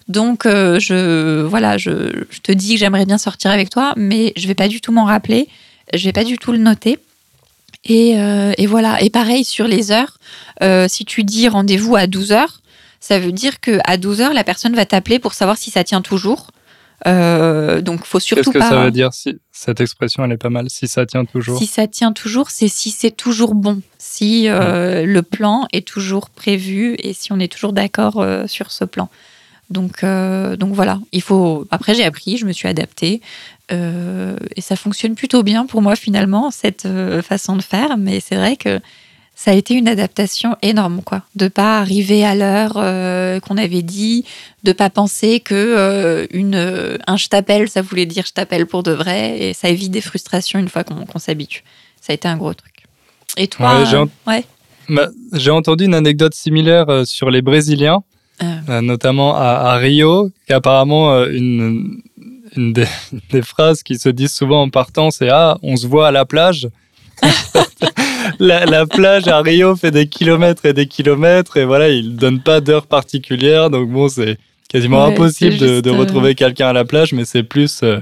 Donc 0.08 0.42
je 0.44 1.42
voilà, 1.42 1.78
je, 1.78 2.24
je 2.28 2.40
te 2.40 2.50
dis 2.50 2.74
que 2.74 2.80
j'aimerais 2.80 3.06
bien 3.06 3.18
sortir 3.18 3.52
avec 3.52 3.70
toi, 3.70 3.94
mais 3.96 4.32
je 4.34 4.48
vais 4.48 4.56
pas 4.56 4.66
du 4.66 4.80
tout 4.80 4.90
m'en 4.90 5.04
rappeler, 5.04 5.46
je 5.94 6.04
vais 6.04 6.12
pas 6.12 6.24
du 6.24 6.38
tout 6.38 6.50
le 6.50 6.58
noter. 6.58 6.98
Et, 7.84 8.18
euh, 8.18 8.52
et 8.58 8.66
voilà. 8.66 9.02
Et 9.02 9.10
pareil 9.10 9.44
sur 9.44 9.66
les 9.66 9.90
heures, 9.90 10.18
euh, 10.62 10.86
si 10.88 11.04
tu 11.04 11.24
dis 11.24 11.48
rendez-vous 11.48 11.96
à 11.96 12.06
12 12.06 12.32
heures, 12.32 12.60
ça 13.00 13.18
veut 13.18 13.32
dire 13.32 13.60
que 13.60 13.78
à 13.84 13.96
12 13.96 14.20
heures, 14.20 14.34
la 14.34 14.44
personne 14.44 14.74
va 14.74 14.86
t'appeler 14.86 15.18
pour 15.18 15.34
savoir 15.34 15.56
si 15.56 15.70
ça 15.70 15.82
tient 15.82 16.02
toujours. 16.02 16.48
Euh, 17.06 17.80
donc, 17.80 18.04
faut 18.04 18.18
Qu'est-ce 18.18 18.26
surtout 18.26 18.52
que 18.52 18.58
pas. 18.58 18.68
ça 18.68 18.84
veut 18.84 18.90
dire 18.90 19.12
si 19.12 19.38
cette 19.50 19.80
expression 19.80 20.24
elle 20.24 20.32
est 20.32 20.36
pas 20.36 20.50
mal? 20.50 20.70
Si 20.70 20.86
ça 20.86 21.04
tient 21.06 21.24
toujours? 21.24 21.58
Si 21.58 21.66
ça 21.66 21.86
tient 21.86 22.12
toujours, 22.12 22.50
c'est 22.50 22.68
si 22.68 22.90
c'est 22.90 23.10
toujours 23.10 23.54
bon, 23.54 23.82
si 23.98 24.48
euh, 24.48 25.04
le 25.04 25.22
plan 25.22 25.66
est 25.72 25.86
toujours 25.86 26.30
prévu 26.30 26.94
et 26.98 27.12
si 27.12 27.32
on 27.32 27.40
est 27.40 27.52
toujours 27.52 27.72
d'accord 27.72 28.20
euh, 28.20 28.46
sur 28.46 28.70
ce 28.70 28.84
plan. 28.84 29.08
Donc, 29.70 30.04
donc 30.04 30.74
voilà, 30.74 31.00
il 31.12 31.22
faut. 31.22 31.66
Après, 31.70 31.94
j'ai 31.94 32.04
appris, 32.04 32.36
je 32.36 32.44
me 32.44 32.52
suis 32.52 32.68
adaptée 32.68 33.22
euh, 33.72 34.36
et 34.56 34.60
ça 34.60 34.76
fonctionne 34.76 35.14
plutôt 35.14 35.42
bien 35.42 35.66
pour 35.66 35.82
moi 35.82 35.96
finalement 35.96 36.50
cette 36.50 36.86
euh, 36.86 37.22
façon 37.22 37.56
de 37.56 37.62
faire. 37.62 37.96
Mais 37.98 38.20
c'est 38.20 38.36
vrai 38.36 38.56
que 38.56 38.80
ça 39.34 39.50
a 39.52 39.54
été 39.54 39.74
une 39.74 39.88
adaptation 39.88 40.56
énorme, 40.62 41.00
quoi, 41.04 41.22
de 41.36 41.48
pas 41.48 41.78
arriver 41.80 42.24
à 42.24 42.34
l'heure 42.34 42.74
euh, 42.76 43.40
qu'on 43.40 43.56
avait 43.56 43.82
dit, 43.82 44.24
de 44.62 44.72
pas 44.72 44.90
penser 44.90 45.40
que 45.40 46.28
une 46.32 46.98
un 47.06 47.16
je 47.16 47.28
t'appelle, 47.28 47.68
ça 47.68 47.80
voulait 47.82 48.06
dire 48.06 48.24
je 48.26 48.32
t'appelle 48.32 48.66
pour 48.66 48.82
de 48.82 48.92
vrai 48.92 49.38
et 49.40 49.52
ça 49.54 49.68
évite 49.70 49.90
des 49.90 50.02
frustrations 50.02 50.58
une 50.58 50.68
fois 50.68 50.84
qu'on 50.84 51.18
s'habitue. 51.18 51.64
Ça 52.00 52.12
a 52.12 52.14
été 52.14 52.28
un 52.28 52.36
gros 52.36 52.52
truc. 52.54 52.84
Et 53.38 53.48
toi, 53.48 53.78
Ouais, 53.78 53.86
j'ai 53.86 53.96
ent- 53.96 54.08
ouais. 54.26 54.44
Bah, 54.88 55.08
J'ai 55.32 55.50
entendu 55.50 55.84
une 55.86 55.94
anecdote 55.94 56.34
similaire 56.34 56.86
sur 57.06 57.30
les 57.30 57.40
Brésiliens, 57.40 58.02
notamment 58.82 59.34
à, 59.36 59.42
à 59.72 59.76
Rio, 59.76 60.30
qu'apparemment 60.46 61.24
une, 61.24 62.02
une 62.56 62.72
des, 62.72 62.86
des 63.30 63.42
phrases 63.42 63.82
qui 63.82 63.98
se 63.98 64.08
disent 64.08 64.32
souvent 64.32 64.62
en 64.62 64.70
partant, 64.70 65.10
c'est 65.10 65.28
Ah, 65.30 65.58
on 65.62 65.76
se 65.76 65.86
voit 65.86 66.08
à 66.08 66.10
la 66.10 66.24
plage. 66.24 66.68
la, 68.38 68.66
la 68.66 68.86
plage 68.86 69.28
à 69.28 69.40
Rio 69.40 69.76
fait 69.76 69.90
des 69.90 70.06
kilomètres 70.06 70.66
et 70.66 70.72
des 70.72 70.86
kilomètres, 70.86 71.56
et 71.56 71.64
voilà, 71.64 71.88
ils 71.88 72.16
donnent 72.16 72.42
pas 72.42 72.60
d'heure 72.60 72.86
particulière, 72.86 73.70
donc 73.70 73.88
bon, 73.90 74.08
c'est 74.08 74.38
quasiment 74.68 75.06
Ouais, 75.06 75.12
impossible 75.12 75.58
de, 75.58 75.88
euh, 75.88 75.92
retrouver 75.92 76.34
quelqu'un 76.34 76.68
à 76.68 76.72
la 76.72 76.84
plage, 76.84 77.12
mais 77.12 77.24
c'est 77.24 77.42
plus 77.42 77.82
euh, 77.82 78.00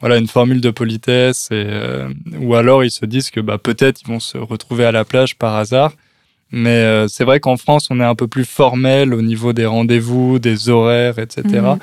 voilà 0.00 0.16
une 0.16 0.28
formule 0.28 0.60
de 0.60 0.70
politesse, 0.70 1.48
et, 1.50 1.64
euh, 1.66 2.08
ou 2.40 2.54
alors 2.54 2.84
ils 2.84 2.90
se 2.90 3.06
disent 3.06 3.30
que 3.30 3.40
bah, 3.40 3.58
peut-être 3.58 4.00
ils 4.02 4.08
vont 4.08 4.20
se 4.20 4.38
retrouver 4.38 4.84
à 4.84 4.92
la 4.92 5.04
plage 5.04 5.36
par 5.36 5.54
hasard. 5.54 5.92
Mais 6.52 6.70
euh, 6.70 7.08
c'est 7.08 7.24
vrai 7.24 7.40
qu'en 7.40 7.56
France, 7.56 7.88
on 7.90 8.00
est 8.00 8.04
un 8.04 8.14
peu 8.14 8.28
plus 8.28 8.44
formel 8.44 9.12
au 9.12 9.22
niveau 9.22 9.52
des 9.52 9.66
rendez-vous, 9.66 10.38
des 10.38 10.68
horaires, 10.68 11.18
etc. 11.18 11.42
Mhm. 11.44 11.78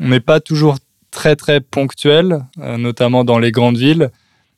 On 0.00 0.08
n'est 0.08 0.20
pas 0.20 0.40
toujours 0.40 0.78
très 1.10 1.36
très 1.36 1.60
ponctuel, 1.60 2.44
euh, 2.60 2.76
notamment 2.76 3.24
dans 3.24 3.38
les 3.38 3.50
grandes 3.50 3.76
villes. 3.76 4.10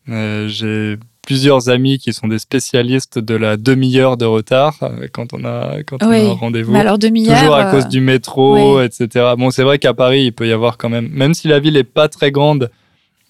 Euh, 0.09 0.49
J'ai 0.49 0.97
plusieurs 1.23 1.69
amis 1.69 1.99
qui 1.99 2.13
sont 2.13 2.27
des 2.27 2.39
spécialistes 2.39 3.19
de 3.19 3.35
la 3.35 3.57
demi-heure 3.57 4.17
de 4.17 4.25
retard 4.25 4.77
euh, 4.83 5.07
quand 5.13 5.33
on 5.33 5.45
a 5.45 5.83
quand 5.85 6.03
on 6.03 6.11
a 6.11 6.19
un 6.19 6.33
rendez-vous. 6.33 6.75
Alors 6.75 6.99
demi-heure. 6.99 7.39
Toujours 7.39 7.55
à 7.55 7.71
cause 7.71 7.89
du 7.89 8.01
métro, 8.01 8.81
etc. 8.81 9.35
Bon, 9.39 9.51
c'est 9.51 9.63
vrai 9.63 9.79
qu'à 9.79 9.95
Paris, 9.95 10.25
il 10.25 10.33
peut 10.33 10.49
y 10.49 10.53
avoir 10.53 10.79
quand 10.79 10.89
même, 10.89 11.09
même 11.09 11.35
si 11.35 11.49
la 11.49 11.61
ville 11.61 11.77
est 11.77 11.85
pas 11.85 12.09
très 12.09 12.33
grande, 12.33 12.71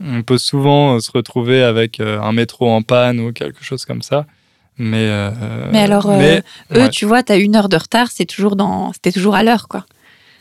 on 0.04 0.22
peut 0.22 0.38
souvent 0.38 0.98
se 1.00 1.10
retrouver 1.12 1.62
avec 1.62 2.00
un 2.00 2.32
métro 2.32 2.70
en 2.70 2.82
panne 2.82 3.20
ou 3.20 3.32
quelque 3.32 3.62
chose 3.62 3.84
comme 3.84 4.02
ça. 4.02 4.26
Mais, 4.78 5.06
euh, 5.08 5.30
Mais 5.70 5.80
alors, 5.80 6.08
euh, 6.10 6.40
Eux, 6.72 6.76
ouais. 6.80 6.88
tu 6.90 7.04
vois, 7.04 7.22
t'as 7.22 7.38
une 7.38 7.56
heure 7.56 7.68
de 7.68 7.76
retard, 7.76 8.08
c'est 8.10 8.24
toujours 8.24 8.56
dans, 8.56 8.92
c'était 8.92 9.12
toujours 9.12 9.34
à 9.34 9.42
l'heure, 9.42 9.68
quoi. 9.68 9.84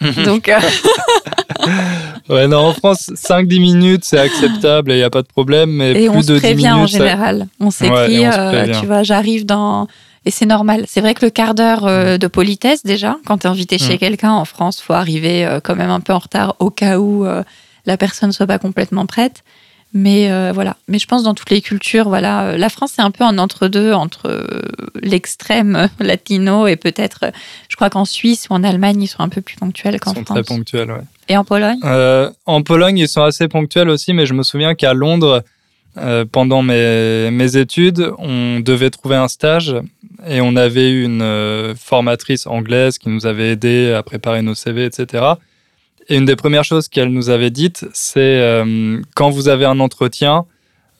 Donc, 0.25 0.49
euh, 0.49 0.57
ouais, 2.31 2.47
non, 2.47 2.57
en 2.59 2.73
France, 2.73 3.11
5-10 3.15 3.59
minutes, 3.59 4.03
c'est 4.05 4.17
acceptable 4.19 4.91
et 4.91 4.95
il 4.95 4.97
n'y 4.97 5.03
a 5.03 5.09
pas 5.09 5.21
de 5.21 5.27
problème. 5.27 5.69
Mais 5.71 5.91
et 5.91 6.07
plus 6.07 6.09
on 6.09 6.21
se 6.21 6.27
de 6.27 6.35
10 6.35 6.41
prévient 6.41 6.55
minutes, 6.67 6.73
en 6.83 6.87
ça- 6.87 6.97
général. 6.97 7.47
On 7.59 7.65
Ouais, 7.65 7.71
s'écrit, 7.71 8.27
on 8.27 8.31
se 8.31 8.37
euh, 8.39 8.79
tu 8.79 8.85
vois, 8.85 9.03
j'arrive 9.03 9.45
dans. 9.45 9.87
Et 10.25 10.31
c'est 10.31 10.45
normal. 10.45 10.85
C'est 10.87 11.01
vrai 11.01 11.13
que 11.15 11.25
le 11.25 11.31
quart 11.31 11.55
d'heure 11.55 11.85
euh, 11.87 12.17
de 12.17 12.27
politesse, 12.27 12.83
déjà, 12.83 13.17
quand 13.25 13.39
t'es 13.39 13.47
invité 13.47 13.77
chez 13.79 13.95
Mm. 13.95 13.97
quelqu'un 13.97 14.31
en 14.31 14.45
France, 14.45 14.79
faut 14.79 14.93
arriver 14.93 15.45
euh, 15.45 15.59
quand 15.63 15.75
même 15.75 15.89
un 15.89 15.99
peu 15.99 16.13
en 16.13 16.19
retard 16.19 16.55
au 16.59 16.69
cas 16.69 16.99
où 16.99 17.25
euh, 17.25 17.43
la 17.87 17.97
personne 17.97 18.31
soit 18.31 18.45
pas 18.47 18.59
complètement 18.59 19.05
prête. 19.07 19.43
Mais 19.93 20.31
euh, 20.31 20.51
voilà. 20.53 20.77
Mais 20.87 20.99
je 20.99 21.05
pense 21.07 21.23
dans 21.23 21.33
toutes 21.33 21.49
les 21.49 21.59
cultures, 21.61 22.07
voilà, 22.07 22.43
euh, 22.43 22.57
la 22.57 22.69
France 22.69 22.91
c'est 22.95 23.01
un 23.01 23.11
peu 23.11 23.25
en 23.25 23.37
entre-deux 23.37 23.91
entre 23.93 24.27
euh, 24.29 24.61
l'extrême 25.01 25.89
latino 25.99 26.67
et 26.67 26.75
peut-être, 26.77 27.25
je 27.67 27.75
crois 27.75 27.89
qu'en 27.89 28.05
Suisse 28.05 28.47
ou 28.49 28.53
en 28.53 28.63
Allemagne 28.63 29.01
ils 29.01 29.07
sont 29.07 29.21
un 29.21 29.27
peu 29.27 29.41
plus 29.41 29.55
ponctuels 29.57 29.95
Ils 29.95 29.99
qu'en 29.99 30.13
sont 30.13 30.23
France. 30.23 30.37
très 30.37 30.43
ponctuels, 30.43 30.91
ouais. 30.91 31.01
En 31.37 31.43
Pologne 31.43 31.79
Euh, 31.83 32.29
en 32.45 32.61
Pologne, 32.61 32.97
ils 32.97 33.07
sont 33.07 33.23
assez 33.23 33.47
ponctuels 33.47 33.89
aussi, 33.89 34.13
mais 34.13 34.25
je 34.25 34.33
me 34.33 34.43
souviens 34.43 34.75
qu'à 34.75 34.93
Londres, 34.93 35.43
euh, 35.97 36.25
pendant 36.29 36.61
mes, 36.61 37.57
études, 37.57 38.11
on 38.17 38.59
devait 38.59 38.89
trouver 38.89 39.15
un 39.15 39.27
stage 39.27 39.75
et 40.27 40.41
on 40.41 40.55
avait 40.55 40.91
une 40.91 41.21
euh, 41.21 41.73
formatrice 41.75 42.47
anglaise 42.47 42.97
qui 42.97 43.09
nous 43.09 43.25
avait 43.25 43.51
aidé 43.51 43.93
à 43.93 44.03
préparer 44.03 44.41
nos 44.41 44.55
CV, 44.55 44.85
etc. 44.85 45.25
Et 46.07 46.17
une 46.17 46.25
des 46.25 46.35
premières 46.35 46.63
choses 46.63 46.87
qu'elle 46.87 47.09
nous 47.09 47.29
avait 47.29 47.49
dites, 47.49 47.85
c'est 47.93 48.63
quand 49.15 49.29
vous 49.29 49.47
avez 49.47 49.65
un 49.65 49.79
entretien, 49.79 50.45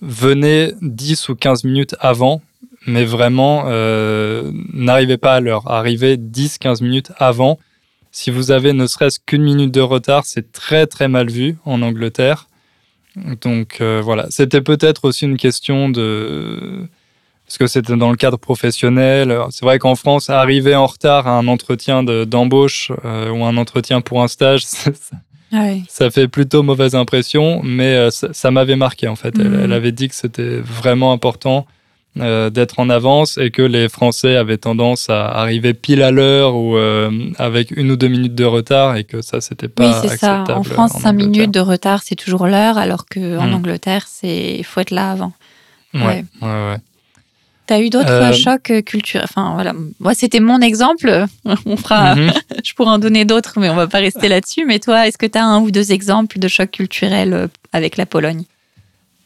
venez 0.02 0.74
10 0.82 1.30
ou 1.30 1.36
15 1.36 1.64
minutes 1.64 1.96
avant, 2.00 2.42
mais 2.86 3.04
vraiment, 3.04 3.66
n'arrivez 4.74 5.18
pas 5.18 5.36
à 5.36 5.40
l'heure. 5.40 5.70
Arrivez 5.70 6.18
10-15 6.18 6.84
minutes 6.84 7.12
avant. 7.18 7.60
Si 8.12 8.30
vous 8.32 8.52
avez 8.52 8.74
ne 8.74 8.88
serait-ce 8.88 9.20
qu'une 9.26 9.44
minute 9.44 9.72
de 9.72 9.82
retard, 9.82 10.26
c'est 10.26 10.52
très 10.52 10.86
très 10.88 11.08
mal 11.08 11.30
vu 11.30 11.58
en 11.66 11.82
Angleterre. 11.82 12.48
Donc 13.42 13.78
euh, 13.82 14.02
voilà, 14.04 14.28
c'était 14.30 14.62
peut-être 14.62 15.06
aussi 15.06 15.26
une 15.26 15.38
question 15.38 15.90
de... 15.90 16.88
Parce 17.46 17.58
que 17.58 17.68
c'était 17.68 17.98
dans 17.98 18.12
le 18.12 18.16
cadre 18.16 18.38
professionnel. 18.38 19.38
C'est 19.50 19.66
vrai 19.66 19.78
qu'en 19.78 19.96
France, 19.96 20.30
arriver 20.30 20.74
en 20.76 20.86
retard 20.88 21.28
à 21.28 21.32
un 21.32 21.48
entretien 21.50 22.02
de- 22.04 22.24
d'embauche 22.24 22.92
euh, 23.04 23.30
ou 23.30 23.44
un 23.44 23.58
entretien 23.58 24.00
pour 24.00 24.24
un 24.24 24.30
stage, 24.30 24.64
ça, 25.90 26.10
fait 26.12 26.30
plutôt 26.30 26.64
mauvaise 26.64 26.96
impression, 26.96 27.62
mais 27.62 27.94
euh, 27.96 28.10
ça, 28.10 28.30
ça 28.32 28.52
m'avait 28.52 28.78
marqué 28.78 29.10
en 29.10 29.18
fait. 29.18 29.38
Elle, 29.38 29.50
Mhm. 29.50 29.60
elle 29.66 29.74
avait 29.74 29.92
dit 29.92 30.08
que 30.08 30.16
c'était 30.16 30.60
vraiment 30.60 31.12
important 31.12 31.66
euh, 32.20 32.50
d'être 32.50 32.80
en 32.80 32.90
avance 32.90 33.38
et 33.38 33.52
que 33.52 33.62
les 33.62 33.88
Français 33.88 34.36
avaient 34.36 34.58
tendance 34.58 35.10
à 35.10 35.28
arriver 35.30 35.74
pile 35.74 36.02
à 36.04 36.12
l'heure 36.12 36.56
ou 36.56 36.76
euh, 36.76 37.10
avec 37.38 37.72
une 37.72 37.90
ou 37.92 37.96
deux 37.96 38.10
minutes 38.10 38.36
de 38.36 38.44
retard 38.44 38.98
et 38.98 39.06
que 39.06 39.22
ça 39.22 39.40
c'était 39.40 39.70
pas 39.70 39.86
Oui, 39.88 39.94
c'est 40.02 40.18
ça. 40.18 40.42
acceptable. 40.42 40.60
En 40.60 40.64
France, 40.64 40.92
5 40.92 41.10
Angleterre. 41.10 41.14
minutes 41.30 41.54
de 41.54 41.60
retard, 41.62 42.02
c'est 42.04 42.16
toujours 42.16 42.48
l'heure, 42.48 42.78
alors 42.78 43.06
qu'en 43.06 43.48
Mm. 43.48 43.54
Angleterre, 43.54 44.06
c'est 44.08 44.56
il 44.60 44.64
faut 44.66 44.82
être 44.82 44.92
là 44.92 45.12
avant. 45.12 45.32
Ouais, 45.94 46.02
Ouais. 46.02 46.26
ouais, 46.42 46.48
ouais. 46.72 46.78
T'as 47.68 47.80
eu 47.80 47.90
d'autres 47.90 48.10
Euh, 48.12 48.34
chocs 48.34 48.84
culturels? 48.86 49.24
Enfin, 49.30 49.54
voilà. 49.54 49.74
Moi, 50.02 50.14
c'était 50.14 50.42
mon 50.42 50.60
exemple. 50.60 51.26
On 51.66 51.78
fera, 51.78 52.16
Mhm. 52.16 52.32
je 52.66 52.74
pourrais 52.74 52.90
en 52.92 53.00
donner 53.00 53.24
d'autres, 53.24 53.54
mais 53.62 53.70
on 53.70 53.76
va 53.76 53.88
pas 53.88 54.00
rester 54.00 54.28
là-dessus. 54.28 54.66
Mais 54.66 54.80
toi, 54.80 55.08
est-ce 55.08 55.18
que 55.18 55.26
tu 55.26 55.38
as 55.38 55.46
un 55.46 55.62
ou 55.62 55.72
deux 55.72 55.94
exemples 55.94 56.40
de 56.40 56.48
chocs 56.50 56.72
culturels 56.72 57.48
avec 57.72 57.96
la 57.96 58.06
Pologne? 58.06 58.44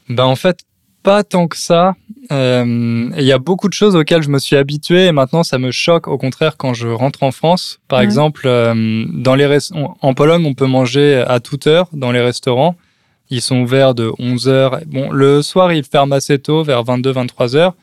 Ben, 0.10 0.26
en 0.26 0.36
fait, 0.36 0.60
pas 1.06 1.24
tant 1.24 1.47
que 1.47 1.56
ça. 1.58 1.95
Euh, 2.32 3.10
Il 3.18 3.24
y 3.24 3.32
a 3.32 3.38
beaucoup 3.38 3.70
de 3.70 3.74
choses 3.74 3.95
auxquelles 3.95 4.24
je 4.24 4.30
me 4.30 4.39
suis 4.39 4.56
habitué 4.56 5.06
et 5.06 5.12
maintenant 5.12 5.43
ça 5.43 5.58
me 5.60 5.72
choque 5.72 6.08
au 6.08 6.18
contraire 6.18 6.58
quand 6.58 6.74
je 6.74 6.88
rentre 6.88 7.24
en 7.24 7.32
France. 7.32 7.80
Par 7.88 8.01
exemple, 8.01 8.43
euh, 8.47 9.06
dans 9.14 9.36
les 9.36 9.47
on- 9.74 9.93
en 10.01 10.14
Pologne, 10.14 10.43
on 10.45 10.53
peut 10.53 10.66
manger 10.66 11.24
à 11.28 11.39
toute 11.39 11.68
heure 11.68 11.88
dans 11.93 12.12
les 12.12 12.22
restaurants. 12.22 12.76
Ils 13.30 13.41
sont 13.41 13.58
ouverts 13.62 13.95
de 13.95 14.12
11h. 14.20 14.82
Bon, 14.88 15.10
le 15.12 15.41
soir, 15.41 15.72
ils 15.72 15.84
ferment 15.84 16.14
assez 16.16 16.38
tôt, 16.39 16.64
vers 16.64 16.84
22-23 16.84 17.56
heures. 17.56 17.76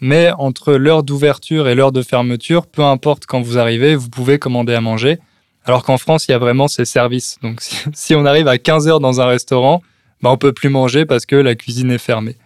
Mais 0.00 0.30
entre 0.38 0.74
l'heure 0.74 1.02
d'ouverture 1.04 1.68
et 1.68 1.74
l'heure 1.74 1.92
de 1.92 2.02
fermeture, 2.02 2.66
peu 2.66 2.82
importe 2.82 3.26
quand 3.26 3.40
vous 3.40 3.58
arrivez, 3.58 3.94
vous 3.94 4.08
pouvez 4.10 4.38
commander 4.38 4.74
à 4.74 4.80
manger. 4.80 5.18
Alors 5.64 5.82
qu'en 5.84 5.98
France, 5.98 6.26
il 6.28 6.32
y 6.32 6.34
a 6.34 6.38
vraiment 6.38 6.68
ces 6.68 6.84
services. 6.84 7.38
Donc, 7.42 7.60
si, 7.60 7.76
si 7.94 8.14
on 8.14 8.24
arrive 8.26 8.48
à 8.48 8.58
15 8.58 8.88
heures 8.88 9.00
dans 9.00 9.20
un 9.20 9.26
restaurant, 9.26 9.82
ben, 10.22 10.30
on 10.30 10.36
peut 10.36 10.52
plus 10.52 10.68
manger 10.68 11.06
parce 11.06 11.26
que 11.26 11.36
la 11.36 11.54
cuisine 11.54 11.90
est 11.92 11.98
fermée. 11.98 12.36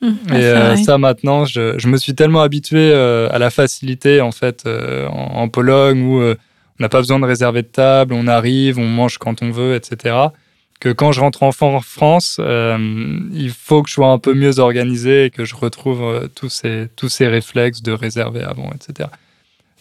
Mmh, 0.00 0.08
Et 0.08 0.32
c'est 0.32 0.38
euh, 0.56 0.76
ça, 0.76 0.98
maintenant, 0.98 1.44
je, 1.46 1.78
je 1.78 1.88
me 1.88 1.96
suis 1.96 2.14
tellement 2.14 2.42
habitué 2.42 2.90
euh, 2.92 3.28
à 3.32 3.38
la 3.38 3.50
facilité, 3.50 4.20
en 4.20 4.32
fait, 4.32 4.64
euh, 4.66 5.06
en, 5.08 5.42
en 5.42 5.48
Pologne, 5.48 6.02
où 6.02 6.20
on 6.22 6.36
n'a 6.80 6.88
pas 6.88 6.98
besoin 6.98 7.18
de 7.18 7.24
réserver 7.24 7.62
de 7.62 7.68
table, 7.68 8.12
on 8.14 8.26
arrive, 8.26 8.78
on 8.78 8.86
mange 8.86 9.18
quand 9.18 9.42
on 9.42 9.50
veut, 9.50 9.74
etc. 9.74 10.14
Que 10.78 10.90
quand 10.90 11.10
je 11.12 11.20
rentre 11.20 11.42
en 11.42 11.52
Fran- 11.52 11.80
France, 11.80 12.38
il 12.38 13.50
faut 13.58 13.82
que 13.82 13.88
je 13.88 13.94
sois 13.94 14.08
un 14.08 14.18
peu 14.18 14.34
mieux 14.34 14.58
organisé 14.58 15.24
et 15.24 15.30
que 15.30 15.46
je 15.46 15.54
retrouve 15.56 16.28
tous, 16.34 16.50
ces, 16.50 16.88
tous 16.96 17.08
ces 17.08 17.26
réflexes 17.28 17.80
de 17.82 17.92
réserver 17.92 18.42
avant, 18.42 18.70
etc. 18.74 19.08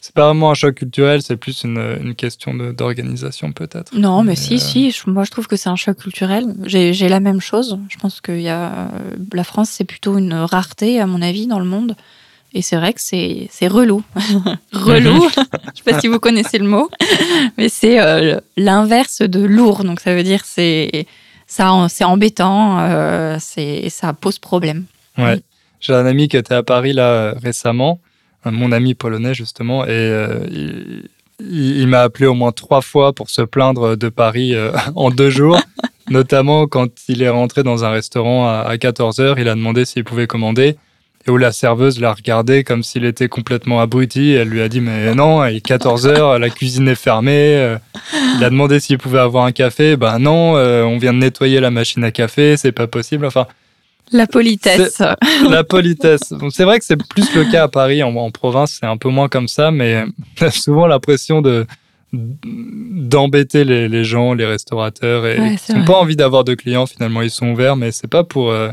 C'est 0.05 0.13
pas 0.13 0.25
vraiment 0.27 0.51
un 0.51 0.53
choc 0.53 0.75
culturel, 0.75 1.23
c'est 1.23 1.35
plus 1.35 1.63
une, 1.63 1.79
une 2.03 2.13
question 2.13 2.53
d'organisation, 2.53 3.51
peut-être. 3.51 3.91
Non, 3.97 4.21
mais, 4.21 4.33
Mais, 4.33 4.35
si, 4.35 4.53
euh, 4.53 4.57
si. 4.59 4.91
je- 4.91 5.09
moi, 5.09 5.23
je 5.23 5.31
trouve 5.31 5.47
que 5.47 5.55
c'est 5.55 5.67
un 5.69 5.75
choc 5.75 5.97
culturel. 5.97 6.53
J'ai 6.67 7.09
la 7.09 7.19
même 7.19 7.41
chose. 7.41 7.79
Je 7.89 7.97
pense 7.97 8.21
que 8.21 8.31
y 8.31 8.47
a, 8.47 8.69
euh, 8.71 8.87
la 9.33 9.43
France, 9.43 9.71
c'est 9.71 9.83
plutôt 9.83 10.19
une 10.19 10.35
rareté, 10.35 11.01
à 11.01 11.07
mon 11.07 11.23
avis, 11.23 11.47
dans 11.47 11.57
le 11.57 11.65
monde. 11.65 11.95
Et 12.53 12.61
c'est 12.61 12.75
vrai 12.75 12.93
que 12.93 13.01
c'est 13.01 13.49
relou. 13.67 14.03
relou, 14.73 15.27
je 15.73 15.81
sais 15.83 15.91
pas 15.91 15.99
si 15.99 16.07
vous 16.07 16.19
connaissez 16.19 16.59
le 16.59 16.67
mot, 16.67 16.87
mais 17.57 17.67
c'est 17.67 17.99
euh, 17.99 18.39
l'inverse 18.57 19.23
de 19.23 19.39
lourd. 19.43 19.83
Donc, 19.85 19.99
ça 20.01 20.13
veut 20.13 20.21
dire 20.21 20.41
c'est 20.45 21.07
ça, 21.47 21.87
c'est 21.89 22.03
embêtant, 22.03 22.77
euh, 22.79 23.37
c'est 23.39 23.89
ça 23.89 24.13
pose 24.13 24.37
problème. 24.37 24.85
Ouais. 25.17 25.41
J'ai 25.79 25.93
un 25.95 26.05
ami 26.05 26.27
qui 26.27 26.37
était 26.37 26.53
à 26.53 26.61
Paris 26.61 26.93
là 26.93 27.33
récemment, 27.41 27.99
mon 28.51 28.71
ami 28.71 28.93
polonais 28.93 29.33
justement, 29.33 29.85
et 29.85 29.89
euh, 29.89 30.39
il, 31.39 31.87
m'a 31.87 32.01
appelé 32.01 32.25
au 32.25 32.33
moins 32.33 32.51
trois 32.51 32.81
fois 32.81 33.13
pour 33.13 33.29
se 33.29 33.41
plaindre 33.41 33.95
de 33.95 34.09
Paris 34.09 34.55
euh, 34.55 34.71
en 34.95 35.09
deux 35.09 35.29
jours. 35.29 35.59
Notamment 36.09 36.67
quand 36.67 36.89
il 37.07 37.23
est 37.23 37.29
rentré 37.29 37.63
dans 37.63 37.83
un 37.83 37.89
restaurant 37.89 38.47
à, 38.47 38.59
à 38.59 38.75
14h, 38.75 39.35
il 39.39 39.49
a 39.49 39.55
demandé 39.55 39.85
s'il 39.85 40.03
pouvait 40.03 40.27
commander. 40.27 40.75
Et 41.27 41.31
où 41.31 41.37
la 41.37 41.51
serveuse 41.51 41.99
l'a 41.99 42.13
regardé 42.13 42.63
comme 42.63 42.83
s'il 42.83 43.03
était 43.03 43.27
complètement 43.27 43.81
abruti. 43.81 44.33
Elle 44.33 44.49
lui 44.49 44.61
a 44.61 44.69
dit 44.69 44.79
Mais 44.79 45.15
non, 45.15 45.43
il 45.45 45.55
est 45.55 45.65
14h, 45.65 46.37
la 46.37 46.49
cuisine 46.51 46.87
est 46.87 46.93
fermée. 46.93 47.55
Euh, 47.57 47.77
Il 48.37 48.43
a 48.43 48.51
demandé 48.51 48.79
s'il 48.79 48.99
pouvait 48.99 49.17
avoir 49.17 49.45
un 49.45 49.51
café. 49.51 49.95
Ben 49.95 50.19
non, 50.19 50.53
on 50.53 50.97
vient 50.99 51.13
de 51.13 51.17
nettoyer 51.17 51.59
la 51.59 51.71
machine 51.71 52.03
à 52.03 52.11
café, 52.11 52.57
c'est 52.57 52.71
pas 52.71 52.85
possible. 52.85 53.25
Enfin, 53.25 53.47
La 54.11 54.27
politesse. 54.27 55.01
la 55.49 55.63
politesse. 55.63 56.33
C'est 56.51 56.63
vrai 56.63 56.79
que 56.79 56.85
c'est 56.85 56.97
plus 57.09 57.33
le 57.35 57.49
cas 57.51 57.63
à 57.63 57.67
Paris. 57.67 58.03
En, 58.03 58.15
en 58.15 58.31
province, 58.31 58.77
c'est 58.79 58.85
un 58.85 58.97
peu 58.97 59.09
moins 59.09 59.29
comme 59.29 59.47
ça, 59.47 59.71
mais 59.71 60.03
on 60.41 60.45
a 60.45 60.51
souvent 60.51 60.87
l'impression 60.87 61.41
de 61.41 61.65
d'embêter 62.13 63.63
les, 63.65 63.89
les 63.89 64.03
gens, 64.05 64.33
les 64.33 64.45
restaurateurs, 64.45 65.25
et 65.25 65.37
Ouais, 65.39 65.55
ils 65.67 65.75
n'ont 65.75 65.85
pas 65.85 65.99
envie 65.99 66.15
d'avoir 66.15 66.43
de 66.43 66.53
clients. 66.53 66.85
Finalement, 66.85 67.21
ils 67.21 67.29
sont 67.29 67.47
ouverts, 67.47 67.75
mais 67.75 67.91
c'est 67.91 68.07
pas 68.07 68.23
pour 68.23 68.51
euh, 68.51 68.69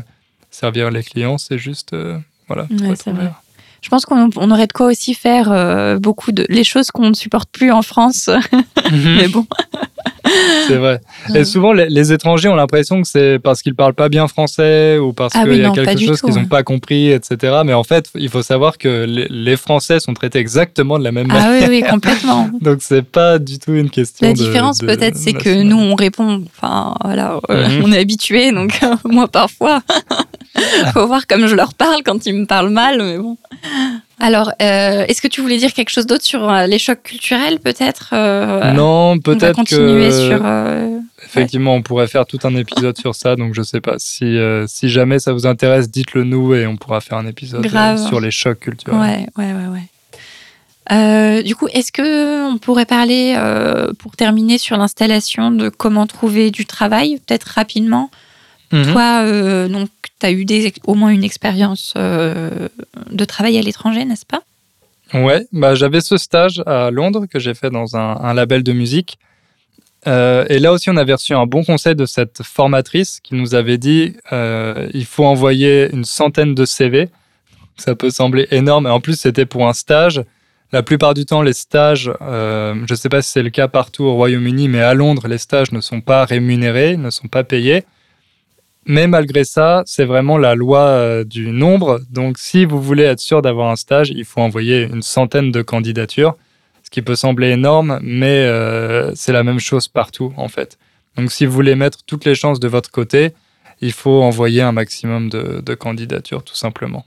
servir 0.49 0.91
les 0.91 1.03
clients, 1.03 1.37
c'est 1.37 1.57
juste 1.57 1.93
euh, 1.93 2.17
voilà. 2.47 2.67
Ouais, 2.71 2.91
être 2.91 3.07
ouvert. 3.11 3.41
Je 3.83 3.89
pense 3.89 4.05
qu'on 4.05 4.29
on 4.37 4.49
aurait 4.49 4.65
de 4.67 4.73
quoi 4.73 4.87
aussi 4.87 5.13
faire 5.13 5.51
euh, 5.51 5.99
beaucoup 5.99 6.31
de 6.31 6.45
les 6.49 6.63
choses 6.63 6.89
qu'on 6.89 7.09
ne 7.09 7.13
supporte 7.13 7.49
plus 7.51 7.71
en 7.71 7.81
France. 7.81 8.29
mais 8.91 9.27
bon. 9.27 9.45
c'est 10.67 10.77
vrai. 10.77 11.01
Et 11.35 11.43
souvent, 11.43 11.73
les, 11.73 11.89
les 11.89 12.13
étrangers 12.13 12.47
ont 12.47 12.55
l'impression 12.55 13.01
que 13.01 13.07
c'est 13.07 13.39
parce 13.43 13.61
qu'ils 13.61 13.75
parlent 13.75 13.93
pas 13.93 14.07
bien 14.07 14.27
français 14.29 14.97
ou 14.97 15.11
parce 15.11 15.33
Ah 15.35 15.41
qu'il 15.43 15.51
oui, 15.51 15.57
y 15.57 15.63
a 15.63 15.67
non, 15.67 15.73
quelque 15.73 15.99
chose 15.99 16.21
qu'ils 16.21 16.35
n'ont 16.35 16.45
pas 16.45 16.63
compris, 16.63 17.09
etc. 17.11 17.61
Mais 17.65 17.73
en 17.73 17.83
fait, 17.83 18.09
il 18.15 18.29
faut 18.29 18.41
savoir 18.41 18.77
que 18.77 19.03
les, 19.05 19.27
les 19.29 19.57
Français 19.57 19.99
sont 19.99 20.13
traités 20.13 20.39
exactement 20.39 20.97
de 20.97 21.03
la 21.03 21.11
même 21.11 21.27
manière. 21.27 21.43
Ah 21.45 21.67
oui, 21.67 21.81
oui, 21.81 21.83
complètement. 21.89 22.49
Donc 22.61 22.77
c'est 22.79 23.01
pas 23.03 23.37
du 23.37 23.59
tout 23.59 23.73
une 23.73 23.89
question. 23.89 24.25
La 24.25 24.33
différence 24.33 24.77
de 24.77 24.87
peut-être, 24.87 25.17
c'est 25.17 25.33
que 25.33 25.61
nous, 25.61 25.77
on 25.77 25.95
répond. 25.95 26.43
Enfin, 26.55 26.95
voilà, 27.03 27.39
euh, 27.49 27.67
Mhm. 27.67 27.81
on 27.85 27.91
est 27.91 27.99
habitué, 27.99 28.51
donc 28.51 28.79
euh, 28.83 28.95
moi 29.05 29.27
parfois, 29.27 29.81
faut 30.93 31.07
voir 31.07 31.25
comme 31.27 31.47
je 31.47 31.55
leur 31.55 31.73
parle 31.73 32.03
quand 32.03 32.25
ils 32.25 32.33
me 32.35 32.45
parlent 32.45 32.69
mal, 32.69 33.01
mais 33.01 33.17
bon. 33.17 33.37
Alors, 34.19 34.51
euh, 34.61 35.05
est-ce 35.07 35.21
que 35.21 35.27
tu 35.27 35.41
voulais 35.41 35.57
dire 35.57 35.73
quelque 35.73 35.89
chose 35.89 36.05
d'autre 36.05 36.23
sur 36.23 36.49
euh, 36.49 36.65
les 36.67 36.79
chocs 36.79 37.01
culturels, 37.03 37.59
peut-être 37.59 38.11
euh, 38.13 38.71
Non, 38.71 39.17
peut-être 39.19 39.55
continuer 39.55 40.09
que 40.09 40.27
sur. 40.29 40.41
euh, 40.45 40.99
effectivement 41.25 41.75
on 41.75 41.81
pourrait 41.81 42.07
faire 42.07 42.25
tout 42.25 42.39
un 42.43 42.55
épisode 42.55 42.97
sur 42.97 43.15
ça. 43.15 43.35
Donc 43.35 43.53
je 43.53 43.61
sais 43.63 43.81
pas 43.81 43.95
si 43.97 44.23
euh, 44.37 44.65
si 44.67 44.89
jamais 44.89 45.19
ça 45.19 45.33
vous 45.33 45.45
intéresse, 45.47 45.89
dites-le 45.89 46.23
nous 46.23 46.53
et 46.53 46.67
on 46.67 46.77
pourra 46.77 47.01
faire 47.01 47.17
un 47.17 47.27
épisode 47.27 47.61
Grave. 47.63 48.05
sur 48.07 48.19
les 48.21 48.31
chocs 48.31 48.59
culturels. 48.59 48.99
Ouais, 48.99 49.25
ouais, 49.37 49.53
ouais, 49.53 49.67
ouais. 49.67 49.83
Euh, 50.91 51.41
du 51.41 51.55
coup, 51.55 51.67
est-ce 51.71 51.91
que 51.91 52.51
on 52.51 52.57
pourrait 52.57 52.85
parler, 52.85 53.35
euh, 53.37 53.93
pour 53.99 54.15
terminer, 54.15 54.57
sur 54.57 54.77
l'installation 54.77 55.49
de 55.51 55.69
comment 55.69 56.05
trouver 56.07 56.51
du 56.51 56.65
travail, 56.65 57.19
peut-être 57.25 57.43
rapidement? 57.45 58.11
Mhm. 58.71 58.91
Toi, 58.91 59.21
euh, 59.23 59.67
donc, 59.69 59.89
tu 60.23 60.27
as 60.27 60.31
eu 60.31 60.71
au 60.87 60.95
moins 60.95 61.09
une 61.09 61.23
expérience 61.23 61.93
euh, 61.97 62.69
de 63.11 63.25
travail 63.25 63.57
à 63.57 63.61
l'étranger, 63.61 64.05
n'est-ce 64.05 64.25
pas? 64.25 64.41
Ouais, 65.13 65.45
bah, 65.51 65.75
j'avais 65.75 66.01
ce 66.01 66.17
stage 66.17 66.63
à 66.65 66.89
Londres 66.91 67.25
que 67.29 67.39
j'ai 67.39 67.53
fait 67.53 67.69
dans 67.69 67.97
un, 67.97 68.33
label 68.33 68.63
de 68.63 68.71
musique. 68.71 69.19
Euh, 70.07 70.45
et 70.49 70.59
là 70.59 70.71
aussi, 70.71 70.89
on 70.89 70.97
avait 70.97 71.13
reçu 71.13 71.33
un 71.33 71.45
bon 71.45 71.63
conseil 71.63 71.95
de 71.95 72.05
cette 72.05 72.41
formatrice 72.41 73.19
qui 73.21 73.35
nous 73.35 73.53
avait 73.53 73.77
dit 73.77 74.15
euh, 74.31 74.89
il 74.93 75.05
faut 75.05 75.25
envoyer 75.25 75.89
une 75.93 76.05
centaine 76.05 76.55
de 76.55 76.65
CV. 76.65 77.09
Ça 77.77 77.95
peut 77.95 78.09
sembler 78.09 78.47
énorme. 78.51 78.87
Et 78.87 78.89
en 78.89 79.01
plus, 79.01 79.19
c'était 79.19 79.45
pour 79.45 79.67
un 79.67 79.73
stage. 79.73 80.23
La 80.71 80.83
plupart 80.83 81.13
du 81.13 81.25
temps, 81.25 81.43
les 81.43 81.53
stages, 81.53 82.11
je 82.19 82.91
ne 82.91 82.95
sais 82.95 83.09
pas 83.09 83.21
si 83.21 83.29
c'est 83.29 83.43
le 83.43 83.51
cas 83.51 83.67
partout 83.67 84.05
au 84.05 84.13
Royaume-Uni, 84.15 84.69
mais 84.69 84.81
à 84.81 84.95
Londres, 84.95 85.27
les 85.27 85.37
stages 85.37 85.71
ne 85.71 85.81
sont 85.81 86.01
pas 86.01 86.25
rémunérés, 86.25 86.97
ne 86.97 87.11
sont 87.11 87.27
pas 87.27 87.43
payés. 87.43 87.83
Mais 88.85 89.07
malgré 89.07 89.43
ça, 89.43 89.83
c'est 89.85 90.05
vraiment 90.05 90.37
la 90.37 90.55
loi 90.55 90.79
euh, 90.79 91.23
du 91.23 91.51
nombre. 91.51 92.01
Donc, 92.09 92.37
si 92.37 92.65
vous 92.65 92.81
voulez 92.81 93.03
être 93.03 93.19
sûr 93.19 93.41
d'avoir 93.41 93.71
un 93.71 93.75
stage, 93.75 94.09
il 94.09 94.25
faut 94.25 94.41
envoyer 94.41 94.83
une 94.83 95.01
centaine 95.01 95.51
de 95.51 95.61
candidatures, 95.61 96.35
ce 96.83 96.89
qui 96.89 97.01
peut 97.01 97.15
sembler 97.15 97.49
énorme, 97.49 97.99
mais 98.03 98.45
euh, 98.45 99.13
c'est 99.15 99.31
la 99.31 99.43
même 99.43 99.59
chose 99.59 99.87
partout, 99.87 100.33
en 100.37 100.47
fait. 100.47 100.77
Donc, 101.15 101.31
si 101.31 101.45
vous 101.45 101.53
voulez 101.53 101.75
mettre 101.75 101.99
toutes 102.05 102.25
les 102.25 102.35
chances 102.35 102.59
de 102.59 102.67
votre 102.67 102.91
côté, 102.91 103.33
il 103.81 103.91
faut 103.91 104.21
envoyer 104.21 104.61
un 104.61 104.71
maximum 104.71 105.29
de, 105.29 105.73
candidatures, 105.75 106.43
tout 106.43 106.55
simplement. 106.55 107.05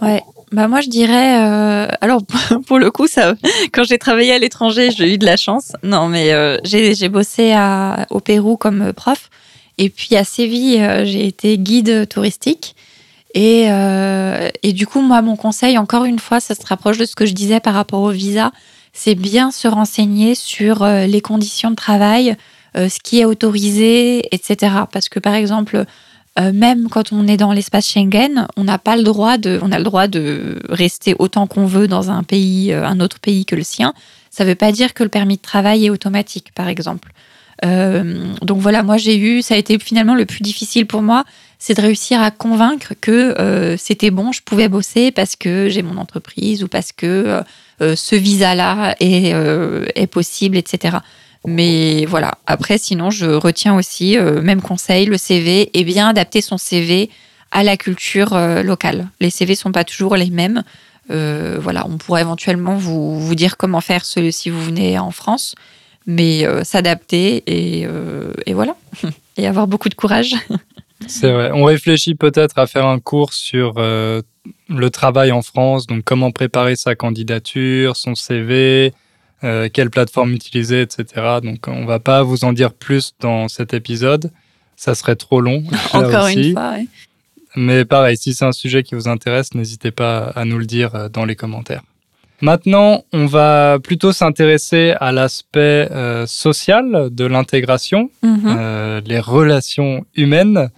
Ouais. 0.00 0.22
Bah 0.52 0.68
moi 0.68 0.80
je 0.82 0.88
dirais 0.88 1.40
euh, 1.40 1.88
alors 2.00 2.20
pour 2.66 2.78
le 2.78 2.90
coup 2.92 3.08
ça 3.08 3.34
quand 3.72 3.82
j'ai 3.82 3.98
travaillé 3.98 4.32
à 4.34 4.38
l'étranger 4.38 4.90
j'ai 4.90 5.14
eu 5.14 5.18
de 5.18 5.24
la 5.24 5.36
chance 5.36 5.72
non 5.82 6.08
mais 6.08 6.32
euh, 6.32 6.58
j'ai 6.62 7.08
bossé 7.08 7.56
au 8.10 8.20
Pérou 8.20 8.56
comme 8.56 8.92
prof 8.92 9.30
et 9.78 9.90
puis 9.90 10.16
à 10.16 10.24
Séville 10.24 10.80
euh, 10.80 11.04
j'ai 11.04 11.26
été 11.26 11.58
guide 11.58 12.08
touristique 12.08 12.76
et 13.34 13.66
euh, 13.70 14.48
et 14.62 14.72
du 14.72 14.86
coup 14.86 15.00
moi 15.00 15.22
mon 15.22 15.36
conseil 15.36 15.78
encore 15.78 16.04
une 16.04 16.18
fois 16.18 16.40
ça 16.40 16.54
se 16.54 16.66
rapproche 16.66 16.98
de 16.98 17.04
ce 17.04 17.14
que 17.14 17.26
je 17.26 17.32
disais 17.32 17.60
par 17.60 17.74
rapport 17.74 18.02
au 18.02 18.10
visa 18.10 18.52
c'est 18.92 19.14
bien 19.14 19.50
se 19.50 19.68
renseigner 19.68 20.34
sur 20.34 20.82
euh, 20.82 21.06
les 21.06 21.20
conditions 21.20 21.70
de 21.70 21.76
travail 21.76 22.36
ce 22.74 22.98
qui 23.04 23.20
est 23.20 23.26
autorisé 23.26 24.34
etc 24.34 24.74
parce 24.90 25.10
que 25.10 25.18
par 25.18 25.34
exemple 25.34 25.84
même 26.40 26.88
quand 26.88 27.12
on 27.12 27.28
est 27.28 27.36
dans 27.36 27.52
l'espace 27.52 27.86
Schengen, 27.86 28.46
on 28.56 28.64
n'a 28.64 28.78
pas 28.78 28.96
le 28.96 29.02
droit 29.02 29.36
de, 29.36 29.58
on 29.60 29.70
a 29.70 29.76
le 29.76 29.84
droit 29.84 30.06
de 30.06 30.58
rester 30.70 31.14
autant 31.18 31.46
qu'on 31.46 31.66
veut 31.66 31.86
dans 31.86 32.10
un 32.10 32.22
pays, 32.22 32.72
un 32.72 33.00
autre 33.00 33.20
pays 33.20 33.44
que 33.44 33.54
le 33.54 33.62
sien. 33.62 33.92
Ça 34.30 34.44
ne 34.44 34.48
veut 34.48 34.54
pas 34.54 34.72
dire 34.72 34.94
que 34.94 35.02
le 35.02 35.10
permis 35.10 35.36
de 35.36 35.42
travail 35.42 35.84
est 35.84 35.90
automatique, 35.90 36.54
par 36.54 36.68
exemple. 36.68 37.12
Euh, 37.64 38.34
donc 38.42 38.58
voilà, 38.58 38.82
moi 38.82 38.96
j'ai 38.96 39.16
eu, 39.16 39.42
ça 39.42 39.54
a 39.54 39.56
été 39.56 39.78
finalement 39.78 40.14
le 40.14 40.26
plus 40.26 40.40
difficile 40.40 40.86
pour 40.86 41.02
moi, 41.02 41.24
c'est 41.58 41.74
de 41.74 41.80
réussir 41.80 42.20
à 42.20 42.30
convaincre 42.30 42.94
que 43.00 43.38
euh, 43.38 43.76
c'était 43.76 44.10
bon, 44.10 44.32
je 44.32 44.42
pouvais 44.42 44.68
bosser 44.68 45.12
parce 45.12 45.36
que 45.36 45.68
j'ai 45.68 45.82
mon 45.82 45.96
entreprise 45.96 46.64
ou 46.64 46.68
parce 46.68 46.90
que 46.92 47.42
euh, 47.80 47.96
ce 47.96 48.16
visa-là 48.16 48.96
est, 49.00 50.06
possible, 50.08 50.56
etc. 50.56 50.98
Mais 51.46 52.04
voilà, 52.06 52.32
après, 52.46 52.78
sinon, 52.78 53.10
je 53.10 53.26
retiens 53.26 53.74
aussi, 53.74 54.16
même 54.16 54.62
conseil, 54.62 55.06
le 55.06 55.16
CV, 55.16 55.70
et 55.76 55.82
bien 55.82 56.08
adapter 56.08 56.40
son 56.40 56.58
CV 56.58 57.10
à 57.50 57.64
la 57.64 57.76
culture 57.76 58.38
locale. 58.62 59.08
Les 59.20 59.30
CV 59.30 59.56
sont 59.56 59.72
pas 59.72 59.82
toujours 59.82 60.14
les 60.14 60.30
mêmes. 60.30 60.62
Voilà, 61.08 61.84
on 61.88 61.98
pourrait 61.98 62.20
éventuellement 62.20 62.76
vous, 62.76 63.18
vous 63.18 63.34
dire 63.34 63.56
comment 63.56 63.80
faire 63.80 64.04
ce, 64.04 64.30
si 64.30 64.50
vous 64.50 64.62
venez 64.62 64.98
en 65.00 65.10
France, 65.10 65.56
mais 66.06 66.46
euh, 66.46 66.64
s'adapter 66.64 67.42
et, 67.46 67.86
euh, 67.86 68.32
et 68.46 68.54
voilà. 68.54 68.76
et 69.36 69.46
avoir 69.46 69.66
beaucoup 69.66 69.88
de 69.88 69.94
courage. 69.94 70.34
C'est 71.08 71.32
vrai. 71.32 71.50
On 71.52 71.64
réfléchit 71.64 72.14
peut-être 72.14 72.58
à 72.58 72.66
faire 72.66 72.86
un 72.86 73.00
cours 73.00 73.32
sur 73.32 73.74
euh, 73.76 74.22
le 74.68 74.90
travail 74.90 75.32
en 75.32 75.42
France, 75.42 75.86
donc 75.86 76.04
comment 76.04 76.30
préparer 76.30 76.76
sa 76.76 76.94
candidature, 76.94 77.96
son 77.96 78.14
CV, 78.14 78.92
quelle 79.72 79.90
plateforme 79.90 80.32
utiliser, 80.34 80.82
etc. 80.82 81.38
Donc 81.42 81.66
on 81.66 81.84
va 81.84 81.98
pas 81.98 82.22
vous 82.22 82.44
en 82.44 82.52
dire 82.52 82.72
plus 82.72 83.14
dans 83.18 83.48
cet 83.48 83.74
épisode. 83.74 84.30
Ça 84.76 84.94
serait 84.94 85.16
trop 85.16 85.40
long. 85.40 85.64
Encore 85.92 86.26
aussi. 86.26 86.50
une 86.50 86.52
fois. 86.52 86.70
ouais. 86.70 86.86
Mais 87.56 87.84
pareil, 87.84 88.16
si 88.16 88.34
c'est 88.34 88.44
un 88.44 88.52
sujet 88.52 88.84
qui 88.84 88.94
vous 88.94 89.08
intéresse, 89.08 89.52
n'hésitez 89.54 89.90
pas 89.90 90.26
à 90.36 90.44
nous 90.44 90.58
le 90.58 90.66
dire 90.66 91.10
dans 91.10 91.24
les 91.24 91.34
commentaires. 91.34 91.82
Maintenant, 92.42 93.04
on 93.12 93.26
va 93.26 93.78
plutôt 93.82 94.10
s'intéresser 94.12 94.94
à 95.00 95.12
l'aspect 95.12 95.88
euh, 95.92 96.26
social 96.26 97.08
de 97.10 97.24
l'intégration, 97.24 98.10
Mhm. 98.24 98.40
euh, 98.58 99.00
les 99.06 99.20
relations 99.20 100.04
humaines. 100.16 100.68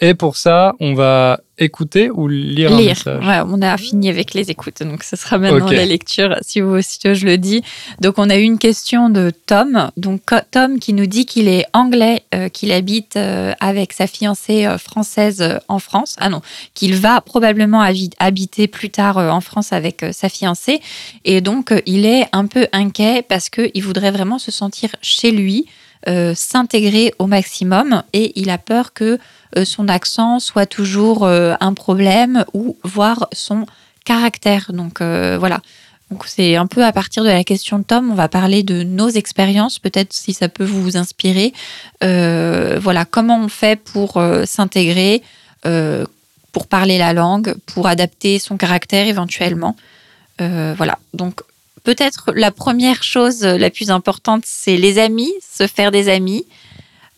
Et 0.00 0.14
pour 0.14 0.36
ça, 0.36 0.72
on 0.80 0.94
va 0.94 1.40
écouter 1.58 2.08
ou 2.10 2.26
lire, 2.26 2.72
un 2.72 2.76
Lire. 2.78 2.88
message 2.88 3.22
Ouais, 3.26 3.40
on 3.46 3.60
a 3.60 3.76
fini 3.76 4.08
avec 4.08 4.32
les 4.32 4.50
écoutes, 4.50 4.82
donc 4.82 5.02
ce 5.02 5.14
sera 5.14 5.36
maintenant 5.36 5.66
la 5.70 5.84
lecture, 5.84 6.34
si 6.40 6.62
vous 6.62 6.80
si 6.80 6.98
je 7.14 7.26
le 7.26 7.36
dis. 7.36 7.62
Donc 8.00 8.14
on 8.16 8.30
a 8.30 8.38
eu 8.38 8.42
une 8.42 8.56
question 8.58 9.10
de 9.10 9.30
Tom. 9.44 9.90
Donc 9.98 10.22
Tom 10.52 10.78
qui 10.78 10.94
nous 10.94 11.04
dit 11.04 11.26
qu'il 11.26 11.48
est 11.48 11.66
anglais, 11.74 12.22
euh, 12.34 12.48
qu'il 12.48 12.72
habite 12.72 13.16
euh, 13.16 13.52
avec 13.60 13.92
sa 13.92 14.06
fiancée 14.06 14.64
euh, 14.64 14.78
française 14.78 15.58
en 15.68 15.78
France. 15.78 16.16
Ah 16.18 16.30
non, 16.30 16.40
qu'il 16.72 16.94
va 16.94 17.20
probablement 17.20 17.82
habi- 17.82 18.14
habiter 18.18 18.66
plus 18.68 18.88
tard 18.88 19.18
en 19.18 19.42
France 19.42 19.74
avec 19.74 20.02
sa 20.12 20.30
fiancée. 20.30 20.80
Et 21.26 21.42
donc 21.42 21.74
il 21.84 22.06
est 22.06 22.24
un 22.32 22.46
peu 22.46 22.68
inquiet 22.72 23.22
parce 23.28 23.50
qu'il 23.50 23.82
voudrait 23.82 24.12
vraiment 24.12 24.38
se 24.38 24.50
sentir 24.50 24.88
chez 25.02 25.30
lui, 25.30 25.66
euh, 26.08 26.34
s'intégrer 26.34 27.12
au 27.18 27.26
maximum, 27.26 28.02
et 28.14 28.32
il 28.40 28.48
a 28.48 28.56
peur 28.56 28.94
que 28.94 29.18
euh, 29.56 29.66
son 29.66 29.86
accent 29.86 30.40
soit 30.40 30.64
toujours 30.64 31.24
euh, 31.24 31.54
un 31.60 31.74
problème 31.74 32.46
ou 32.54 32.78
voire 32.84 33.28
son 33.32 33.66
caractère. 34.06 34.72
Donc 34.72 35.02
voilà. 35.02 35.60
Donc 36.10 36.24
c'est 36.26 36.56
un 36.56 36.66
peu 36.66 36.84
à 36.84 36.92
partir 36.92 37.22
de 37.22 37.28
la 37.28 37.44
question 37.44 37.78
de 37.78 37.84
Tom, 37.84 38.10
on 38.10 38.14
va 38.14 38.28
parler 38.28 38.62
de 38.62 38.82
nos 38.82 39.10
expériences, 39.10 39.78
peut-être 39.78 40.14
si 40.14 40.32
ça 40.32 40.48
peut 40.48 40.64
vous 40.64 40.96
inspirer. 40.96 41.52
Voilà, 42.00 43.04
comment 43.04 43.38
on 43.38 43.48
fait 43.48 43.78
pour 43.78 44.20
s'intégrer, 44.46 45.22
pour 45.62 46.66
parler 46.66 46.98
la 46.98 47.12
langue, 47.12 47.54
pour 47.66 47.86
adapter 47.86 48.38
son 48.38 48.56
caractère 48.56 49.06
éventuellement. 49.06 49.76
Voilà. 50.38 50.98
Donc 51.14 51.42
peut-être 51.84 52.32
la 52.34 52.50
première 52.50 53.02
chose 53.02 53.42
la 53.42 53.70
plus 53.70 53.90
importante, 53.90 54.42
c'est 54.44 54.76
les 54.76 54.98
amis, 54.98 55.32
se 55.40 55.66
faire 55.66 55.90
des 55.90 56.08
amis. 56.08 56.46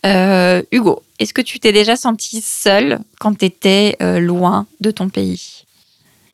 Euh, 0.05 0.61
Hugo, 0.71 1.01
est-ce 1.19 1.33
que 1.33 1.41
tu 1.41 1.59
t'es 1.59 1.71
déjà 1.71 1.95
senti 1.95 2.41
seul 2.41 2.99
quand 3.19 3.37
tu 3.37 3.45
étais 3.45 3.97
loin 4.19 4.67
de 4.81 4.91
ton 4.91 5.09
pays? 5.09 5.63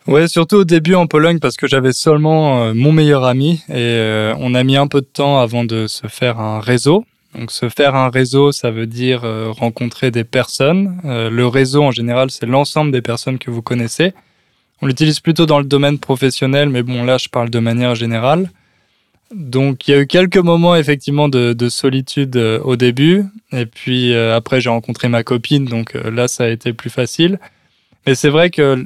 Ouais, 0.10 0.28
surtout 0.28 0.56
au 0.56 0.64
début 0.64 0.96
en 0.96 1.06
Pologne 1.06 1.38
parce 1.38 1.56
que 1.56 1.68
j'avais 1.68 1.94
seulement 1.94 2.64
euh, 2.64 2.74
mon 2.74 2.92
meilleur 2.92 3.26
ami 3.26 3.62
et 3.70 3.76
euh, 3.76 4.34
on 4.40 4.56
a 4.56 4.64
mis 4.64 4.76
un 4.76 4.88
peu 4.88 5.02
de 5.02 5.06
temps 5.06 5.40
avant 5.40 5.66
de 5.66 5.86
se 5.86 6.08
faire 6.08 6.40
un 6.40 6.60
réseau. 6.60 7.06
Donc 7.36 7.52
se 7.52 7.70
faire 7.70 7.94
un 7.94 8.10
réseau, 8.10 8.52
ça 8.52 8.72
veut 8.72 8.88
dire 8.88 9.24
euh, 9.24 9.52
rencontrer 9.52 10.10
des 10.10 10.24
personnes. 10.24 11.00
Euh, 11.06 11.30
le 11.30 11.46
réseau 11.46 11.84
en 11.84 11.92
général, 11.92 12.32
c'est 12.32 12.48
l'ensemble 12.48 12.92
des 12.92 13.04
personnes 13.04 13.38
que 13.38 13.52
vous 13.52 13.62
connaissez. 13.62 14.14
On 14.82 14.88
l'utilise 14.88 15.20
plutôt 15.20 15.46
dans 15.46 15.60
le 15.60 15.66
domaine 15.66 16.00
professionnel, 16.00 16.70
mais 16.70 16.84
bon 16.84 17.04
là, 17.04 17.18
je 17.18 17.28
parle 17.28 17.50
de 17.50 17.60
manière 17.60 17.96
générale. 17.96 18.50
Donc 19.34 19.88
il 19.88 19.92
y 19.92 19.94
a 19.94 20.00
eu 20.00 20.08
quelques 20.08 20.38
moments 20.38 20.76
effectivement 20.76 21.30
de, 21.30 21.54
de 21.54 21.70
solitude 21.70 22.36
euh, 22.36 22.60
au 22.62 22.76
début, 22.76 23.26
et 23.52 23.68
puis 23.68 24.14
euh, 24.14 24.36
après 24.36 24.60
j'ai 24.60 24.70
rencontré 24.70 25.08
ma 25.08 25.24
copine, 25.24 25.66
donc 25.66 25.96
euh, 25.96 26.10
là 26.10 26.28
ça 26.28 26.46
a 26.46 26.48
été 26.48 26.74
plus 26.74 26.90
facile. 26.90 27.40
Mais 28.08 28.16
c'est 28.16 28.30
vrai 28.30 28.50
que 28.50 28.86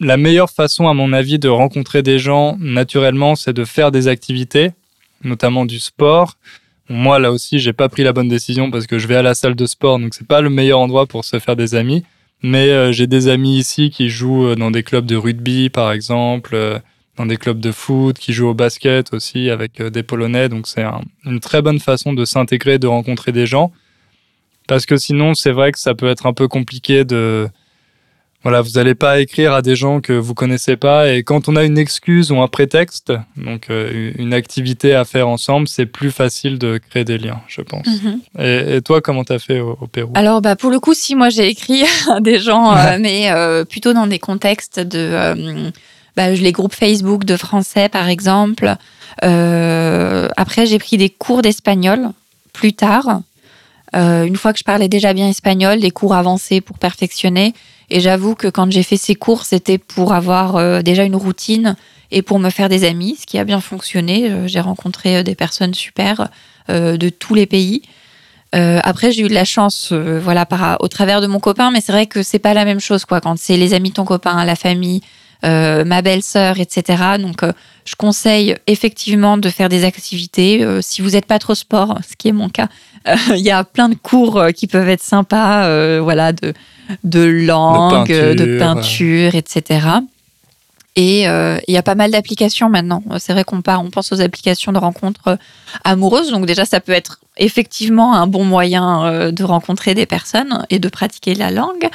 la 0.00 0.16
meilleure 0.16 0.50
façon, 0.50 0.88
à 0.88 0.92
mon 0.94 1.12
avis, 1.12 1.38
de 1.38 1.48
rencontrer 1.48 2.02
des 2.02 2.18
gens 2.18 2.56
naturellement, 2.60 3.36
c'est 3.36 3.52
de 3.52 3.64
faire 3.64 3.90
des 3.90 4.08
activités, 4.08 4.72
notamment 5.22 5.64
du 5.64 5.78
sport. 5.78 6.36
Moi, 6.90 7.18
là 7.18 7.32
aussi, 7.32 7.58
j'ai 7.58 7.72
pas 7.72 7.88
pris 7.88 8.02
la 8.02 8.12
bonne 8.12 8.28
décision 8.28 8.70
parce 8.70 8.86
que 8.86 8.98
je 8.98 9.06
vais 9.06 9.16
à 9.16 9.22
la 9.22 9.34
salle 9.34 9.54
de 9.54 9.66
sport, 9.66 9.98
donc 9.98 10.14
c'est 10.14 10.26
pas 10.26 10.42
le 10.42 10.50
meilleur 10.50 10.80
endroit 10.80 11.06
pour 11.06 11.24
se 11.24 11.38
faire 11.38 11.56
des 11.56 11.74
amis. 11.74 12.04
Mais 12.46 12.68
euh, 12.68 12.92
j'ai 12.92 13.06
des 13.06 13.28
amis 13.28 13.56
ici 13.56 13.88
qui 13.88 14.10
jouent 14.10 14.48
euh, 14.48 14.54
dans 14.54 14.70
des 14.70 14.82
clubs 14.82 15.06
de 15.06 15.16
rugby, 15.16 15.70
par 15.70 15.90
exemple, 15.92 16.50
euh, 16.54 16.78
dans 17.16 17.24
des 17.24 17.38
clubs 17.38 17.58
de 17.58 17.72
foot, 17.72 18.18
qui 18.18 18.34
jouent 18.34 18.48
au 18.48 18.54
basket 18.54 19.14
aussi 19.14 19.48
avec 19.48 19.80
des 19.80 20.02
Polonais. 20.02 20.50
Donc 20.50 20.66
c'est 20.66 20.82
un- 20.82 21.00
une 21.24 21.40
très 21.40 21.62
bonne 21.62 21.80
façon 21.80 22.12
de 22.12 22.26
s'intégrer, 22.26 22.78
de 22.78 22.86
rencontrer 22.86 23.32
des 23.32 23.46
gens. 23.46 23.72
Parce 24.68 24.84
que 24.84 24.98
sinon, 24.98 25.32
c'est 25.32 25.52
vrai 25.52 25.72
que 25.72 25.78
ça 25.78 25.94
peut 25.94 26.06
être 26.08 26.26
un 26.26 26.34
peu 26.34 26.46
compliqué 26.46 27.04
de, 27.06 27.48
voilà, 28.44 28.60
vous 28.60 28.72
n'allez 28.72 28.94
pas 28.94 29.20
écrire 29.20 29.54
à 29.54 29.62
des 29.62 29.74
gens 29.74 30.02
que 30.02 30.12
vous 30.12 30.34
connaissez 30.34 30.76
pas. 30.76 31.10
Et 31.10 31.22
quand 31.22 31.48
on 31.48 31.56
a 31.56 31.64
une 31.64 31.78
excuse 31.78 32.30
ou 32.30 32.42
un 32.42 32.46
prétexte, 32.46 33.10
donc 33.38 33.70
euh, 33.70 34.12
une 34.18 34.34
activité 34.34 34.94
à 34.94 35.06
faire 35.06 35.28
ensemble, 35.28 35.66
c'est 35.66 35.86
plus 35.86 36.10
facile 36.10 36.58
de 36.58 36.78
créer 36.90 37.04
des 37.04 37.16
liens, 37.16 37.40
je 37.48 37.62
pense. 37.62 37.86
Et, 38.38 38.76
et 38.76 38.82
toi, 38.82 39.00
comment 39.00 39.24
t'as 39.24 39.38
fait 39.38 39.60
au, 39.60 39.78
au 39.80 39.86
Pérou? 39.86 40.12
Alors, 40.14 40.42
bah, 40.42 40.56
pour 40.56 40.70
le 40.70 40.78
coup, 40.78 40.92
si 40.92 41.14
moi 41.14 41.30
j'ai 41.30 41.48
écrit 41.48 41.84
à 42.10 42.20
des 42.20 42.38
gens, 42.38 42.76
euh, 42.76 42.98
mais 43.00 43.30
euh, 43.30 43.64
plutôt 43.64 43.94
dans 43.94 44.06
des 44.06 44.18
contextes 44.18 44.78
de. 44.78 45.72
bah, 46.14 46.30
les 46.30 46.52
groupes 46.52 46.74
Facebook 46.74 47.24
de 47.24 47.38
français, 47.38 47.88
par 47.88 48.10
exemple. 48.10 48.74
Après, 49.22 50.66
j'ai 50.66 50.78
pris 50.78 50.98
des 50.98 51.08
cours 51.08 51.40
d'espagnol 51.40 52.10
plus 52.52 52.74
tard. 52.74 53.22
Une 53.94 54.36
fois 54.36 54.52
que 54.52 54.58
je 54.58 54.64
parlais 54.64 54.88
déjà 54.88 55.14
bien 55.14 55.28
espagnol, 55.28 55.80
des 55.80 55.90
cours 55.92 56.14
avancés 56.14 56.60
pour 56.60 56.78
perfectionner. 56.78 57.54
Et 57.90 58.00
j'avoue 58.00 58.34
que 58.34 58.48
quand 58.48 58.70
j'ai 58.70 58.82
fait 58.82 58.96
ces 58.96 59.14
cours, 59.14 59.44
c'était 59.44 59.78
pour 59.78 60.12
avoir 60.12 60.56
euh, 60.56 60.82
déjà 60.82 61.04
une 61.04 61.16
routine 61.16 61.76
et 62.10 62.22
pour 62.22 62.38
me 62.38 62.50
faire 62.50 62.68
des 62.68 62.84
amis, 62.84 63.16
ce 63.20 63.26
qui 63.26 63.38
a 63.38 63.44
bien 63.44 63.60
fonctionné. 63.60 64.30
Euh, 64.30 64.46
J'ai 64.46 64.60
rencontré 64.60 65.18
euh, 65.18 65.22
des 65.22 65.34
personnes 65.34 65.74
super 65.74 66.28
de 66.68 67.10
tous 67.10 67.34
les 67.34 67.44
pays. 67.44 67.82
Après, 68.52 69.12
j'ai 69.12 69.22
eu 69.22 69.28
de 69.28 69.34
la 69.34 69.44
chance, 69.44 69.92
voilà, 69.92 70.46
par, 70.46 70.78
au 70.80 70.88
travers 70.88 71.20
de 71.20 71.26
mon 71.26 71.40
copain, 71.40 71.70
mais 71.70 71.82
c'est 71.82 71.92
vrai 71.92 72.06
que 72.06 72.22
c'est 72.22 72.38
pas 72.38 72.54
la 72.54 72.64
même 72.64 72.80
chose, 72.80 73.04
quoi, 73.04 73.20
quand 73.20 73.36
c'est 73.38 73.58
les 73.58 73.74
amis 73.74 73.90
de 73.90 73.96
ton 73.96 74.06
copain, 74.06 74.42
la 74.46 74.56
famille, 74.56 75.02
ma 75.44 76.02
belle-sœur, 76.02 76.58
etc. 76.58 77.18
Donc, 77.18 77.42
euh, 77.42 77.52
je 77.84 77.94
conseille 77.96 78.56
effectivement 78.66 79.36
de 79.36 79.48
faire 79.48 79.68
des 79.68 79.84
activités. 79.84 80.64
Euh, 80.64 80.80
si 80.80 81.02
vous 81.02 81.10
n'êtes 81.10 81.26
pas 81.26 81.38
trop 81.38 81.54
sport, 81.54 81.98
ce 82.08 82.16
qui 82.16 82.28
est 82.28 82.32
mon 82.32 82.48
cas, 82.48 82.68
euh, 83.08 83.16
il 83.30 83.42
y 83.42 83.50
a 83.50 83.64
plein 83.64 83.88
de 83.88 83.94
cours 83.94 84.38
euh, 84.38 84.50
qui 84.50 84.66
peuvent 84.66 84.88
être 84.88 85.02
sympas, 85.02 85.64
euh, 85.66 86.00
voilà, 86.02 86.32
de, 86.32 86.54
de 87.04 87.24
langue, 87.24 88.06
peinture, 88.06 88.36
de 88.36 88.58
peinture, 88.58 89.34
etc. 89.34 89.80
Et 90.96 91.28
euh, 91.28 91.58
il 91.66 91.74
y 91.74 91.76
a 91.76 91.82
pas 91.82 91.96
mal 91.96 92.12
d'applications 92.12 92.68
maintenant. 92.68 93.02
C'est 93.18 93.32
vrai 93.32 93.42
qu'on 93.42 93.62
on 93.66 93.90
pense 93.90 94.12
aux 94.12 94.20
applications 94.20 94.70
de 94.70 94.78
rencontres 94.78 95.28
euh, 95.28 95.36
amoureuses. 95.82 96.30
Donc 96.30 96.46
déjà, 96.46 96.64
ça 96.64 96.80
peut 96.80 96.92
être 96.92 97.18
effectivement 97.36 98.14
un 98.14 98.28
bon 98.28 98.44
moyen 98.44 99.04
euh, 99.04 99.30
de 99.32 99.42
rencontrer 99.42 99.94
des 99.94 100.06
personnes 100.06 100.64
et 100.70 100.78
de 100.78 100.88
pratiquer 100.88 101.34
la 101.34 101.50
langue. 101.50 101.88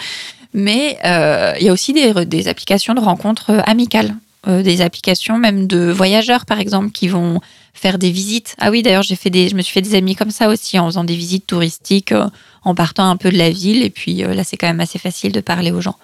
Mais 0.54 0.98
euh, 1.06 1.54
il 1.60 1.66
y 1.66 1.70
a 1.70 1.74
aussi 1.74 1.94
des, 1.94 2.48
applications 2.48 2.94
de 2.94 3.00
rencontres 3.00 3.52
euh, 3.52 3.62
amicales. 3.66 4.16
Euh, 4.48 4.64
des 4.64 4.82
applications 4.82 5.38
même 5.38 5.68
de 5.68 5.92
voyageurs, 5.92 6.46
par 6.46 6.60
exemple, 6.60 6.92
qui 6.92 7.10
vont 7.10 7.42
faire 7.74 8.00
des 8.00 8.10
visites. 8.10 8.56
Ah 8.58 8.72
oui, 8.72 8.82
d'ailleurs, 8.82 9.04
j'ai 9.04 9.18
fait 9.18 9.30
des, 9.30 9.50
je 9.50 9.56
me 9.56 9.62
suis 9.62 9.74
fait 9.74 9.82
des 9.82 9.96
amis 9.96 10.16
comme 10.16 10.32
ça 10.32 10.48
aussi, 10.48 10.80
en 10.80 10.86
faisant 10.88 11.04
des 11.04 11.16
visites 11.16 11.46
touristiques, 11.46 12.14
en 12.64 12.74
partant 12.74 13.10
un 13.10 13.18
peu 13.18 13.32
de 13.32 13.38
la 13.38 13.50
ville. 13.50 13.84
Et 13.84 13.90
puis 13.90 14.16
là, 14.16 14.44
c'est 14.44 14.56
quand 14.56 14.68
même 14.68 14.80
assez 14.80 14.98
facile 14.98 15.34
de 15.34 15.42
parler 15.42 15.72
aux 15.72 15.82
gens. 15.82 15.98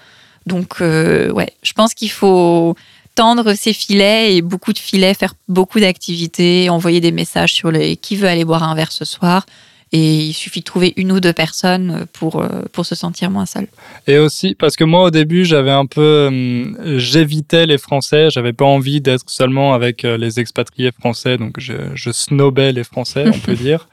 Donc, 0.45 0.81
ouais, 0.81 1.53
je 1.63 1.73
pense 1.73 1.93
qu'il 1.93 2.11
faut 2.11 2.75
tendre 3.15 3.53
ses 3.53 3.71
filets 3.71 4.35
et 4.35 4.41
beaucoup 4.41 4.73
de 4.73 4.79
filets, 4.79 5.13
faire 5.13 5.33
beaucoup 5.47 5.79
d'activités, 5.79 6.69
envoyer 6.69 6.99
des 6.99 7.13
messages 7.13 7.53
sur 7.53 7.71
les 7.71 7.95
qui 7.95 8.17
veut 8.17 8.27
aller 8.27 8.43
boire 8.43 8.63
un 8.63 8.75
verre 8.75 8.91
ce 8.91 9.05
soir. 9.05 9.45
Et 9.91 10.17
il 10.25 10.33
suffit 10.33 10.59
de 10.59 10.65
trouver 10.65 10.93
une 10.97 11.11
ou 11.11 11.19
deux 11.19 11.31
personnes 11.31 12.05
pour, 12.11 12.41
euh, 12.41 12.63
pour 12.73 12.85
se 12.85 12.95
sentir 12.95 13.29
moins 13.29 13.45
seul. 13.45 13.67
Et 14.07 14.17
aussi, 14.17 14.55
parce 14.55 14.75
que 14.75 14.83
moi, 14.83 15.03
au 15.03 15.11
début, 15.11 15.45
j'avais 15.45 15.71
un 15.71 15.85
peu. 15.85 16.25
hum, 16.27 16.77
J'évitais 16.97 17.65
les 17.65 17.77
Français, 17.77 18.29
j'avais 18.31 18.51
pas 18.53 18.65
envie 18.65 18.99
d'être 18.99 19.29
seulement 19.29 19.73
avec 19.73 20.03
euh, 20.03 20.17
les 20.17 20.39
expatriés 20.39 20.91
français, 20.91 21.37
donc 21.37 21.59
je, 21.59 21.73
je 21.93 22.11
snobais 22.11 22.71
les 22.73 22.83
Français, 22.83 23.25
on 23.27 23.39
peut 23.39 23.53
dire. 23.67 23.87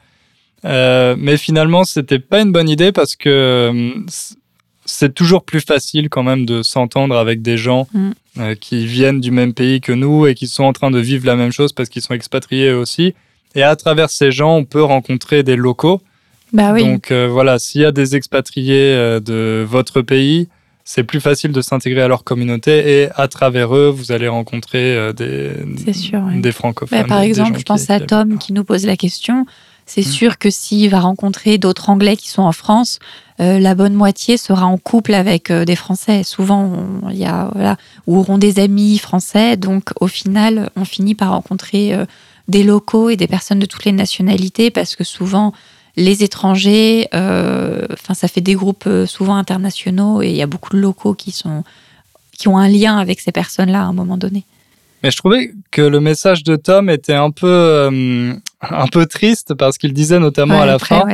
Euh, 0.65 1.15
mais 1.17 1.37
finalement, 1.37 1.83
c'était 1.83 2.19
pas 2.19 2.41
une 2.41 2.51
bonne 2.51 2.69
idée 2.69 2.91
parce 2.91 3.15
que 3.15 3.67
hum, 3.69 4.05
c'est 4.85 5.13
toujours 5.13 5.43
plus 5.45 5.61
facile 5.61 6.09
quand 6.09 6.23
même 6.23 6.45
de 6.45 6.61
s'entendre 6.63 7.15
avec 7.17 7.41
des 7.41 7.57
gens 7.57 7.87
Mm. 7.93 8.09
euh, 8.39 8.55
qui 8.55 8.85
viennent 8.85 9.21
du 9.21 9.31
même 9.31 9.53
pays 9.53 9.79
que 9.79 9.91
nous 9.93 10.25
et 10.27 10.33
qui 10.35 10.47
sont 10.47 10.63
en 10.63 10.73
train 10.73 10.91
de 10.91 10.99
vivre 10.99 11.25
la 11.25 11.35
même 11.35 11.51
chose 11.51 11.71
parce 11.71 11.87
qu'ils 11.89 12.01
sont 12.01 12.13
expatriés 12.13 12.71
aussi. 12.73 13.13
Et 13.55 13.63
à 13.63 13.75
travers 13.75 14.09
ces 14.09 14.31
gens, 14.31 14.55
on 14.57 14.65
peut 14.65 14.83
rencontrer 14.83 15.43
des 15.43 15.55
locaux. 15.55 16.01
Bah 16.53 16.71
oui. 16.73 16.83
Donc 16.85 17.11
euh, 17.11 17.27
voilà, 17.27 17.57
s'il 17.59 17.81
y 17.81 17.85
a 17.85 17.91
des 17.91 18.15
expatriés 18.15 18.93
euh, 18.93 19.19
de 19.19 19.65
votre 19.67 20.01
pays, 20.01 20.47
c'est 20.85 21.03
plus 21.03 21.21
facile 21.21 21.51
de 21.51 21.61
s'intégrer 21.61 22.01
à 22.01 22.07
leur 22.07 22.23
communauté 22.23 23.01
et 23.03 23.09
à 23.15 23.27
travers 23.27 23.75
eux, 23.75 23.89
vous 23.89 24.11
allez 24.11 24.27
rencontrer 24.27 24.95
euh, 24.95 25.13
des, 25.13 25.51
C'est 25.83 25.93
sûr, 25.93 26.21
oui. 26.27 26.41
des 26.41 26.51
francophones. 26.51 26.99
Bah, 27.01 27.07
par 27.07 27.21
exemple, 27.21 27.57
je 27.57 27.63
pense 27.63 27.85
qui- 27.85 27.91
à 27.91 27.99
Tom 27.99 28.37
qui 28.37 28.53
nous 28.53 28.63
pose 28.63 28.85
la 28.85 28.97
question. 28.97 29.45
C'est 29.85 30.01
Mm. 30.01 30.11
sûr 30.11 30.37
que 30.37 30.49
s'il 30.49 30.89
va 30.91 30.99
rencontrer 31.01 31.57
d'autres 31.57 31.89
Anglais 31.89 32.15
qui 32.15 32.29
sont 32.29 32.43
en 32.43 32.51
France, 32.53 32.99
euh, 33.41 33.59
la 33.59 33.75
bonne 33.75 33.93
moitié 33.95 34.37
sera 34.37 34.65
en 34.65 34.77
couple 34.77 35.13
avec 35.13 35.49
euh, 35.51 35.65
des 35.65 35.75
Français. 35.75 36.23
Souvent, 36.23 36.71
il 37.09 37.17
y 37.17 37.25
a 37.25 37.49
voilà, 37.53 37.77
ou 38.07 38.17
auront 38.19 38.37
des 38.37 38.59
amis 38.59 38.97
français. 38.99 39.57
Donc, 39.57 39.89
au 39.99 40.07
final, 40.07 40.69
on 40.77 40.85
finit 40.85 41.15
par 41.15 41.31
rencontrer 41.31 41.93
des 42.47 42.63
locaux 42.63 43.09
et 43.09 43.17
des 43.17 43.27
personnes 43.27 43.59
de 43.59 43.65
toutes 43.65 43.85
les 43.85 43.91
nationalités 43.91 44.71
parce 44.71 44.95
que 44.95 45.03
souvent, 45.03 45.53
les 45.95 46.23
étrangers, 46.23 47.07
euh, 47.13 47.85
enfin, 47.91 48.13
ça 48.13 48.27
fait 48.27 48.41
des 48.41 48.55
groupes 48.55 48.85
euh, 48.87 49.05
souvent 49.05 49.35
internationaux 49.35 50.21
et 50.21 50.29
il 50.29 50.35
y 50.35 50.41
a 50.41 50.47
beaucoup 50.47 50.73
de 50.73 50.79
locaux 50.79 51.13
qui 51.13 51.31
sont 51.31 51.63
qui 52.37 52.47
ont 52.47 52.57
un 52.57 52.67
lien 52.67 52.97
avec 52.97 53.19
ces 53.19 53.31
personnes-là 53.31 53.81
à 53.81 53.85
un 53.85 53.93
moment 53.93 54.17
donné. 54.17 54.43
Mais 55.03 55.11
je 55.11 55.17
trouvais 55.17 55.51
que 55.69 55.81
le 55.81 55.99
message 55.99 56.43
de 56.43 56.55
Tom 56.55 56.89
était 56.89 57.13
un 57.13 57.29
peu, 57.29 57.45
euh, 57.45 58.33
un 58.61 58.87
peu 58.87 59.05
triste 59.05 59.53
parce 59.53 59.77
qu'il 59.77 59.91
disait 59.91 60.17
notamment 60.17 60.61
à 60.61 60.65
la 60.65 60.79
fin 60.79 61.05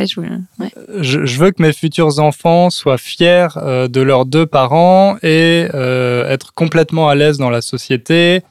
je, 1.01 1.39
veux 1.39 1.49
que 1.49 1.61
mes 1.61 1.73
futurs 1.73 2.19
enfants 2.19 2.69
soient 2.69 2.99
fiers 2.99 3.47
euh, 3.57 3.87
de 3.87 4.01
leurs 4.01 4.27
deux 4.27 4.45
parents 4.45 5.17
et 5.23 5.67
euh, 5.73 6.29
être 6.29 6.53
complètement 6.53 7.09
à 7.09 7.15
l'aise 7.15 7.39
dans 7.39 7.49
la 7.49 7.61
société. 7.61 8.43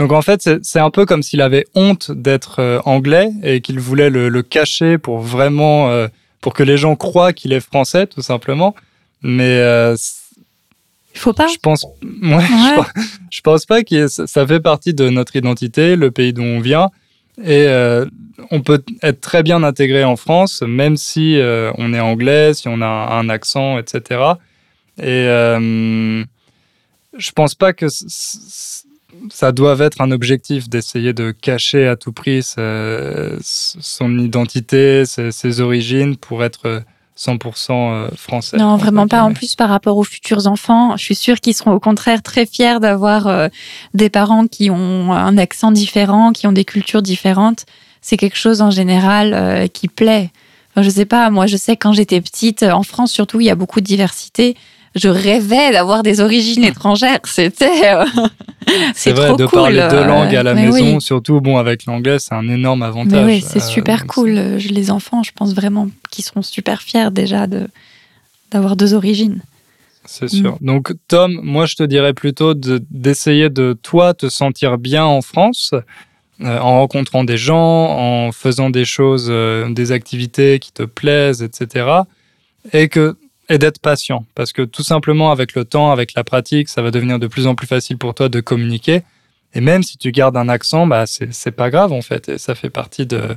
Donc 0.00 0.10
en 0.10 0.22
fait, 0.22 0.50
c'est 0.62 0.80
un 0.80 0.90
peu 0.90 1.06
comme 1.06 1.22
s'il 1.22 1.40
avait 1.40 1.66
honte 1.76 2.10
d'être 2.10 2.58
euh, 2.58 2.80
anglais 2.84 3.30
et 3.44 3.60
qu'il 3.60 3.78
voulait 3.78 4.10
le, 4.10 4.42
cacher 4.42 4.98
pour 4.98 5.20
vraiment 5.20 6.06
pour 6.40 6.54
que 6.54 6.64
les 6.64 6.76
gens 6.76 6.96
croient 6.96 7.32
qu'il 7.32 7.52
est 7.52 7.60
français, 7.60 8.08
tout 8.08 8.22
simplement. 8.22 8.74
Mais 9.22 9.60
il 11.14 11.18
faut 11.18 11.32
pas. 11.32 11.48
Je 11.48 11.58
pense, 11.58 11.84
ouais, 12.02 12.44
Je, 13.30 13.40
pense, 13.40 13.66
pas 13.66 13.82
que 13.82 14.08
ça 14.08 14.46
fait 14.46 14.60
partie 14.60 14.94
de 14.94 15.08
notre 15.08 15.36
identité, 15.36 15.96
le 15.96 16.10
pays 16.10 16.32
d'où 16.32 16.42
on 16.42 16.60
vient. 16.60 16.90
Et 17.42 17.66
euh, 17.66 18.06
on 18.50 18.60
peut 18.60 18.82
être 19.02 19.20
très 19.20 19.42
bien 19.42 19.62
intégré 19.62 20.04
en 20.04 20.16
France, 20.16 20.62
même 20.62 20.96
si 20.96 21.38
euh, 21.38 21.72
on 21.78 21.94
est 21.94 22.00
anglais, 22.00 22.54
si 22.54 22.68
on 22.68 22.80
a 22.80 22.86
un 22.86 23.28
accent, 23.28 23.78
etc. 23.78 24.20
Et 24.98 25.06
euh, 25.06 26.22
je 27.16 27.30
pense 27.32 27.54
pas 27.54 27.72
que 27.72 27.86
ça 29.30 29.52
doive 29.52 29.82
être 29.82 30.00
un 30.00 30.10
objectif 30.10 30.68
d'essayer 30.68 31.12
de 31.12 31.30
cacher 31.30 31.86
à 31.86 31.96
tout 31.96 32.12
prix 32.12 32.42
son 32.42 34.18
identité, 34.18 35.04
ses, 35.04 35.32
ses, 35.32 35.60
origines 35.60 36.16
pour 36.16 36.44
être 36.44 36.82
100% 37.20 37.70
euh, 37.70 38.08
français. 38.16 38.56
Non, 38.56 38.76
vraiment 38.76 39.06
pas. 39.06 39.22
En 39.22 39.34
plus, 39.34 39.54
par 39.54 39.68
rapport 39.68 39.98
aux 39.98 40.04
futurs 40.04 40.46
enfants, 40.46 40.96
je 40.96 41.04
suis 41.04 41.14
sûre 41.14 41.40
qu'ils 41.40 41.54
seront 41.54 41.72
au 41.72 41.80
contraire 41.80 42.22
très 42.22 42.46
fiers 42.46 42.80
d'avoir 42.80 43.26
euh, 43.26 43.48
des 43.92 44.08
parents 44.08 44.46
qui 44.46 44.70
ont 44.70 45.12
un 45.12 45.36
accent 45.36 45.70
différent, 45.70 46.32
qui 46.32 46.46
ont 46.46 46.52
des 46.52 46.64
cultures 46.64 47.02
différentes. 47.02 47.66
C'est 48.00 48.16
quelque 48.16 48.38
chose 48.38 48.62
en 48.62 48.70
général 48.70 49.34
euh, 49.34 49.66
qui 49.66 49.88
plaît. 49.88 50.30
Enfin, 50.70 50.82
je 50.82 50.88
sais 50.88 51.04
pas, 51.04 51.28
moi 51.30 51.46
je 51.46 51.56
sais 51.56 51.76
quand 51.76 51.92
j'étais 51.92 52.20
petite, 52.20 52.62
en 52.62 52.84
France 52.84 53.12
surtout, 53.12 53.40
il 53.40 53.46
y 53.46 53.50
a 53.50 53.56
beaucoup 53.56 53.80
de 53.80 53.86
diversité 53.86 54.56
je 54.94 55.08
rêvais 55.08 55.72
d'avoir 55.72 56.02
des 56.02 56.20
origines 56.20 56.64
étrangères. 56.64 57.20
C'était, 57.24 57.94
euh, 57.94 58.04
c'est 58.94 59.14
trop 59.14 59.36
de 59.36 59.46
parler 59.46 59.86
deux 59.90 60.04
langues 60.04 60.34
à 60.34 60.42
la 60.42 60.54
maison, 60.54 61.00
surtout 61.00 61.40
bon 61.40 61.58
avec 61.58 61.86
l'anglais, 61.86 62.18
c'est 62.18 62.34
un 62.34 62.48
énorme 62.48 62.82
avantage. 62.82 63.24
oui, 63.24 63.40
c'est 63.40 63.62
euh, 63.62 63.66
super 63.66 64.06
cool. 64.06 64.30
Les 64.30 64.90
enfants, 64.90 65.22
je 65.22 65.30
pense 65.32 65.54
vraiment 65.54 65.88
qu'ils 66.10 66.24
seront 66.24 66.42
super 66.42 66.82
fiers 66.82 67.10
déjà 67.10 67.46
de 67.46 67.68
d'avoir 68.50 68.74
deux 68.74 68.94
origines. 68.94 69.42
C'est 70.04 70.26
sûr. 70.26 70.58
Mm. 70.60 70.66
Donc 70.66 70.92
Tom, 71.06 71.40
moi 71.44 71.66
je 71.66 71.76
te 71.76 71.84
dirais 71.84 72.14
plutôt 72.14 72.54
d'essayer 72.54 73.48
de, 73.48 73.78
toi 73.80 74.12
te 74.12 74.28
sentir 74.28 74.76
bien 74.76 75.04
en 75.04 75.22
France. 75.22 75.72
Euh, 76.42 76.58
en 76.58 76.78
rencontrant 76.80 77.22
des 77.22 77.36
gens, 77.36 77.58
en 77.58 78.32
faisant 78.32 78.70
des 78.70 78.86
choses, 78.86 79.30
des 79.30 79.92
activités 79.92 80.58
qui 80.58 80.72
te 80.72 80.84
plaisent, 80.84 81.42
etc. 81.42 81.86
Et 82.72 82.88
que 82.88 83.14
et 83.50 83.58
d'être 83.58 83.80
patient. 83.80 84.24
Parce 84.34 84.54
que 84.54 84.62
tout 84.62 84.84
simplement, 84.84 85.30
avec 85.30 85.54
le 85.54 85.66
temps, 85.66 85.90
avec 85.90 86.14
la 86.14 86.24
pratique, 86.24 86.70
ça 86.70 86.80
va 86.80 86.90
devenir 86.90 87.18
de 87.18 87.26
plus 87.26 87.46
en 87.46 87.54
plus 87.54 87.66
facile 87.66 87.98
pour 87.98 88.14
toi 88.14 88.30
de 88.30 88.40
communiquer. 88.40 89.02
Et 89.52 89.60
même 89.60 89.82
si 89.82 89.98
tu 89.98 90.12
gardes 90.12 90.36
un 90.36 90.48
accent, 90.48 90.86
bah, 90.86 91.04
c'est 91.06 91.50
pas 91.50 91.68
grave 91.70 91.92
en 91.92 92.00
fait. 92.00 92.28
Et 92.28 92.38
ça 92.38 92.54
fait 92.54 92.70
partie 92.70 93.04
de, 93.04 93.36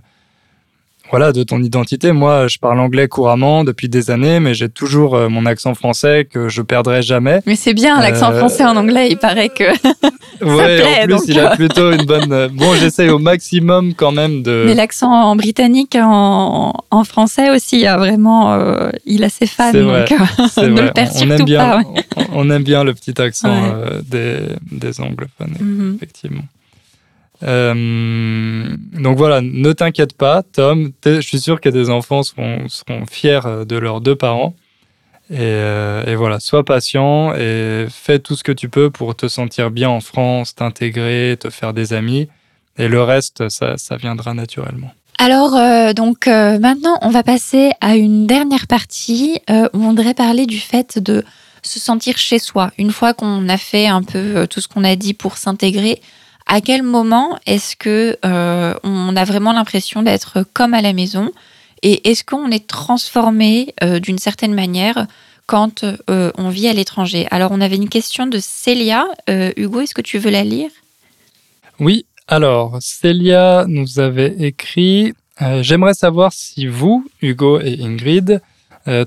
voilà, 1.14 1.32
de 1.32 1.43
ton 1.43 1.61
identité. 1.61 2.11
Moi, 2.11 2.47
je 2.47 2.57
parle 2.57 2.80
anglais 2.80 3.07
couramment 3.07 3.64
depuis 3.64 3.88
des 3.88 4.09
années, 4.09 4.39
mais 4.39 4.55
j'ai 4.55 4.68
toujours 4.68 5.14
euh, 5.14 5.30
mon 5.30 5.45
accent 5.45 5.76
français 5.76 6.28
que 6.28 6.49
je 6.49 6.64
perdrai 6.64 7.03
jamais. 7.03 7.39
Mais 7.45 7.55
c'est 7.55 7.76
bien, 7.76 8.01
l'accent 8.01 8.32
euh, 8.32 8.39
français 8.39 8.66
en 8.66 8.76
anglais, 8.76 9.09
il 9.11 9.18
paraît 9.18 9.49
que 9.49 9.64
ouais, 10.43 11.03
en 11.03 11.05
plus, 11.05 11.28
il 11.28 11.39
a 11.39 11.55
plutôt 11.55 11.91
une 11.91 12.05
bonne... 12.05 12.34
Euh, 12.34 12.49
bon, 12.51 12.74
j'essaye 12.74 13.11
au 13.11 13.20
maximum 13.20 13.93
quand 13.93 14.11
même 14.11 14.41
de... 14.41 14.64
Mais 14.66 14.74
l'accent 14.74 15.11
en 15.11 15.36
britannique, 15.36 15.95
en, 16.01 16.74
en 16.89 17.03
français 17.03 17.51
aussi, 17.51 17.86
a 17.86 17.95
vraiment... 17.97 18.57
il 19.05 19.24
a 19.24 19.30
ses 19.30 19.45
fans, 19.45 19.72
donc 19.72 20.09
ne 20.57 20.82
le 20.82 20.93
perds 20.93 21.11
on, 21.22 21.30
aime 21.30 21.45
bien, 21.45 21.84
on, 22.34 22.49
aime 22.49 22.64
bien 22.64 22.84
le 22.84 22.95
petit 22.95 23.22
accent 23.22 23.55
des, 24.03 24.39
des 24.72 24.99
anglophones, 24.99 25.57
mhm. 25.59 25.93
effectivement. 25.97 26.41
Euh, 27.44 28.76
donc 28.94 29.18
voilà, 29.18 29.41
ne 29.41 29.74
t'inquiète 29.74 30.16
pas, 30.16 30.44
Tom. 30.44 30.91
Je 31.06 31.22
suis 31.22 31.39
sûr 31.39 31.60
que 31.60 31.70
tes 31.70 31.89
enfants 31.89 32.24
seront, 32.24 32.68
seront 32.70 33.06
fiers 33.06 33.66
de 33.68 33.78
leurs 33.78 34.02
deux 34.02 34.16
parents. 34.16 34.56
Et, 35.30 35.38
euh, 35.39 36.06
et, 36.06 36.16
voilà, 36.16 36.39
sois 36.39 36.64
patient 36.66 37.34
et 37.34 37.88
fais 37.89 38.20
tout 38.20 38.36
ce 38.36 38.44
que 38.44 38.52
tu 38.52 38.68
peux 38.70 38.89
pour 38.89 39.16
te 39.16 39.28
sentir 39.28 39.72
bien 39.72 39.89
en 39.89 40.02
France, 40.02 40.54
t'intégrer, 40.54 41.38
te 41.39 41.50
faire 41.50 41.74
des 41.74 41.94
amis. 41.94 42.28
Et 42.78 42.88
le 42.88 43.02
reste, 43.02 43.50
ça, 43.50 43.78
ça 43.78 43.96
viendra 43.96 44.34
naturellement. 44.34 44.91
Alors, 45.20 45.56
euh, 45.56 45.94
donc 45.94 46.28
maintenant, 46.28 46.98
on 47.02 47.10
va 47.10 47.24
passer 47.24 47.72
à 47.82 47.96
une 47.96 48.28
dernière 48.28 48.68
partie 48.68 49.39
où 49.50 49.54
on 49.74 49.89
voudrait 49.89 50.14
parler 50.14 50.46
du 50.46 50.60
fait 50.60 51.00
de 51.00 51.24
se 51.62 51.80
sentir 51.80 52.18
chez 52.18 52.39
soi. 52.39 52.72
Une 52.78 52.91
fois 52.91 53.14
qu'on 53.14 53.48
a 53.48 53.58
fait 53.58 53.88
un 53.88 54.04
peu 54.04 54.46
tout 54.50 54.60
ce 54.60 54.68
qu'on 54.68 54.84
a 54.84 54.98
dit 54.98 55.14
pour 55.14 55.38
s'intégrer, 55.38 56.02
à 56.48 56.62
quel 56.62 56.84
moment 56.84 57.38
est-ce 57.46 57.76
que 57.76 58.18
euh, 58.26 58.74
on 58.84 59.16
a 59.16 59.24
vraiment 59.24 59.54
l'impression 59.54 60.04
d'être 60.04 60.46
comme 60.54 60.74
à 60.74 60.82
la 60.82 60.94
maison? 60.94 61.32
Et 61.82 62.10
est-ce 62.10 62.24
qu'on 62.24 62.50
est 62.52 62.68
transformé 62.68 63.74
euh, 63.84 64.00
d'une 64.00 64.18
certaine 64.18 64.54
manière 64.54 65.08
quand 65.46 65.84
euh, 65.84 66.32
on 66.38 66.50
vit 66.50 66.68
à 66.68 66.74
l'étranger? 66.74 67.28
Alors 67.32 67.52
on 67.52 67.62
avait 67.62 67.76
une 67.76 67.89
question 67.89 68.28
de 68.28 68.39
Célia. 68.39 69.06
Hugo, 69.28 69.82
est-ce 69.82 69.96
que 69.96 70.02
tu 70.02 70.18
veux 70.18 70.32
la 70.32 70.44
lire? 70.44 70.70
Oui. 71.80 72.06
Alors 72.28 72.78
Célia 72.80 73.66
nous 73.68 74.00
avait 74.00 74.36
écrit 74.39 75.14
J'aimerais 75.62 75.94
savoir 75.94 76.32
si 76.32 76.68
vous, 76.68 77.06
Hugo 77.22 77.60
et 77.60 77.80
Ingrid, 77.82 78.41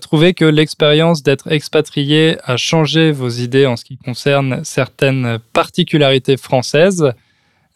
trouvez 0.03 0.34
que 0.34 0.45
l'expérience 0.45 1.22
d'être 1.22 1.51
expatrié 1.51 2.37
a 2.45 2.59
changé 2.59 3.12
vos 3.12 3.30
idées 3.30 3.64
en 3.64 3.76
ce 3.76 3.84
qui 3.87 3.97
concerne 3.97 4.61
certaines 4.64 5.39
particularités 5.55 6.37
françaises 6.37 7.14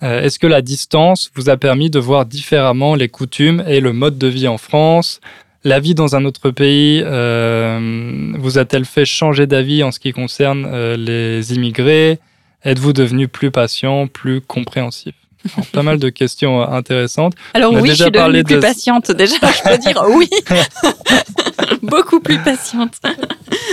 euh, 0.03 0.23
est-ce 0.23 0.39
que 0.39 0.47
la 0.47 0.63
distance 0.63 1.31
vous 1.35 1.51
a 1.51 1.57
permis 1.57 1.91
de 1.91 1.99
voir 1.99 2.27
différemment 2.27 2.95
les 2.95 3.09
coutumes 3.09 3.63
et 3.67 3.81
le 3.81 3.93
mode 3.93 4.19
de 4.19 4.27
vie 4.27 4.49
en 4.49 4.59
France? 4.59 5.21
La 5.63 5.79
vie 5.79 5.95
dans 5.95 6.17
un 6.17 6.25
autre 6.25 6.51
pays 6.51 7.03
euh, 7.05 8.33
vous 8.39 8.57
a-t-elle 8.59 8.87
fait 8.87 9.05
changer 9.05 9.47
d'avis 9.47 9.83
en 9.83 9.91
ce 9.91 10.01
qui 10.01 10.13
concerne 10.13 10.67
euh, 10.67 10.97
les 10.97 11.55
immigrés? 11.55 12.19
Êtes-vous 12.65 12.95
devenu 12.95 13.29
plus 13.29 13.51
patient, 13.51 14.07
plus 14.07 14.41
compréhensif? 14.41 15.15
Pas 15.73 15.83
mal 15.83 15.99
de 15.99 16.09
questions 16.09 16.63
intéressantes. 16.63 17.35
Alors 17.55 17.73
oui, 17.73 17.91
je 17.91 18.03
suis 18.03 18.11
devenue 18.11 18.45
plus 18.45 18.61
patiente 18.61 19.11
déjà, 19.11 19.37
je 19.37 19.71
peux 19.71 19.79
dire 19.79 20.05
oui. 20.09 20.29
Beaucoup 21.83 22.21
plus 22.21 22.39
patiente. 22.39 22.95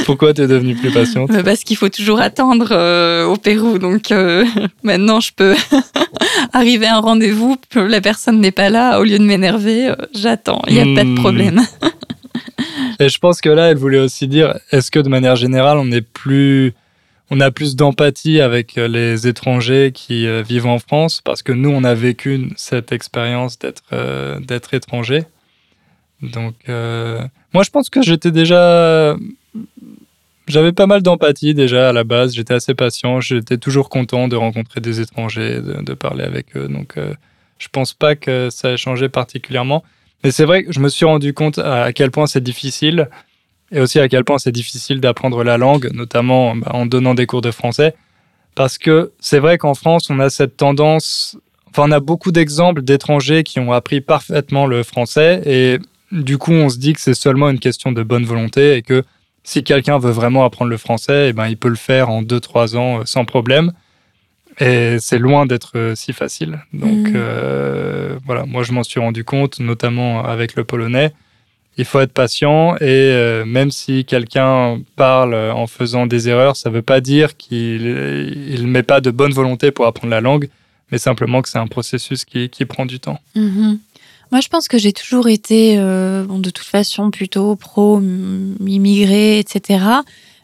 Pourquoi 0.06 0.34
tu 0.34 0.42
es 0.42 0.48
devenue 0.48 0.76
plus 0.76 0.92
patiente? 0.92 1.30
Euh, 1.32 1.44
Parce 1.44 1.64
qu'il 1.64 1.78
faut 1.78 1.90
toujours 1.90 2.22
attendre 2.22 2.70
euh, 2.72 3.26
au 3.26 3.36
Pérou. 3.36 3.80
Donc 3.80 4.12
euh, 4.12 4.46
maintenant, 4.84 5.20
je 5.20 5.32
peux 5.36 5.56
arriver 6.54 6.88
à 6.88 6.98
un 6.98 7.02
rendez-vous, 7.02 7.58
la 7.76 8.02
personne 8.02 8.40
n'est 8.40 8.52
pas 8.52 8.70
là. 8.70 9.00
Au 9.00 9.04
lieu 9.04 9.20
de 9.20 9.24
m'énerver, 9.24 9.94
j'attends. 10.14 10.62
Il 10.68 10.76
n'y 10.76 10.80
a 10.80 10.96
pas 10.96 11.04
de 11.04 11.12
hmm. 11.12 11.16
problème. 11.16 11.62
Et 13.00 13.10
je 13.10 13.18
pense 13.20 13.42
que 13.42 13.50
là, 13.50 13.70
elle 13.70 13.78
voulait 13.78 14.00
aussi 14.00 14.28
dire, 14.28 14.58
est-ce 14.72 14.90
que 14.90 15.00
de 15.00 15.10
manière 15.10 15.36
générale, 15.36 15.78
on 15.78 15.92
est 15.92 16.02
plus 16.02 16.74
on 17.30 17.40
a 17.40 17.52
plus 17.52 17.76
d'empathie 17.76 18.40
avec 18.40 18.76
les 18.76 19.28
étrangers 19.28 19.92
qui 19.94 20.28
vivent 20.44 20.68
en 20.68 20.80
France 20.80 21.22
parce 21.22 21.44
que 21.44 21.52
nous, 21.52 21.70
on 21.70 21.84
a 21.84 21.94
vécu 21.94 22.50
cette 22.56 22.92
expérience 22.92 23.60
d'être 23.60 23.84
d'être 24.40 24.74
étranger. 24.74 25.24
Donc, 26.22 26.56
moi, 26.68 27.64
je 27.64 27.70
pense 27.70 27.90
que 27.90 28.02
j'étais 28.02 28.32
déjà 28.32 29.18
j'avais 30.48 30.72
pas 30.72 30.88
mal 30.88 31.02
d'empathie 31.02 31.54
déjà 31.54 31.90
à 31.90 31.94
la 31.94 32.04
base. 32.04 32.34
J'étais 32.34 32.54
assez 32.54 32.74
patient. 32.74 33.20
J'étais 33.20 33.58
toujours 33.58 33.90
content 33.90 34.28
de 34.28 34.36
rencontrer 34.36 34.82
des 34.82 35.02
étrangers, 35.02 35.62
de, 35.62 35.94
parler 35.94 36.24
avec 36.24 36.56
eux. 36.56 36.68
Donc, 36.68 36.98
euh, 36.98 37.14
je 37.60 37.68
pense 37.70 37.94
pas 37.94 38.16
que 38.16 38.50
ça 38.50 38.72
ait 38.72 38.78
changé 38.78 39.10
particulièrement. 39.10 39.84
Mais 40.24 40.32
c'est 40.32 40.46
vrai 40.46 40.64
que 40.64 40.72
je 40.72 40.80
me 40.80 40.90
suis 40.90 41.06
rendu 41.06 41.34
compte 41.34 41.60
à, 41.60 41.92
quel 41.94 42.12
point 42.12 42.28
c'est 42.28 42.42
difficile 42.44 43.10
et 43.72 43.80
aussi 43.80 44.00
à 44.00 44.08
quel 44.08 44.24
point 44.24 44.38
c'est 44.38 44.52
difficile 44.52 45.00
d'apprendre 45.00 45.44
la 45.44 45.58
langue, 45.58 45.90
notamment 45.94 46.56
bah, 46.56 46.72
en 46.74 46.86
donnant 46.86 47.14
des 47.14 47.26
cours 47.26 47.42
de 47.42 47.52
français. 47.52 47.96
Parce 48.56 48.78
que 48.78 49.12
c'est 49.20 49.40
vrai 49.40 49.58
qu'en 49.58 49.76
France, 49.76 50.10
on 50.10 50.20
a 50.20 50.30
cette 50.30 50.58
tendance. 50.58 51.38
Enfin, 51.70 51.84
on 51.88 51.92
a 51.92 52.00
beaucoup 52.00 52.32
d'exemples 52.32 52.82
d'étrangers 52.82 53.44
qui 53.44 53.60
ont 53.60 53.72
appris 53.72 54.02
parfaitement 54.02 54.66
le 54.66 54.84
français 54.84 55.42
et 55.46 55.80
du 56.12 56.38
coup, 56.38 56.54
on 56.54 56.70
se 56.70 56.78
dit 56.78 56.94
que 56.94 57.02
c'est 57.02 57.14
seulement 57.14 57.50
une 57.50 57.60
question 57.60 57.92
de 57.92 58.02
bonne 58.02 58.26
volonté 58.26 58.76
et 58.76 58.82
que 58.82 59.04
si 59.44 59.64
quelqu'un 59.64 59.98
veut 59.98 60.12
vraiment 60.12 60.44
apprendre 60.44 60.72
le 60.72 60.78
français, 60.78 61.30
eh 61.30 61.34
ben, 61.34 61.48
il 61.48 61.58
peut 61.58 61.70
le 61.70 61.76
faire 61.76 62.10
en 62.10 62.22
2-3 62.22 62.76
ans 62.78 63.00
euh, 63.00 63.02
sans 63.06 63.26
problème. 63.26 63.72
Et 64.60 64.98
c'est 65.00 65.20
loin 65.20 65.46
d'être 65.46 65.78
euh, 65.78 65.96
si 65.96 66.14
facile. 66.14 66.60
Donc 66.74 67.10
mm. 67.10 67.14
euh, 67.16 68.18
voilà, 68.26 68.46
moi 68.46 68.64
je 68.64 68.72
m'en 68.72 68.84
suis 68.84 69.00
rendu 69.00 69.24
compte, 69.24 69.60
notamment 69.60 70.26
avec 70.26 70.56
le 70.56 70.64
polonais. 70.64 71.14
Il 71.78 71.86
faut 71.86 72.00
être 72.00 72.14
patient 72.14 72.76
et 72.78 73.44
même 73.46 73.72
si 73.72 74.04
quelqu'un 74.04 74.80
parle 74.96 75.36
en 75.36 75.68
faisant 75.68 76.08
des 76.08 76.28
erreurs, 76.28 76.56
ça 76.56 76.70
ne 76.70 76.76
veut 76.76 76.82
pas 76.82 77.02
dire 77.02 77.38
qu'il 77.38 77.84
ne 77.84 78.68
met 78.68 78.84
pas 78.84 79.00
de 79.00 79.12
bonne 79.12 79.32
volonté 79.32 79.72
pour 79.72 79.86
apprendre 79.86 80.12
la 80.12 80.22
langue, 80.22 80.50
mais 80.92 80.98
simplement 80.98 81.42
que 81.42 81.50
c'est 81.50 81.60
un 81.60 81.68
processus 81.68 82.26
qui, 82.26 82.50
prend 82.66 82.86
du 82.86 83.00
temps. 83.00 83.20
Mm-hmm. 83.36 83.78
Moi, 84.32 84.42
je 84.42 84.50
pense 84.50 84.68
que 84.68 84.78
j'ai 84.78 84.92
toujours 84.92 85.30
été, 85.30 85.76
euh, 85.78 86.26
bon, 86.26 86.40
de 86.40 86.50
toute 86.50 86.66
façon, 86.66 87.12
plutôt 87.12 87.56
pro-immigré, 87.56 89.40
etc. 89.40 89.86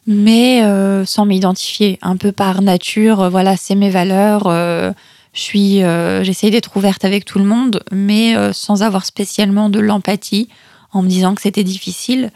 Mais 0.07 0.63
euh, 0.63 1.05
sans 1.05 1.25
m'identifier, 1.25 1.99
un 2.01 2.15
peu 2.15 2.31
par 2.31 2.61
nature. 2.61 3.21
euh, 3.21 3.29
voilà, 3.29 3.57
c'est 3.57 3.75
mes 3.75 3.89
valeurs. 3.89 4.47
euh, 4.47 4.91
je 5.33 5.41
suis, 5.41 5.83
euh, 5.83 6.23
j'essaye 6.23 6.51
d'être 6.51 6.77
ouverte 6.77 7.03
avec 7.05 7.25
tout 7.25 7.39
le 7.39 7.45
monde, 7.45 7.83
mais 7.91 8.37
euh, 8.37 8.53
sans 8.53 8.83
avoir 8.83 9.05
spécialement 9.05 9.69
de 9.69 9.79
l'empathie, 9.79 10.47
en 10.93 11.01
me 11.01 11.09
disant 11.09 11.35
que 11.35 11.41
c'était 11.41 11.63
difficile. 11.63 12.31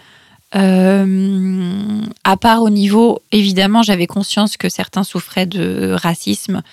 Euh, 0.56 2.02
à 2.24 2.38
part 2.38 2.62
au 2.64 2.70
niveau, 2.70 3.22
évidemment, 3.32 3.84
j'avais 3.84 4.08
conscience 4.08 4.58
que 4.58 4.70
certains 4.70 5.04
souffraient 5.04 5.46
de 5.46 5.92
racisme, 5.94 6.64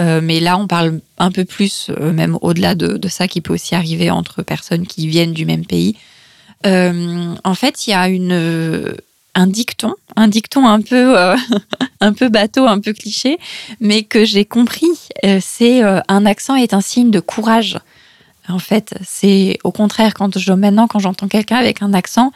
euh, 0.00 0.20
mais 0.22 0.40
là, 0.40 0.56
on 0.56 0.66
parle 0.66 1.00
un 1.18 1.30
peu 1.30 1.44
plus, 1.44 1.90
euh, 1.90 2.12
même 2.12 2.38
au-delà 2.40 2.74
de, 2.74 2.96
de 2.96 3.08
ça, 3.08 3.28
qui 3.28 3.40
peut 3.40 3.54
aussi 3.54 3.74
arriver 3.74 4.10
entre 4.10 4.42
personnes 4.42 4.86
qui 4.86 5.06
viennent 5.06 5.32
du 5.32 5.46
même 5.46 5.66
pays. 5.66 5.96
En 6.64 7.54
fait, 7.54 7.86
il 7.86 7.90
y 7.90 7.92
a 7.92 8.08
une, 8.08 8.94
un 9.34 9.46
dicton, 9.48 9.94
un 10.14 10.28
dicton 10.28 10.64
un 10.64 10.80
peu, 10.80 11.16
un 12.00 12.12
peu 12.12 12.28
bateau, 12.28 12.66
un 12.66 12.78
peu 12.78 12.92
cliché, 12.92 13.38
mais 13.80 14.04
que 14.04 14.24
j'ai 14.24 14.44
compris. 14.44 15.08
c'est 15.40 15.82
un 15.82 16.24
accent 16.24 16.54
est 16.54 16.72
un 16.72 16.80
signe 16.80 17.10
de 17.10 17.18
courage. 17.18 17.80
En 18.48 18.58
fait, 18.58 18.94
c'est 19.04 19.58
au 19.64 19.72
contraire 19.72 20.14
quand 20.14 20.38
je 20.38 20.52
maintenant 20.52 20.88
quand 20.88 20.98
j'entends 20.98 21.28
quelqu'un 21.28 21.56
avec 21.56 21.82
un 21.82 21.94
accent. 21.94 22.32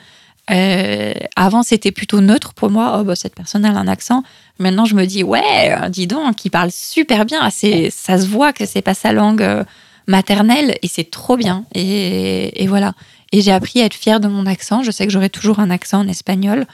euh, 0.50 1.12
avant, 1.34 1.62
c'était 1.64 1.90
plutôt 1.90 2.20
neutre 2.20 2.54
pour 2.54 2.70
moi. 2.70 2.98
Oh, 2.98 3.04
bah, 3.04 3.16
cette 3.16 3.34
personne 3.34 3.64
a 3.64 3.70
un 3.70 3.88
accent. 3.88 4.22
Maintenant, 4.58 4.84
je 4.84 4.94
me 4.94 5.04
dis, 5.04 5.24
ouais, 5.24 5.76
euh, 5.76 5.88
dis 5.88 6.06
donc, 6.06 6.44
il 6.44 6.50
parle 6.50 6.70
super 6.70 7.24
bien. 7.24 7.50
C'est, 7.50 7.90
ça 7.90 8.18
se 8.18 8.26
voit 8.26 8.52
que 8.52 8.64
c'est 8.64 8.82
pas 8.82 8.94
sa 8.94 9.12
langue 9.12 9.42
euh, 9.42 9.64
maternelle 10.06 10.78
et 10.82 10.88
c'est 10.88 11.10
trop 11.10 11.36
bien. 11.36 11.64
Et, 11.74 12.66
voilà. 12.68 12.94
Et 13.32 13.40
j'ai 13.40 13.52
appris 13.52 13.82
à 13.82 13.86
être 13.86 13.94
fière 13.94 14.20
de 14.20 14.28
mon 14.28 14.46
accent. 14.46 14.84
Je 14.84 14.92
sais 14.92 15.04
que 15.04 15.12
j'aurai 15.12 15.30
toujours 15.30 15.58
un 15.58 15.70
accent 15.70 15.98
en 16.00 16.08
espagnol. 16.08 16.66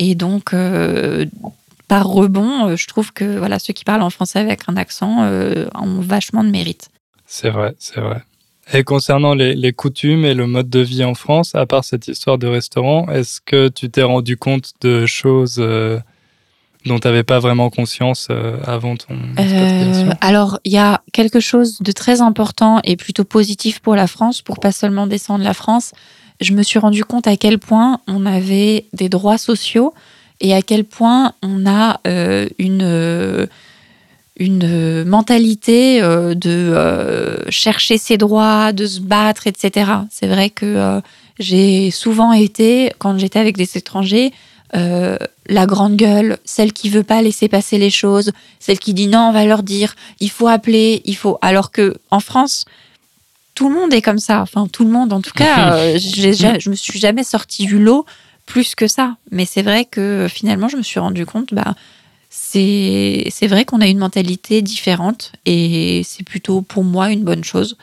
Et 0.00 0.16
donc, 0.16 0.52
par 1.86 2.06
rebond, 2.08 2.74
je 2.74 2.86
trouve 2.88 3.12
que 3.12 3.38
voilà, 3.38 3.60
ceux 3.60 3.72
qui 3.72 3.84
parlent 3.84 4.02
en 4.02 4.10
français 4.10 4.40
avec 4.40 4.62
un 4.66 4.76
accent 4.76 5.18
ont 5.20 6.00
vachement 6.00 6.42
de 6.42 6.50
mérite. 6.50 6.88
C'est 7.26 7.50
vrai, 7.50 7.76
c'est 7.78 8.00
vrai. 8.00 8.22
Et 8.72 8.84
concernant 8.84 9.34
les, 9.34 9.54
les 9.54 9.72
coutumes 9.72 10.24
et 10.24 10.34
le 10.34 10.46
mode 10.46 10.70
de 10.70 10.80
vie 10.80 11.04
en 11.04 11.14
France, 11.14 11.54
à 11.54 11.66
part 11.66 11.84
cette 11.84 12.08
histoire 12.08 12.38
de 12.38 12.46
restaurant, 12.46 13.08
est-ce 13.08 13.40
que 13.40 13.68
tu 13.68 13.90
t'es 13.90 14.02
rendu 14.02 14.36
compte 14.36 14.72
de 14.80 15.04
choses 15.04 15.56
euh, 15.58 15.98
dont 16.86 16.98
tu 16.98 17.08
n'avais 17.08 17.24
pas 17.24 17.40
vraiment 17.40 17.70
conscience 17.70 18.28
euh, 18.30 18.56
avant 18.64 18.96
ton 18.96 19.14
expatriation? 19.36 20.10
Euh, 20.10 20.14
alors, 20.20 20.60
il 20.64 20.72
y 20.72 20.78
a 20.78 21.02
quelque 21.12 21.40
chose 21.40 21.78
de 21.80 21.92
très 21.92 22.20
important 22.20 22.80
et 22.84 22.96
plutôt 22.96 23.24
positif 23.24 23.80
pour 23.80 23.96
la 23.96 24.06
France, 24.06 24.42
pour 24.42 24.60
pas 24.60 24.72
seulement 24.72 25.08
descendre 25.08 25.42
la 25.42 25.54
France. 25.54 25.92
Je 26.40 26.52
me 26.52 26.62
suis 26.62 26.78
rendu 26.78 27.04
compte 27.04 27.26
à 27.26 27.36
quel 27.36 27.58
point 27.58 28.00
on 28.06 28.26
avait 28.26 28.86
des 28.92 29.08
droits 29.08 29.38
sociaux 29.38 29.92
et 30.40 30.54
à 30.54 30.62
quel 30.62 30.84
point 30.84 31.32
on 31.42 31.66
a 31.66 32.00
une, 32.58 33.48
une 34.36 35.04
mentalité 35.04 36.02
euh, 36.02 36.34
de 36.34 36.50
euh, 36.50 37.50
chercher 37.50 37.98
ses 37.98 38.16
droits, 38.16 38.72
de 38.72 38.86
se 38.86 39.00
battre, 39.00 39.46
etc. 39.46 39.90
C'est 40.10 40.26
vrai 40.26 40.50
que 40.50 40.66
euh, 40.66 41.00
j'ai 41.38 41.90
souvent 41.90 42.32
été, 42.32 42.92
quand 42.98 43.18
j'étais 43.18 43.38
avec 43.38 43.56
des 43.56 43.76
étrangers, 43.76 44.32
euh, 44.74 45.18
la 45.48 45.66
grande 45.66 45.96
gueule, 45.96 46.38
celle 46.44 46.72
qui 46.72 46.88
veut 46.88 47.02
pas 47.02 47.20
laisser 47.20 47.48
passer 47.48 47.76
les 47.76 47.90
choses, 47.90 48.32
celle 48.58 48.78
qui 48.78 48.94
dit 48.94 49.06
non, 49.06 49.28
on 49.28 49.32
va 49.32 49.44
leur 49.44 49.62
dire, 49.62 49.94
il 50.18 50.30
faut 50.30 50.48
appeler, 50.48 51.02
il 51.04 51.16
faut. 51.16 51.36
Alors 51.42 51.72
que 51.72 51.96
en 52.10 52.20
France, 52.20 52.64
tout 53.54 53.68
le 53.68 53.74
monde 53.74 53.92
est 53.92 54.00
comme 54.00 54.18
ça. 54.18 54.40
Enfin, 54.40 54.66
tout 54.72 54.84
le 54.84 54.90
monde, 54.90 55.12
en 55.12 55.20
tout 55.20 55.32
cas, 55.32 55.74
euh, 55.76 55.98
je 55.98 56.70
me 56.70 56.74
suis 56.74 56.98
jamais 56.98 57.24
sortie 57.24 57.66
du 57.66 57.78
lot 57.78 58.06
plus 58.46 58.74
que 58.74 58.86
ça. 58.86 59.16
Mais 59.30 59.44
c'est 59.44 59.62
vrai 59.62 59.84
que 59.84 60.26
finalement, 60.30 60.68
je 60.68 60.76
me 60.76 60.82
suis 60.82 61.00
rendu 61.00 61.26
compte, 61.26 61.52
bah, 61.52 61.74
c'est 62.34 63.46
vrai 63.46 63.66
qu'on 63.66 63.82
a 63.82 63.86
une 63.86 63.98
mentalité 63.98 64.62
différente 64.62 65.32
et 65.44 66.02
c'est 66.04 66.24
plutôt 66.24 66.62
pour 66.62 66.82
moi 66.82 67.10
une 67.10 67.24
bonne 67.24 67.44
chose. 67.44 67.76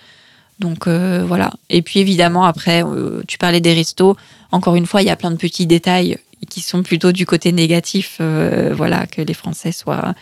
Donc 0.60 0.88
euh, 0.88 1.24
voilà. 1.26 1.52
Et 1.70 1.84
puis 1.84 2.00
évidemment, 2.00 2.46
après, 2.46 2.84
euh, 2.84 3.22
tu 3.28 3.38
parlais 3.38 3.62
des 3.62 3.74
restos. 3.74 4.18
Encore 4.52 4.76
une 4.76 4.88
fois, 4.88 5.04
il 5.04 5.06
y 5.06 5.12
a 5.12 5.16
plein 5.16 5.30
de 5.30 5.38
petits 5.38 5.68
détails 5.68 6.18
qui 6.50 6.62
sont 6.62 6.82
plutôt 6.82 7.12
du 7.12 7.28
côté 7.28 7.52
négatif. 7.52 8.18
euh, 8.22 8.74
voilà, 8.76 9.06
que 9.06 9.22
les 9.22 9.36
Français 9.36 9.72
soient 9.72 10.16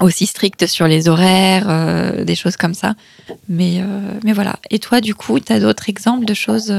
aussi 0.00 0.26
stricts 0.26 0.66
sur 0.66 0.88
les 0.88 1.08
horaires, 1.08 2.24
des 2.24 2.34
choses 2.34 2.56
comme 2.56 2.74
ça. 2.74 2.94
Mais, 3.48 3.84
mais 4.24 4.32
voilà. 4.32 4.56
Et 4.70 4.80
toi, 4.80 5.00
du 5.00 5.14
coup, 5.14 5.38
tu 5.38 5.52
as 5.52 5.60
d'autres 5.60 5.88
exemples 5.88 6.24
de 6.24 6.34
choses 6.34 6.74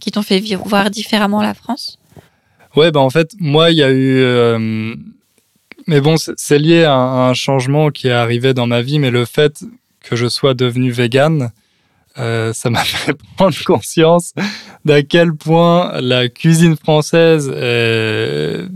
qui 0.00 0.10
t'ont 0.10 0.22
fait 0.22 0.40
voir 0.64 0.88
différemment 0.88 1.42
la 1.42 1.52
France? 1.52 1.98
Ouais, 2.76 2.90
bah 2.90 3.00
en 3.00 3.10
fait, 3.10 3.32
moi, 3.40 3.72
il 3.72 3.76
y 3.76 3.82
a 3.82 3.92
eu. 3.92 4.96
Mais 5.86 6.00
bon, 6.00 6.16
c'est- 6.16 6.58
lié 6.58 6.84
à 6.84 6.94
un, 6.94 7.34
changement 7.34 7.90
qui 7.90 8.08
est 8.08 8.12
arrivé 8.12 8.54
dans 8.54 8.66
ma 8.66 8.82
vie, 8.82 8.98
mais 8.98 9.10
le 9.10 9.24
fait 9.24 9.64
que 10.00 10.16
je 10.16 10.28
sois 10.28 10.54
devenu 10.54 10.90
vegan, 10.90 11.50
euh, 12.18 12.52
ça 12.52 12.70
m'a 12.70 12.84
fait 12.84 13.16
prendre 13.36 13.56
conscience 13.64 14.32
d'à 14.84 15.02
quel 15.02 15.34
point 15.34 16.00
la 16.00 16.28
cuisine 16.28 16.76
française 16.76 17.52
est 17.54 18.66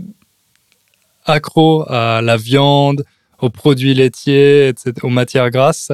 accro 1.25 1.85
à 1.89 2.21
la 2.21 2.37
viande, 2.37 3.03
aux 3.39 3.49
produits 3.49 3.93
laitiers, 3.93 4.73
aux 5.03 5.09
matières 5.09 5.51
grasses. 5.51 5.91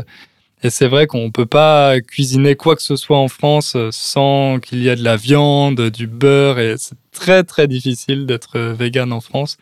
Et 0.64 0.70
c'est 0.70 0.88
vrai 0.88 1.08
qu'on 1.08 1.26
ne 1.26 1.32
peut 1.32 1.46
pas 1.46 2.00
cuisiner 2.00 2.56
quoi 2.56 2.76
que 2.76 2.82
ce 2.82 2.96
soit 2.96 3.18
en 3.18 3.28
France 3.28 3.76
sans 3.92 4.60
qu'il 4.60 4.82
y 4.82 4.88
ait 4.88 4.96
de 4.96 5.04
la 5.04 5.18
viande, 5.18 5.90
du 5.90 6.08
beurre, 6.08 6.60
et 6.60 6.76
c'est 6.78 6.96
très 7.12 7.44
très 7.44 7.68
difficile 7.68 8.26
d'être 8.26 8.58
vegan 8.60 9.12
en 9.12 9.20
France. 9.20 9.58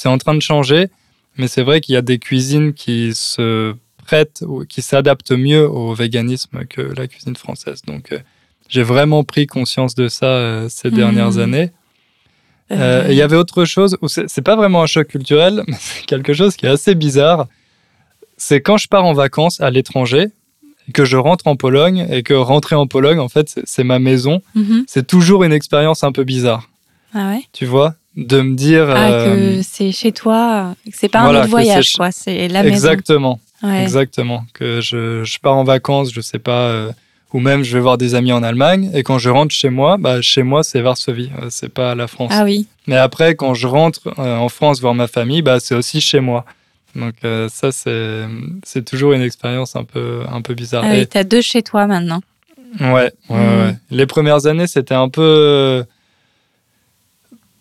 C'est 0.00 0.08
en 0.08 0.16
train 0.16 0.34
de 0.34 0.40
changer, 0.40 0.88
mais 1.36 1.46
c'est 1.46 1.62
vrai 1.62 1.82
qu'il 1.82 1.92
y 1.94 1.98
a 1.98 2.00
des 2.02 2.18
cuisines 2.18 2.72
qui 2.72 3.14
se 3.14 3.74
prêtent 4.06 4.42
ou 4.46 4.64
qui 4.64 4.80
s'adaptent 4.80 5.32
mieux 5.32 5.68
au 5.68 5.92
véganisme 5.92 6.64
que 6.70 6.80
la 6.80 7.06
cuisine 7.06 7.36
française. 7.36 7.82
Donc 7.86 8.12
euh, 8.12 8.18
j'ai 8.70 8.82
vraiment 8.82 9.24
pris 9.24 9.46
conscience 9.46 9.94
de 9.94 10.08
ça 10.08 10.24
euh, 10.24 10.68
ces 10.70 10.88
Mhm. 10.88 10.96
dernières 10.96 11.36
années. 11.36 11.70
Euh, 12.72 13.08
Il 13.10 13.14
y 13.14 13.20
avait 13.20 13.36
autre 13.36 13.66
chose, 13.66 13.98
c'est 14.06 14.40
pas 14.42 14.56
vraiment 14.56 14.82
un 14.82 14.86
choc 14.86 15.08
culturel, 15.08 15.64
mais 15.68 15.76
c'est 15.78 16.06
quelque 16.06 16.32
chose 16.32 16.56
qui 16.56 16.64
est 16.64 16.70
assez 16.70 16.94
bizarre. 16.94 17.46
C'est 18.38 18.62
quand 18.62 18.78
je 18.78 18.88
pars 18.88 19.04
en 19.04 19.12
vacances 19.12 19.60
à 19.60 19.70
l'étranger, 19.70 20.28
et 20.88 20.92
que 20.92 21.04
je 21.04 21.18
rentre 21.18 21.46
en 21.46 21.56
Pologne, 21.56 22.06
et 22.10 22.22
que 22.22 22.32
rentrer 22.32 22.74
en 22.74 22.86
Pologne, 22.86 23.18
en 23.18 23.28
fait, 23.28 23.60
c'est- 23.64 23.84
ma 23.84 23.98
maison, 23.98 24.40
Mhm. 24.54 24.84
c'est 24.86 25.06
toujours 25.06 25.44
une 25.44 25.52
expérience 25.52 26.04
un 26.04 26.12
peu 26.12 26.24
bizarre, 26.24 26.70
Ah 27.12 27.32
ouais? 27.32 27.42
Tu 27.52 27.66
vois? 27.66 27.96
De 28.16 28.40
me 28.40 28.54
dire... 28.56 28.90
Ah, 28.90 29.10
euh, 29.10 29.56
que 29.58 29.62
c'est 29.62 29.92
chez 29.92 30.12
toi, 30.12 30.74
que 30.84 30.90
c'est 30.92 31.08
pas 31.08 31.22
voilà, 31.22 31.38
un 31.38 31.42
autre 31.42 31.50
voyage, 31.50 31.92
quoi. 31.94 32.10
C'est 32.10 32.48
la 32.48 32.62
maison. 32.62 32.74
exactement, 32.74 33.40
Ouais. 33.62 33.82
exactement. 33.82 34.44
Que 34.52 34.80
je, 34.80 35.22
je 35.24 35.38
pars 35.38 35.56
en 35.56 35.64
vacances, 35.64 36.12
je 36.12 36.20
sais 36.20 36.38
pas... 36.40 36.62
euh, 36.68 36.90
ou 37.32 37.38
même 37.38 37.62
je 37.62 37.72
vais 37.76 37.80
voir 37.80 37.96
des 37.96 38.16
amis 38.16 38.32
en 38.32 38.42
Allemagne, 38.42 38.90
et 38.92 39.04
quand 39.04 39.18
je 39.18 39.30
rentre 39.30 39.54
chez 39.54 39.70
moi, 39.70 39.96
bah, 39.98 40.20
chez 40.20 40.42
moi, 40.42 40.64
c'est 40.64 40.80
Varsovie, 40.80 41.30
euh, 41.40 41.46
c'est 41.48 41.68
pas 41.68 41.94
la 41.94 42.08
France. 42.08 42.32
Ah 42.34 42.42
oui. 42.42 42.66
Mais 42.88 42.96
après, 42.96 43.36
quand 43.36 43.54
je 43.54 43.68
rentre 43.68 44.00
euh, 44.18 44.36
en 44.36 44.48
France 44.48 44.80
voir 44.80 44.94
ma 44.94 45.06
famille, 45.06 45.40
bah, 45.40 45.60
c'est 45.60 45.76
aussi 45.76 46.00
chez 46.00 46.18
moi. 46.18 46.44
Donc 46.96 47.14
euh, 47.24 47.48
ça, 47.48 47.70
c'est 47.70 48.84
toujours 48.84 49.12
une 49.12 49.22
expérience 49.22 49.76
un 49.76 49.84
peu, 49.84 50.22
un 50.28 50.42
peu 50.42 50.54
bizarre. 50.54 50.82
Ah 50.84 50.90
oui, 50.90 51.06
t'as 51.06 51.22
deux 51.22 51.40
chez 51.40 51.62
toi 51.62 51.86
maintenant. 51.86 52.20
ouais, 52.80 52.88
ouais, 52.88 53.12
Mm. 53.28 53.60
ouais. 53.60 53.74
Les 53.92 54.06
premières 54.06 54.46
années, 54.46 54.66
c'était 54.66 54.94
un 54.96 55.08
peu... 55.08 55.84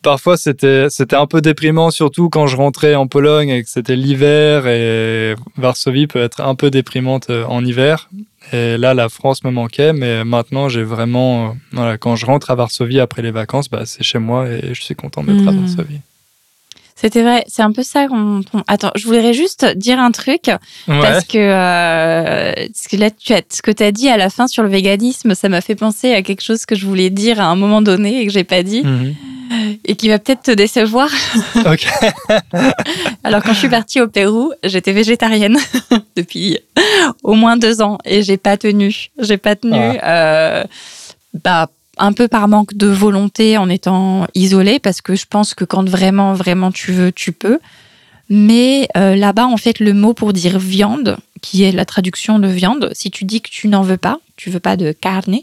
Parfois, 0.02 0.38
c'était 0.38 0.88
c'était 0.90 1.16
un 1.18 1.28
peu 1.28 1.42
déprimant, 1.42 1.92
surtout 1.92 2.30
quand 2.30 2.48
je 2.48 2.56
rentrais 2.56 2.96
en 2.96 3.08
Pologne 3.08 3.50
et 3.50 3.64
que 3.64 3.70
c'était 3.70 3.96
l'hiver. 3.98 4.66
Et 4.68 5.36
Varsovie 5.58 6.08
peut 6.08 6.22
être 6.22 6.42
un 6.42 6.56
peu 6.56 6.72
déprimante 6.72 7.30
euh, 7.30 7.44
en 7.46 7.64
hiver. 7.66 8.10
Et 8.54 8.78
là, 8.78 8.94
la 8.94 9.10
France 9.10 9.44
me 9.44 9.52
manquait. 9.52 9.92
Mais 9.94 10.24
maintenant, 10.24 10.70
j'ai 10.70 10.84
vraiment... 10.84 11.48
euh, 11.48 11.52
Voilà, 11.74 11.98
quand 11.98 12.16
je 12.16 12.26
rentre 12.26 12.50
à 12.50 12.56
Varsovie 12.56 13.00
après 13.02 13.22
les 13.22 13.32
vacances, 13.32 13.70
bah, 13.70 13.82
c'est 13.86 14.04
chez 14.04 14.20
moi 14.20 14.48
et 14.48 14.74
je 14.74 14.82
suis 14.82 14.96
content 14.96 15.24
d'être 15.24 15.46
à 15.48 15.52
Mm. 15.52 15.60
Varsovie. 15.60 16.00
C'était 17.02 17.22
vrai, 17.22 17.46
c'est 17.48 17.62
un 17.62 17.72
peu 17.72 17.82
ça 17.84 18.08
qu'on. 18.08 18.42
Attends, 18.68 18.92
je 18.96 19.06
voudrais 19.06 19.34
juste 19.34 19.66
dire 19.78 20.00
un 20.00 20.12
truc 20.12 20.48
Ouais. 20.88 21.00
parce 21.02 21.24
que 21.26 21.38
euh, 21.38 22.54
ce 22.76 22.90
que 22.90 22.98
là, 22.98 23.10
tu 23.10 23.34
as, 23.34 23.42
ce 23.50 23.62
que 23.62 23.72
tu 23.72 23.84
as 23.84 23.92
dit 23.92 24.10
à 24.10 24.18
la 24.18 24.30
fin 24.30 24.48
sur 24.48 24.64
le 24.64 24.70
véganisme, 24.70 25.34
ça 25.34 25.48
m'a 25.48 25.62
fait 25.62 25.76
penser 25.76 26.14
à 26.14 26.22
quelque 26.22 26.42
chose 26.42 26.66
que 26.66 26.76
je 26.76 26.86
voulais 26.86 27.10
dire 27.10 27.40
à 27.40 27.46
un 27.46 27.56
moment 27.56 27.82
donné 27.82 28.22
et 28.22 28.26
que 28.28 28.32
j'ai 28.34 28.44
pas 28.44 28.64
dit 28.64 28.84
Mhm. 28.84 29.16
et 29.86 29.96
qui 29.96 30.10
va 30.10 30.20
peut-être 30.20 30.44
te 30.44 30.52
décevoir. 30.52 31.10
Ok. 31.66 31.88
Alors 33.24 33.44
quand 33.44 33.54
je 33.54 33.60
suis 33.60 33.70
partie 33.70 34.02
au 34.02 34.08
Pérou, 34.08 34.52
j'étais 34.64 34.92
végétarienne 34.92 35.58
depuis 36.18 36.58
au 37.24 37.34
moins 37.34 37.58
deux 37.58 37.82
ans 37.82 37.98
et 38.06 38.24
j'ai 38.24 38.38
pas 38.38 38.58
tenu. 38.58 39.08
J'ai 39.20 39.38
pas 39.38 39.56
tenu. 39.56 39.78
euh, 40.04 40.64
bah 41.44 41.70
un 42.00 42.14
peu 42.14 42.28
par 42.28 42.48
manque 42.48 42.74
de 42.76 42.88
volonté 42.88 43.58
en 43.58 43.70
étant 43.70 44.26
isolée 44.36 44.80
parce 44.80 45.02
que 45.02 45.16
je 45.16 45.26
pense 45.30 45.54
que 45.54 45.66
quand 45.66 45.88
vraiment 45.88 46.34
vraiment 46.34 46.72
tu 46.72 46.92
veux 46.92 47.12
tu 47.12 47.32
peux. 47.32 47.60
Mais 48.30 48.88
euh, 48.96 49.16
là-bas 49.16 49.46
en 49.48 49.58
fait 49.58 49.80
le 49.80 49.94
mot 49.94 50.14
pour 50.14 50.34
dire 50.34 50.60
viande 50.60 51.18
qui 51.42 51.64
est 51.64 51.72
la 51.72 51.86
traduction 51.86 52.38
de 52.40 52.48
viande, 52.48 52.90
si 52.94 53.10
tu 53.12 53.24
dis 53.26 53.42
que 53.42 53.50
tu 53.50 53.68
n'en 53.68 53.82
veux 53.82 53.98
pas, 53.98 54.20
tu 54.36 54.50
veux 54.50 54.60
pas 54.60 54.76
de 54.78 54.92
carne, 54.92 55.38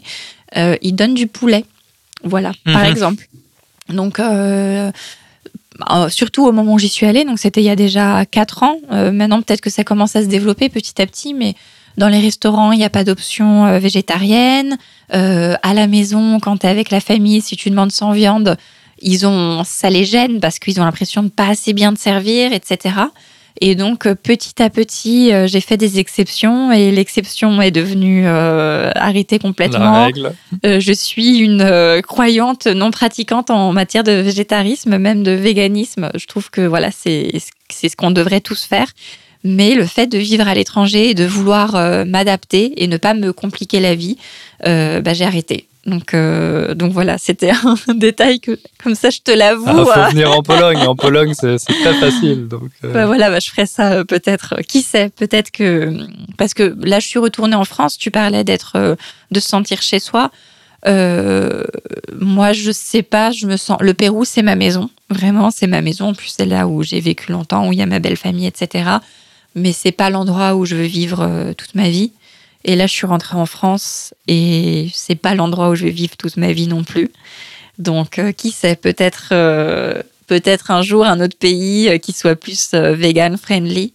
euh, 0.55 0.75
ils 0.81 0.93
donnent 0.93 1.15
du 1.15 1.27
poulet. 1.27 1.65
Voilà, 2.23 2.51
par 2.65 2.83
Mhm. 2.83 2.91
exemple. 2.91 3.27
Donc, 3.89 4.19
euh, 4.19 4.91
euh, 5.91 6.09
surtout 6.09 6.45
au 6.45 6.51
moment 6.51 6.73
où 6.75 6.79
j'y 6.79 6.89
suis 6.89 7.05
allée, 7.05 7.25
donc 7.25 7.39
c'était 7.39 7.61
il 7.61 7.65
y 7.65 7.69
a 7.69 7.75
déjà 7.75 8.25
4 8.25 8.63
ans. 8.63 8.77
Euh, 8.91 9.11
maintenant, 9.11 9.41
peut-être 9.41 9.61
que 9.61 9.69
ça 9.69 9.83
commence 9.83 10.15
à 10.15 10.21
se 10.23 10.27
développer 10.27 10.69
petit 10.69 11.01
à 11.01 11.05
petit, 11.05 11.33
mais 11.33 11.55
dans 11.97 12.07
les 12.07 12.19
restaurants, 12.19 12.71
il 12.71 12.77
n'y 12.77 12.85
a 12.85 12.89
pas 12.89 13.03
d'option 13.03 13.65
euh, 13.65 13.79
végétarienne. 13.79 14.77
Euh, 15.13 15.55
à 15.63 15.73
la 15.73 15.87
maison, 15.87 16.39
quand 16.39 16.57
tu 16.57 16.67
es 16.67 16.69
avec 16.69 16.91
la 16.91 16.99
famille, 16.99 17.41
si 17.41 17.55
tu 17.55 17.69
demandes 17.69 17.91
sans 17.91 18.11
viande, 18.11 18.57
ils 18.99 19.25
ont, 19.27 19.63
ça 19.63 19.89
les 19.89 20.05
gêne 20.05 20.39
parce 20.39 20.59
qu'ils 20.59 20.79
ont 20.79 20.85
l'impression 20.85 21.23
de 21.23 21.29
pas 21.29 21.47
assez 21.47 21.73
bien 21.73 21.93
te 21.93 21.99
servir, 21.99 22.53
etc. 22.53 22.95
Et 23.61 23.75
donc, 23.75 24.05
euh, 24.05 24.15
petit 24.15 24.61
à 24.61 24.69
petit, 24.69 25.33
euh, 25.33 25.47
j'ai 25.47 25.61
fait 25.61 25.77
des 25.77 25.99
exceptions 25.99 26.71
et 26.71 26.91
l'exception 26.91 27.61
est 27.61 27.71
devenue 27.71 28.23
euh, 28.25 28.91
arrêtée 28.95 29.39
complètement. 29.39 29.79
La 29.79 30.05
règle. 30.05 30.33
Euh, 30.65 30.79
je 30.79 30.93
suis 30.93 31.39
une 31.39 32.01
croyante 32.03 32.67
non 32.67 32.91
pratiquante 32.91 33.49
en 33.49 33.73
matière 33.73 34.03
de 34.03 34.11
végétarisme, 34.11 34.97
même 34.97 35.23
de 35.23 35.31
véganisme. 35.31 36.11
Je 36.15 36.25
trouve 36.27 36.49
que 36.49 36.61
voilà, 36.61 36.91
c'est 36.91 37.31
ce 37.71 37.95
qu'on 37.95 38.11
devrait 38.11 38.41
tous 38.41 38.63
faire. 38.63 38.87
Mais 39.43 39.75
le 39.75 39.85
fait 39.85 40.07
de 40.07 40.17
vivre 40.17 40.47
à 40.47 40.53
l'étranger 40.53 41.09
et 41.09 41.13
de 41.13 41.25
vouloir 41.25 41.75
euh, 41.75 42.05
m'adapter 42.05 42.83
et 42.83 42.87
ne 42.87 42.97
pas 42.97 43.13
me 43.13 43.33
compliquer 43.33 43.79
la 43.79 43.95
vie, 43.95 44.17
euh, 44.65 45.01
bah, 45.01 45.13
j'ai 45.13 45.25
arrêté. 45.25 45.67
Donc, 45.87 46.13
euh, 46.13 46.75
donc 46.75 46.91
voilà, 46.91 47.17
c'était 47.17 47.51
un 47.87 47.93
détail 47.95 48.41
que, 48.41 48.59
comme 48.83 48.93
ça, 48.93 49.09
je 49.09 49.19
te 49.21 49.31
l'avoue. 49.31 49.63
Ah, 49.67 49.85
faut 49.85 49.99
euh, 49.99 50.09
venir 50.09 50.31
en 50.31 50.43
Pologne. 50.43 50.79
En 50.79 50.95
Pologne, 50.97 51.33
c'est 51.33 51.57
très 51.57 51.93
facile. 51.93 52.49
Donc, 52.49 52.69
euh, 52.83 52.91
bah 52.91 53.05
voilà, 53.05 53.29
bah, 53.29 53.39
je 53.39 53.49
ferai 53.49 53.65
ça 53.65 54.03
peut-être. 54.03 54.55
Qui 54.67 54.81
sait 54.81 55.09
Peut-être 55.09 55.49
que 55.49 55.97
parce 56.37 56.53
que 56.53 56.75
là, 56.83 56.99
je 56.99 57.07
suis 57.07 57.19
retournée 57.19 57.55
en 57.55 57.63
France. 57.63 57.97
Tu 57.97 58.11
parlais 58.11 58.43
d'être, 58.43 58.97
de 59.31 59.39
se 59.39 59.47
sentir 59.47 59.81
chez 59.81 59.99
soi. 59.99 60.29
Euh, 60.85 61.63
moi, 62.19 62.51
je 62.51 62.71
sais 62.71 63.03
pas. 63.03 63.31
Je 63.31 63.47
me 63.47 63.55
sens. 63.55 63.77
Le 63.79 63.93
Pérou, 63.93 64.25
c'est 64.25 64.43
ma 64.43 64.55
maison. 64.55 64.89
Vraiment, 65.09 65.51
c'est 65.51 65.67
ma 65.67 65.81
maison. 65.81 66.09
En 66.09 66.13
plus, 66.13 66.33
c'est 66.37 66.45
là 66.45 66.67
où 66.67 66.83
j'ai 66.83 66.99
vécu 66.99 67.31
longtemps, 67.31 67.69
où 67.69 67.71
il 67.71 67.79
y 67.79 67.81
a 67.81 67.85
ma 67.85 67.99
belle 67.99 68.17
famille, 68.17 68.45
etc. 68.45 68.89
Mais 69.55 69.71
c'est 69.73 69.91
pas 69.91 70.09
l'endroit 70.09 70.55
où 70.55 70.65
je 70.65 70.75
veux 70.75 70.85
vivre 70.85 71.21
euh, 71.21 71.53
toute 71.53 71.73
ma 71.75 71.89
vie. 71.89 72.11
Et 72.63 72.75
là, 72.75 72.85
je 72.87 72.93
suis 72.93 73.07
rentrée 73.07 73.37
en 73.37 73.45
France 73.45 74.13
et 74.27 74.89
c'est 74.93 75.15
pas 75.15 75.33
l'endroit 75.35 75.69
où 75.69 75.75
je 75.75 75.85
vais 75.85 75.91
vivre 75.91 76.17
toute 76.17 76.37
ma 76.37 76.51
vie 76.53 76.67
non 76.67 76.83
plus. 76.83 77.09
Donc, 77.79 78.19
euh, 78.19 78.31
qui 78.31 78.51
sait 78.51 78.75
Peut-être. 78.75 79.29
euh, 79.31 80.01
peut-être 80.27 80.71
un 80.71 80.81
jour 80.81 81.05
un 81.05 81.21
autre 81.21 81.37
pays 81.37 81.87
euh, 81.87 81.97
qui 81.99 82.11
soit 82.11 82.35
plus 82.35 82.73
vegan 82.73 83.37
friendly. 83.37 83.93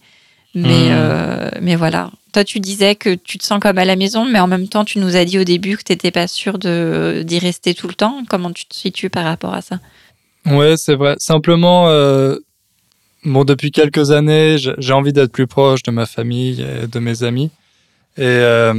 Mais, 0.55 0.89
Mm. 0.89 0.91
euh, 0.93 1.49
mais 1.61 1.75
voilà. 1.75 2.09
Toi, 2.31 2.43
tu 2.43 2.59
disais 2.59 2.95
que 2.95 3.13
tu 3.13 3.37
te 3.37 3.43
sens 3.45 3.59
comme 3.59 3.77
à 3.77 3.85
la 3.85 3.95
maison, 3.95 4.25
mais 4.25 4.39
en 4.39 4.47
même 4.47 4.67
temps, 4.67 4.83
tu 4.85 4.97
nous 4.99 5.15
as 5.15 5.25
dit 5.25 5.37
au 5.37 5.43
début 5.43 5.77
que 5.77 5.83
tu 5.83 5.91
n'étais 5.91 6.09
pas 6.11 6.27
sûr 6.27 6.57
de- 6.57 7.21
d'y 7.23 7.37
rester 7.39 7.75
tout 7.75 7.87
le 7.87 7.93
temps. 7.93 8.23
Comment 8.29 8.51
tu 8.51 8.65
te 8.65 8.73
situes 8.75 9.09
par 9.11 9.23
rapport 9.25 9.53
à 9.53 9.61
ça? 9.61 9.79
Ouais, 10.47 10.75
c'est 10.77 10.95
vrai. 10.95 11.15
Simplement, 11.19 11.87
bon, 13.25 13.43
depuis 13.43 13.71
quelques 13.71 14.11
années, 14.11 14.57
j'ai 14.57 14.93
envie 14.93 15.13
d'être 15.13 15.31
plus 15.31 15.47
proche 15.47 15.83
de 15.83 15.91
ma 15.91 16.05
famille 16.05 16.61
et 16.61 16.87
de 16.87 16.99
mes 16.99 17.23
amis. 17.23 17.49
Et 18.17 18.21
euh, 18.21 18.73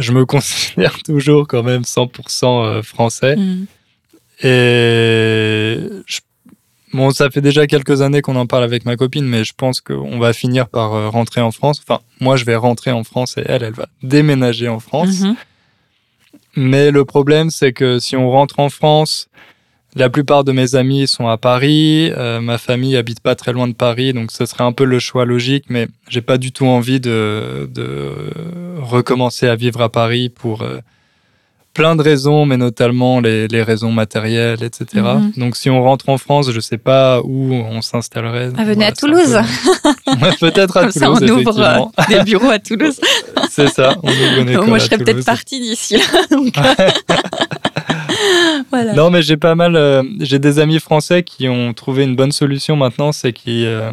je 0.00 0.12
me 0.12 0.26
considère 0.34 1.02
toujours 1.02 1.46
quand 1.48 1.62
même 1.62 1.82
100% 1.82 2.44
euh, 2.44 2.82
français. 2.82 3.36
Mm. 3.36 3.66
Et 4.42 5.78
je- 6.06 6.20
bon, 6.92 7.10
ça 7.10 7.30
fait 7.30 7.40
déjà 7.40 7.66
quelques 7.66 8.02
années 8.02 8.20
qu'on 8.22 8.36
en 8.36 8.46
parle 8.46 8.64
avec 8.64 8.84
ma 8.84 8.96
copine, 8.96 9.24
mais 9.26 9.44
je 9.44 9.52
pense 9.56 9.80
qu'on 9.80 10.18
va 10.18 10.32
finir 10.32 10.68
par 10.68 10.94
euh, 10.94 11.08
rentrer 11.08 11.40
en 11.40 11.50
France. 11.50 11.80
Enfin, 11.86 12.00
moi, 12.20 12.36
je 12.36 12.44
vais 12.44 12.56
rentrer 12.56 12.92
en 12.92 13.04
France 13.04 13.36
et 13.38 13.42
elle, 13.46 13.62
elle 13.62 13.72
va 13.74 13.88
déménager 14.02 14.68
en 14.68 14.80
France. 14.80 15.20
Mhm. 15.20 15.36
Mais 16.56 16.90
le 16.90 17.04
problème, 17.04 17.50
c'est 17.50 17.72
que 17.72 17.98
si 17.98 18.16
on 18.16 18.30
rentre 18.30 18.58
en 18.58 18.68
France, 18.68 19.28
la 19.96 20.10
plupart 20.10 20.44
de 20.44 20.52
mes 20.52 20.74
amis 20.74 21.08
sont 21.08 21.28
à 21.28 21.36
Paris. 21.38 22.10
euh, 22.16 22.40
ma 22.40 22.58
famille 22.58 22.96
habite 22.96 23.20
pas 23.20 23.34
très 23.34 23.52
loin 23.52 23.66
de 23.68 23.72
Paris, 23.74 24.12
donc 24.12 24.30
ce 24.30 24.46
serait 24.46 24.64
un 24.64 24.72
peu 24.72 24.84
le 24.84 24.98
choix 24.98 25.24
logique. 25.24 25.64
Mais 25.68 25.88
j'ai 26.08 26.20
pas 26.20 26.38
du 26.38 26.52
tout 26.52 26.66
envie 26.66 27.00
de, 27.00 27.68
de 27.72 28.10
recommencer 28.80 29.48
à 29.48 29.56
vivre 29.56 29.80
à 29.80 29.88
Paris 29.88 30.28
pour 30.28 30.62
euh, 30.62 30.78
plein 31.74 31.94
de 31.96 32.02
raisons, 32.02 32.44
mais 32.44 32.56
notamment 32.56 33.20
les, 33.20 33.46
les 33.48 33.62
raisons 33.62 33.92
matérielles, 33.92 34.62
etc. 34.62 34.86
Mhm. 34.94 35.32
Donc 35.36 35.56
si 35.56 35.70
on 35.70 35.82
rentre 35.82 36.08
en 36.08 36.18
France, 36.18 36.50
je 36.50 36.60
sais 36.60 36.78
pas 36.78 37.20
où 37.22 37.52
on 37.54 37.80
s'installerait. 37.82 38.50
Ah, 38.56 38.64
venez 38.64 38.84
à 38.84 38.92
Toulouse. 38.92 39.38
peu- 40.04 40.12
Peut-être 40.40 40.76
à 40.76 40.82
Comme 40.82 40.90
ça, 40.92 41.10
on 41.10 41.14
Toulouse, 41.16 41.30
ouvre 41.46 41.60
euh, 41.60 42.04
des 42.08 42.22
bureaux 42.24 42.50
à 42.50 42.58
Toulouse. 42.58 43.00
C'est 43.50 43.68
ça. 43.68 43.94
On 44.02 44.08
ouvre 44.10 44.38
une 44.40 44.48
école 44.50 44.66
Moi, 44.66 44.78
je 44.78 44.84
serais 44.84 44.96
peut-être 44.98 45.10
Toulouse. 45.12 45.24
partie 45.24 45.60
d'ici 45.60 45.96
là. 45.96 46.04
donc, 46.30 46.52
voilà. 48.70 48.92
Non, 48.94 49.10
mais 49.10 49.22
j'ai 49.22 49.36
pas 49.36 49.54
mal. 49.54 49.76
euh, 49.76 50.02
j'ai 50.20 50.38
des 50.38 50.58
amis 50.58 50.78
français 50.78 51.22
qui 51.22 51.48
ont 51.48 51.72
trouvé 51.74 52.04
une 52.04 52.16
bonne 52.16 52.32
solution 52.32 52.76
maintenant, 52.76 53.12
c'est 53.12 53.32
qu'ils 53.32 53.64
euh, 53.66 53.90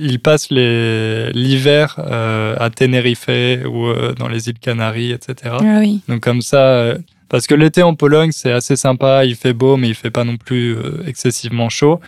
ils 0.00 0.20
passent 0.20 0.50
l'hiver 0.50 1.96
euh, 1.98 2.56
à 2.58 2.70
Tenerife 2.70 3.28
ou 3.28 3.92
dans 4.18 4.28
les 4.28 4.48
îles 4.48 4.58
Canaries, 4.58 5.12
etc. 5.12 5.56
Ah 5.60 5.78
oui. 5.80 6.00
Donc 6.08 6.20
comme 6.20 6.42
ça, 6.42 6.94
parce 7.28 7.46
que 7.46 7.54
l'été 7.54 7.82
en 7.82 7.94
Pologne 7.94 8.30
c'est 8.32 8.52
assez 8.52 8.76
sympa, 8.76 9.24
il 9.24 9.36
fait 9.36 9.52
beau, 9.52 9.76
mais 9.76 9.88
il 9.88 9.94
fait 9.94 10.10
pas 10.10 10.24
non 10.24 10.36
plus 10.36 10.76
excessivement 11.06 11.68
chaud. 11.68 12.00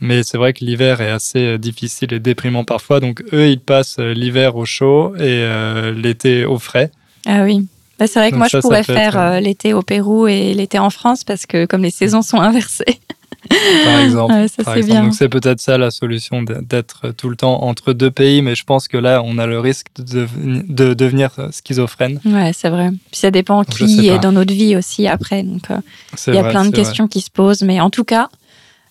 Mais 0.00 0.22
c'est 0.24 0.38
vrai 0.38 0.52
que 0.52 0.64
l'hiver 0.64 1.00
est 1.00 1.10
assez 1.10 1.56
difficile 1.56 2.12
et 2.12 2.18
déprimant 2.18 2.64
parfois. 2.64 2.98
Donc 3.00 3.22
eux, 3.32 3.48
ils 3.48 3.60
passent 3.60 3.98
l'hiver 3.98 4.56
au 4.56 4.64
chaud 4.64 5.14
et 5.16 5.48
l'été 5.94 6.44
au 6.44 6.58
frais. 6.58 6.90
Ah 7.26 7.42
oui. 7.44 7.66
Bah, 7.98 8.06
c'est 8.06 8.18
vrai 8.18 8.30
que 8.30 8.34
Donc 8.34 8.38
moi, 8.40 8.48
ça, 8.48 8.58
je 8.58 8.62
pourrais 8.62 8.82
faire 8.82 8.98
être, 8.98 9.16
euh, 9.16 9.32
euh, 9.36 9.40
l'été 9.40 9.72
au 9.72 9.82
Pérou 9.82 10.26
et 10.26 10.52
l'été 10.54 10.78
en 10.78 10.90
France 10.90 11.22
parce 11.24 11.46
que 11.46 11.64
comme 11.66 11.82
les 11.82 11.90
saisons 11.90 12.22
sont 12.22 12.40
inversées. 12.40 13.00
par 13.84 13.98
exemple. 14.00 14.32
Ouais, 14.34 14.48
ça, 14.48 14.64
par 14.64 14.76
exemple. 14.76 14.92
bien. 14.92 15.02
Donc 15.04 15.14
c'est 15.14 15.28
peut-être 15.28 15.60
ça 15.60 15.76
la 15.78 15.90
solution 15.90 16.42
d'être 16.42 17.10
tout 17.16 17.28
le 17.28 17.36
temps 17.36 17.62
entre 17.62 17.92
deux 17.92 18.10
pays, 18.10 18.42
mais 18.42 18.54
je 18.54 18.64
pense 18.64 18.88
que 18.88 18.96
là 18.96 19.22
on 19.24 19.38
a 19.38 19.46
le 19.46 19.60
risque 19.60 19.88
de, 19.98 20.24
deveni- 20.26 20.64
de 20.66 20.94
devenir 20.94 21.30
euh, 21.38 21.50
schizophrène. 21.52 22.20
Ouais, 22.24 22.52
c'est 22.54 22.70
vrai. 22.70 22.90
Puis 23.10 23.20
ça 23.20 23.30
dépend 23.30 23.62
qui 23.64 24.08
est 24.08 24.18
dans 24.18 24.32
notre 24.32 24.52
vie 24.52 24.76
aussi 24.76 25.06
après. 25.06 25.42
Donc, 25.42 25.70
euh, 25.70 25.76
il 26.26 26.34
y 26.34 26.38
a 26.38 26.42
vrai, 26.42 26.50
plein 26.50 26.64
de 26.64 26.70
vrai. 26.70 26.76
questions 26.78 27.06
qui 27.06 27.20
se 27.20 27.30
posent, 27.30 27.62
mais 27.62 27.80
en 27.80 27.90
tout 27.90 28.04
cas, 28.04 28.28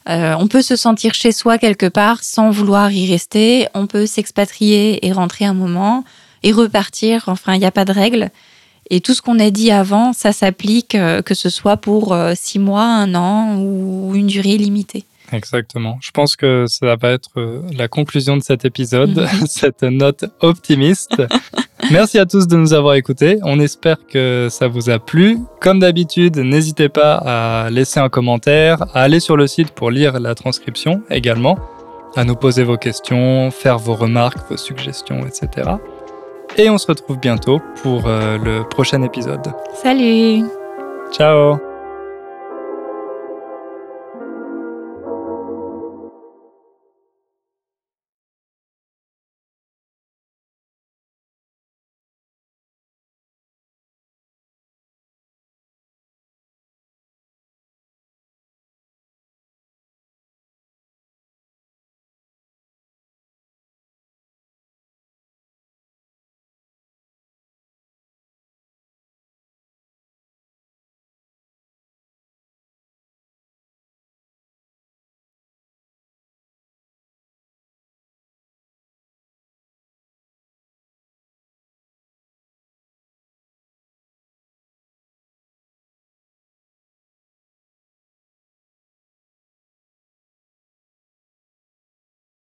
euh, 0.10 0.36
on 0.38 0.48
peut 0.48 0.62
se 0.62 0.76
sentir 0.76 1.14
chez 1.14 1.32
soi 1.32 1.58
quelque 1.58 1.88
part 1.88 2.24
sans 2.24 2.50
vouloir 2.52 2.92
y 2.92 3.10
rester. 3.12 3.68
On 3.74 3.88
peut 3.88 4.06
s'expatrier 4.06 5.06
et 5.06 5.12
rentrer 5.12 5.46
un 5.46 5.54
moment 5.54 6.04
et 6.44 6.52
repartir. 6.52 7.24
Enfin, 7.28 7.56
il 7.56 7.60
n'y 7.60 7.66
a 7.66 7.72
pas 7.72 7.86
de 7.86 7.92
règle. 7.94 8.30
Et 8.90 9.02
tout 9.02 9.14
ce 9.14 9.22
qu'on 9.22 9.40
a 9.40 9.50
dit 9.50 9.72
avant, 9.72 10.14
ça 10.14 10.32
s'applique, 10.34 10.96
euh, 10.96 11.22
que 11.22 11.34
ce 11.34 11.50
soit 11.50 11.78
pour 11.78 12.14
euh, 12.14 12.34
six 12.36 12.60
mois, 12.60 12.84
un 12.86 13.16
an 13.16 13.58
ou 13.58 14.12
une 14.16 14.28
durée 14.28 14.58
limitée. 14.58 15.06
Exactement. 15.32 15.98
Je 16.02 16.12
pense 16.12 16.36
que 16.36 16.66
ça 16.68 16.96
va 16.96 17.10
être 17.12 17.30
euh, 17.38 17.62
la 17.76 17.88
conclusion 17.88 18.38
de 18.38 18.44
cet 18.44 18.66
épisode, 18.66 19.18
Mhm. 19.18 19.48
cette 19.48 19.84
note 19.84 20.26
optimiste. 20.42 21.24
Merci 21.92 22.20
à 22.20 22.26
tous 22.26 22.48
de 22.48 22.56
nous 22.56 22.74
avoir 22.74 22.94
écoutés. 22.96 23.40
On 23.44 23.60
espère 23.60 23.98
que 24.08 24.48
ça 24.52 24.68
vous 24.68 24.90
a 24.90 25.00
plu. 25.00 25.40
Comme 25.60 25.80
d'habitude, 25.80 26.38
n'hésitez 26.38 26.88
pas 26.88 27.16
à 27.66 27.70
laisser 27.72 28.00
un 28.00 28.10
commentaire, 28.10 28.84
à 28.94 29.02
aller 29.02 29.20
sur 29.20 29.36
le 29.36 29.48
site 29.48 29.72
pour 29.72 29.90
lire 29.92 30.20
la 30.20 30.36
transcription 30.36 31.02
également, 31.10 31.58
à 32.16 32.24
nous 32.26 32.36
poser 32.36 32.64
vos 32.64 32.78
questions, 32.78 33.50
faire 33.50 33.80
vos 33.80 33.96
remarques, 33.96 34.38
vos 34.50 34.58
suggestions, 34.58 35.26
etc. 35.26 35.72
Et 36.58 36.70
on 36.70 36.78
se 36.78 36.88
retrouve 36.88 37.18
bientôt 37.18 37.60
pour 37.82 38.08
euh, 38.08 38.38
le 38.38 38.64
prochain 38.68 39.02
épisode. 39.02 39.54
Salut 39.82 40.46
Ciao 41.12 41.73